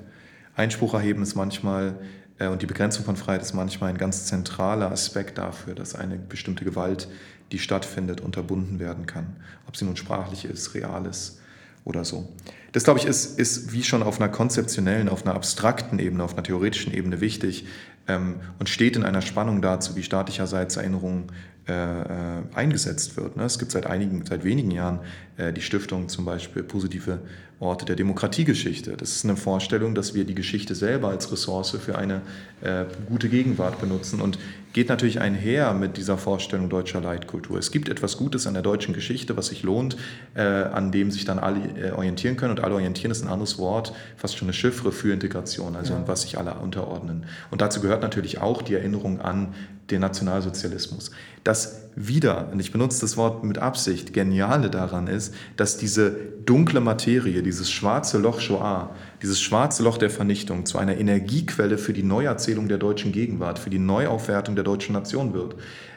[0.55, 1.95] Einspruch erheben ist manchmal
[2.39, 6.17] äh, und die Begrenzung von Freiheit ist manchmal ein ganz zentraler Aspekt dafür, dass eine
[6.17, 7.07] bestimmte Gewalt
[7.51, 9.35] die stattfindet, unterbunden werden kann.
[9.67, 11.39] Ob sie nun sprachlich ist, real ist
[11.83, 12.27] oder so.
[12.73, 16.33] Das, glaube ich, ist, ist wie schon auf einer konzeptionellen, auf einer abstrakten Ebene, auf
[16.33, 17.65] einer theoretischen Ebene wichtig
[18.07, 21.31] ähm, und steht in einer Spannung dazu, wie staatlicherseits Erinnerung
[21.67, 23.35] äh, äh, eingesetzt wird.
[23.35, 23.43] Ne?
[23.43, 24.99] Es gibt seit einigen, seit wenigen Jahren
[25.37, 27.19] äh, die Stiftung zum Beispiel Positive
[27.59, 28.95] Orte der Demokratiegeschichte.
[28.95, 32.21] Das ist eine Vorstellung, dass wir die Geschichte selber als Ressource für eine
[32.61, 34.37] äh, gute Gegenwart benutzen und
[34.77, 37.57] geht natürlich einher mit dieser Vorstellung deutscher Leitkultur.
[37.57, 39.97] Es gibt etwas Gutes an der deutschen Geschichte, was sich lohnt,
[40.35, 43.57] äh, an dem sich dann alle äh, orientieren können und alle orientieren ist ein anderes
[43.57, 46.03] Wort, fast schon eine Chiffre für Integration, also ja.
[46.05, 47.25] was sich alle unterordnen.
[47.49, 49.55] Und dazu gehört natürlich auch die Erinnerung an
[49.89, 51.09] den Nationalsozialismus.
[51.43, 56.11] Das wieder, und ich benutze das Wort mit Absicht, Geniale daran ist, dass diese
[56.45, 61.93] dunkle Materie, dieses schwarze Loch Shoah, dieses schwarze Loch der Vernichtung zu einer Energiequelle für
[61.93, 65.55] die Neuerzählung der deutschen Gegenwart, für die Neuaufwertung der deutschen Nation wird.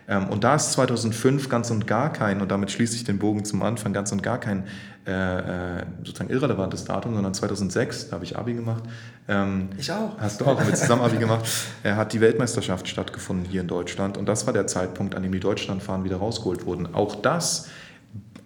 [0.08, 3.44] Ähm, und da ist 2005 ganz und gar kein, und damit schließe ich den Bogen
[3.44, 4.64] zum Anfang, ganz und gar kein
[5.06, 8.82] äh, äh sozusagen irrelevantes Datum, sondern 2006, da habe ich Abi gemacht.
[9.28, 10.18] Ähm, ich auch.
[10.18, 11.46] Hast du auch mit zusammen Abi gemacht.
[11.82, 15.32] Er hat die Weltmeisterschaft stattgefunden hier in Deutschland und das war der Zeitpunkt, an dem
[15.32, 16.94] die Deutschlandfahren wieder rausgeholt wurden.
[16.94, 17.68] Auch das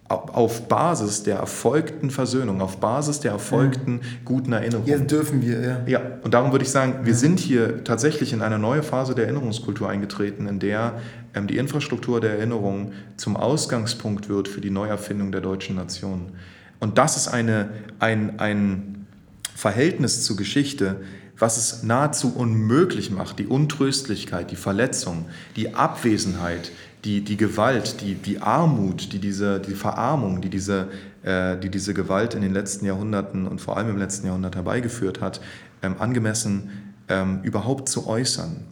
[0.09, 4.87] auf Basis der erfolgten Versöhnung, auf Basis der erfolgten guten Erinnerung.
[4.87, 5.81] Jetzt dürfen wir, ja.
[5.87, 9.25] Ja, und darum würde ich sagen, wir sind hier tatsächlich in eine neue Phase der
[9.25, 11.01] Erinnerungskultur eingetreten, in der
[11.35, 16.33] ähm, die Infrastruktur der Erinnerung zum Ausgangspunkt wird für die Neuerfindung der deutschen Nation.
[16.81, 19.07] Und das ist eine, ein, ein
[19.55, 21.01] Verhältnis zur Geschichte,
[21.39, 25.27] was es nahezu unmöglich macht, die Untröstlichkeit, die Verletzung,
[25.57, 26.71] die Abwesenheit,
[27.05, 30.89] die, die Gewalt, die, die Armut, die diese, die Verarmung, die diese,
[31.23, 35.21] äh, die diese Gewalt in den letzten Jahrhunderten und vor allem im letzten Jahrhundert herbeigeführt
[35.21, 35.41] hat,
[35.83, 38.65] ähm, angemessen ähm, überhaupt zu äußern.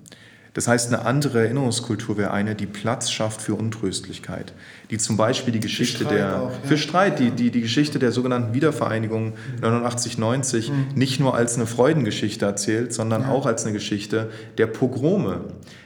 [0.54, 4.52] Das heißt, eine andere Erinnerungskultur wäre eine, die Platz schafft für Untröstlichkeit,
[4.90, 6.58] die zum Beispiel die Geschichte Streit der auch, ja.
[6.64, 9.32] für Streit, die, die, die Geschichte der sogenannten Wiedervereinigung
[9.62, 10.86] 89, 90 Mhm.
[10.94, 15.40] nicht nur als eine Freudengeschichte erzählt, sondern auch als eine Geschichte der Pogrome.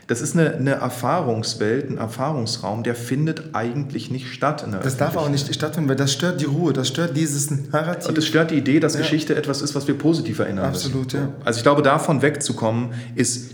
[0.09, 4.63] Das ist eine, eine Erfahrungswelt, ein Erfahrungsraum, der findet eigentlich nicht statt.
[4.65, 7.51] In der Das darf auch nicht stattfinden, weil das stört die Ruhe, das stört dieses
[7.51, 8.09] Narrativ.
[8.09, 9.01] und es stört die Idee, dass Ja.
[9.01, 11.19] Geschichte etwas ist, was wir positiv erinnern Absolut, müssen.
[11.21, 11.33] ja.
[11.45, 13.51] Also ich glaube, davon wegzukommen, ist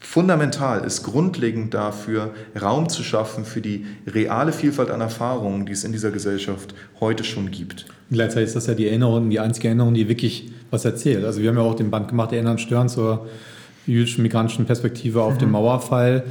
[0.00, 5.84] fundamental, ist grundlegend dafür, Raum zu schaffen für die reale Vielfalt an Erfahrungen, die es
[5.84, 7.84] in dieser Gesellschaft heute schon gibt.
[8.10, 11.24] Und Gleichzeitig ist das ja die Erinnerung, die einzige Erinnerung, die wirklich was erzählt.
[11.24, 13.26] Also wir haben ja auch den Band gemacht, Erinnern stören zur
[13.92, 16.24] jüdischen migrantischen Perspektive auf den Mauerfall.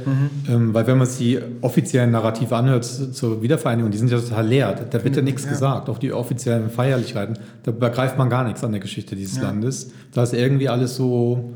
[0.48, 4.46] Ähm, weil wenn man sich die offiziellen Narrative anhört zur Wiedervereinigung, die sind ja total
[4.46, 4.74] leer.
[4.90, 5.50] Da- wird ja nichts Ja.
[5.50, 5.88] gesagt.
[5.88, 9.90] Auch die offiziellen Feierlichkeiten, da begreift man gar nichts an der Geschichte dieses Landes.
[10.12, 11.52] Da ist irgendwie alles so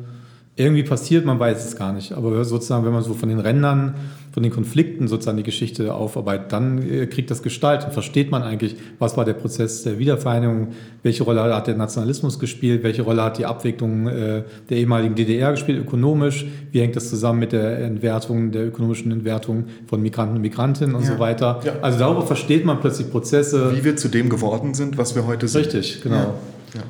[0.57, 2.13] irgendwie passiert, man weiß es gar nicht.
[2.13, 3.95] Aber sozusagen, wenn man so von den Rändern,
[4.33, 8.43] von den Konflikten sozusagen die Geschichte aufarbeitet, dann äh, kriegt das Gestalt und versteht man
[8.43, 10.69] eigentlich, was war der Prozess der Wiedervereinigung,
[11.03, 15.51] welche Rolle hat der Nationalismus gespielt, welche Rolle hat die Abwicklung äh, der ehemaligen DDR
[15.53, 20.43] gespielt, ökonomisch, wie hängt das zusammen mit der Entwertung, der ökonomischen Entwertung von Migranten und
[20.43, 21.13] Migrantinnen und Ja.
[21.13, 21.61] so weiter.
[21.65, 21.73] Ja.
[21.83, 23.77] Also darüber versteht man plötzlich Prozesse.
[23.77, 25.67] Wie wir zu dem geworden sind, was wir heute sind.
[25.67, 26.35] Richtig, genau.
[26.75, 26.81] Ja.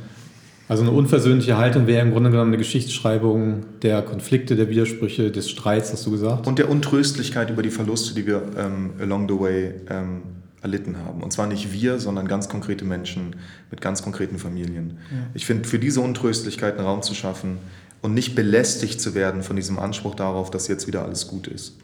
[0.68, 0.72] Ja.
[0.72, 5.50] Also eine unversöhnliche Haltung wäre im Grunde genommen eine Geschichtsschreibung der Konflikte, der Widersprüche, des
[5.50, 6.46] Streits, hast du gesagt.
[6.46, 10.22] Und der Untröstlichkeit über die Verluste, die wir ähm, along the way ähm,
[10.62, 11.22] erlitten haben.
[11.22, 13.36] Und zwar nicht wir, sondern ganz konkrete Menschen
[13.70, 14.98] mit ganz konkreten Familien.
[15.34, 17.58] Ich finde, für diese Untröstlichkeit einen Raum zu schaffen
[18.00, 21.76] und nicht belästigt zu werden von diesem Anspruch darauf, dass jetzt wieder alles gut ist.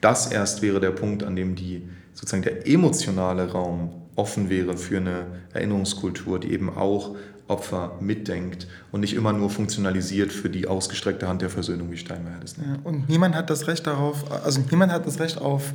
[0.00, 4.96] Das erst wäre der Punkt, an dem die, sozusagen der emotionale Raum offen wäre für
[4.96, 7.16] eine Erinnerungskultur, die eben auch
[7.48, 12.40] Opfer mitdenkt und nicht immer nur funktionalisiert für die ausgestreckte Hand der Versöhnung, wie Steinmeier
[12.40, 12.68] das nennt.
[12.68, 15.72] Ja, und niemand hat das Recht darauf, also niemand hat das Recht auf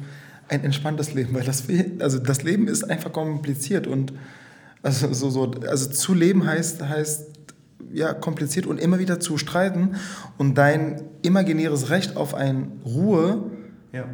[0.49, 1.63] ein entspanntes Leben, weil das,
[1.99, 4.11] also das Leben ist einfach kompliziert und
[4.83, 7.27] also, so, so, also zu leben heißt, heißt
[7.93, 9.95] ja, kompliziert und immer wieder zu streiten
[10.37, 13.43] und dein imaginäres Recht auf ein Ruhe,
[13.93, 14.05] Ja.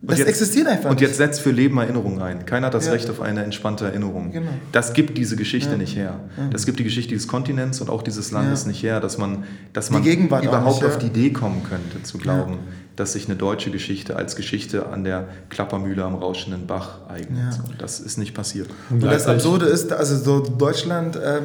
[0.00, 1.08] Das existiert einfach Und nicht.
[1.08, 2.46] jetzt setzt für Leben Erinnerung ein.
[2.46, 2.92] Keiner hat das Ja.
[2.92, 4.30] Recht auf eine entspannte Erinnerung.
[4.30, 4.50] Genau.
[4.70, 5.76] Das gibt diese Geschichte Ja.
[5.76, 6.20] nicht her.
[6.52, 8.68] Das gibt die Geschichte dieses Kontinents und auch dieses Landes Ja.
[8.68, 9.42] nicht her, dass man,
[9.72, 10.86] dass man überhaupt nicht, ja.
[10.88, 12.58] auf die Idee kommen könnte, zu glauben,
[12.94, 17.54] dass sich eine deutsche Geschichte als Geschichte an der Klappermühle am rauschenden Bach eignet.
[17.54, 17.64] Ja.
[17.68, 18.68] Und das ist nicht passiert.
[18.90, 21.42] Und das gleichzeitig- Absurde ist, also so Deutschland, ähm,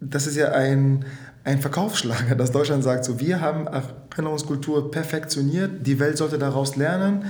[0.00, 1.06] das ist ja ein,
[1.44, 7.26] ein Verkaufsschlager, dass Deutschland sagt, so wir haben Erinnerungskultur perfektioniert, die Welt sollte daraus lernen.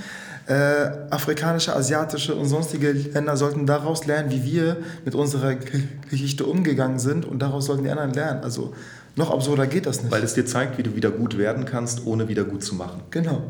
[0.47, 0.55] Äh,
[1.11, 5.55] afrikanische, asiatische und sonstige Länder sollten daraus lernen, wie wir mit unserer
[6.11, 8.45] Geschichte umgegangen sind und daraus sollten die anderen lernen.
[8.45, 8.75] Also
[9.17, 10.13] noch absurder geht das nicht.
[10.13, 13.01] Weil es dir zeigt, wie du wieder gut werden kannst, ohne wieder gut zu machen.
[13.11, 13.43] genau.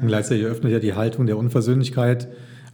[0.00, 2.28] Und gleichzeitig eröffnet ja die Haltung der Unversöhnlichkeit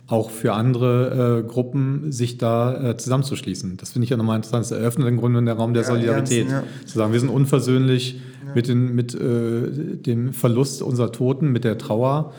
[0.06, 3.78] auch für andere äh, Gruppen, sich da äh, zusammenzuschließen.
[3.78, 4.66] Das finde ich ja nochmal interessant.
[4.66, 6.50] Es eröffnet im Grunde den Raum der Ja, Solidarität.
[6.50, 8.20] Ernst, Zu sagen, wir sind unversöhnlich
[8.54, 12.32] mit, den, mit äh, dem Verlust unserer Toten, mit der Trauer.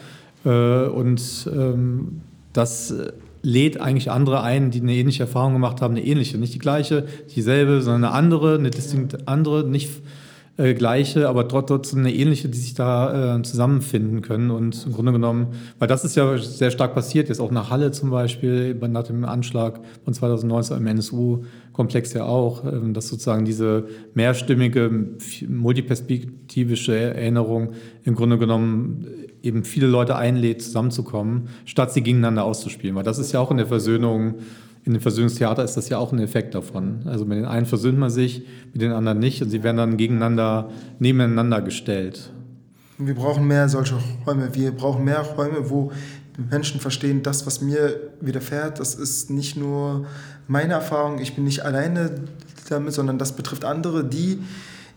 [0.46, 2.22] Äh, und ähm,
[2.54, 2.94] das
[3.42, 7.06] lädt eigentlich andere ein, die eine ähnliche Erfahrung gemacht haben, eine ähnliche, nicht die gleiche,
[7.36, 9.90] dieselbe, sondern eine andere, eine distinkt andere, nicht
[10.58, 14.52] äh, gleiche, aber trot- trotzdem eine ähnliche, die sich da äh, zusammenfinden können.
[14.52, 15.48] Und im Grunde genommen,
[15.80, 19.04] weil das ist ja sehr stark passiert, jetzt auch nach Halle zum Beispiel, bei- nach
[19.04, 24.90] dem Anschlag von 2019 im NSU-Komplex ja auch, ähm, dass sozusagen diese mehrstimmige,
[25.48, 27.70] multiperspektivische Erinnerung
[28.04, 29.06] im Grunde genommen
[29.44, 32.96] eben viele Leute einlädt, zusammenzukommen, statt sie gegeneinander auszuspielen.
[32.96, 34.36] Weil das ist ja auch in der Versöhnung
[34.86, 37.02] in dem Versöhnungstheater ist das ja auch ein Effekt davon.
[37.06, 39.98] Also mit den einen versöhnt man sich, mit den anderen nicht und sie werden dann
[39.98, 42.32] gegeneinander, nebeneinander gestellt.
[43.00, 43.96] Wir brauchen mehr solche
[44.26, 44.54] Räume.
[44.54, 45.92] Wir brauchen mehr Räume, wo
[46.52, 50.06] Menschen verstehen, das, was mir widerfährt, das ist nicht nur
[50.48, 52.12] meine Erfahrung, ich bin nicht alleine
[52.70, 54.40] damit, sondern das betrifft andere, die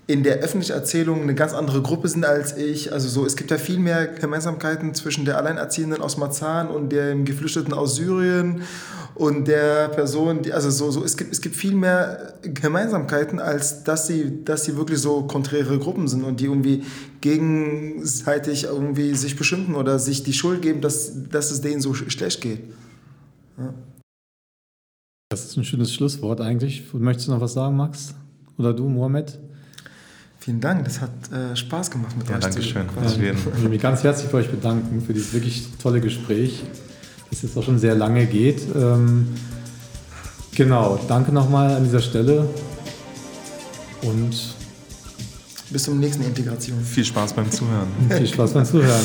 [0.09, 2.95] in der öffentlichen Erzählung eine ganz andere Gruppe sind als ich.
[2.95, 7.27] Also so, es gibt ja viel mehr Gemeinsamkeiten zwischen der Alleinerziehenden aus Marzahn und dem
[7.27, 8.63] Geflüchteten aus Syrien
[9.15, 13.85] und der Person, die, also so, so es, gibt, es gibt viel mehr Gemeinsamkeiten, als
[13.85, 16.85] dass sie, dass sie wirklich so konträre Gruppen sind und die irgendwie
[17.21, 22.09] gegenseitig irgendwie sich beschimpfen oder sich die Schuld geben, dass, dass es denen so sch-
[22.09, 22.61] schlecht geht.
[25.31, 26.95] Das ist ein schönes Schlusswort eigentlich.
[26.95, 28.15] Möchtest du noch was sagen, Max?
[28.57, 29.39] Oder du, Mohamed?
[30.49, 32.41] Vielen Dank, das hat äh, Spaß gemacht mit Ja, euch.
[32.41, 32.79] danke zu.
[33.05, 33.37] Auf jeden.
[33.37, 36.62] Ich will mich ganz herzlich bei euch bedanken für dieses wirklich tolle Gespräch,
[37.29, 38.62] das jetzt auch schon sehr lange geht.
[38.75, 39.29] Ähm,
[40.55, 42.49] genau, danke nochmal an dieser Stelle
[44.01, 44.31] und
[45.69, 46.81] Bis zum nächsten Integration.
[46.81, 47.89] Viel Spaß beim Zuhören.
[48.09, 49.05] Viel Spaß beim Zuhören.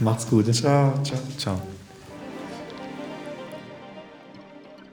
[0.00, 0.52] Macht's gut.
[0.52, 1.20] Ciao, ciao.
[1.38, 1.62] Ciao.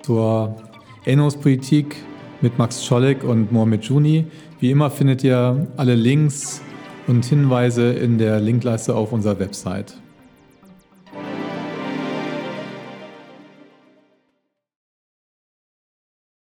[0.04, 0.62] Zur
[1.06, 1.96] Erinnerungspolitik
[2.42, 4.28] mit Max Scholleck und Mohamed Juni.
[4.60, 6.62] Wie immer findet ihr alle Links
[7.06, 9.94] und Hinweise in der Linkleiste auf unserer Website.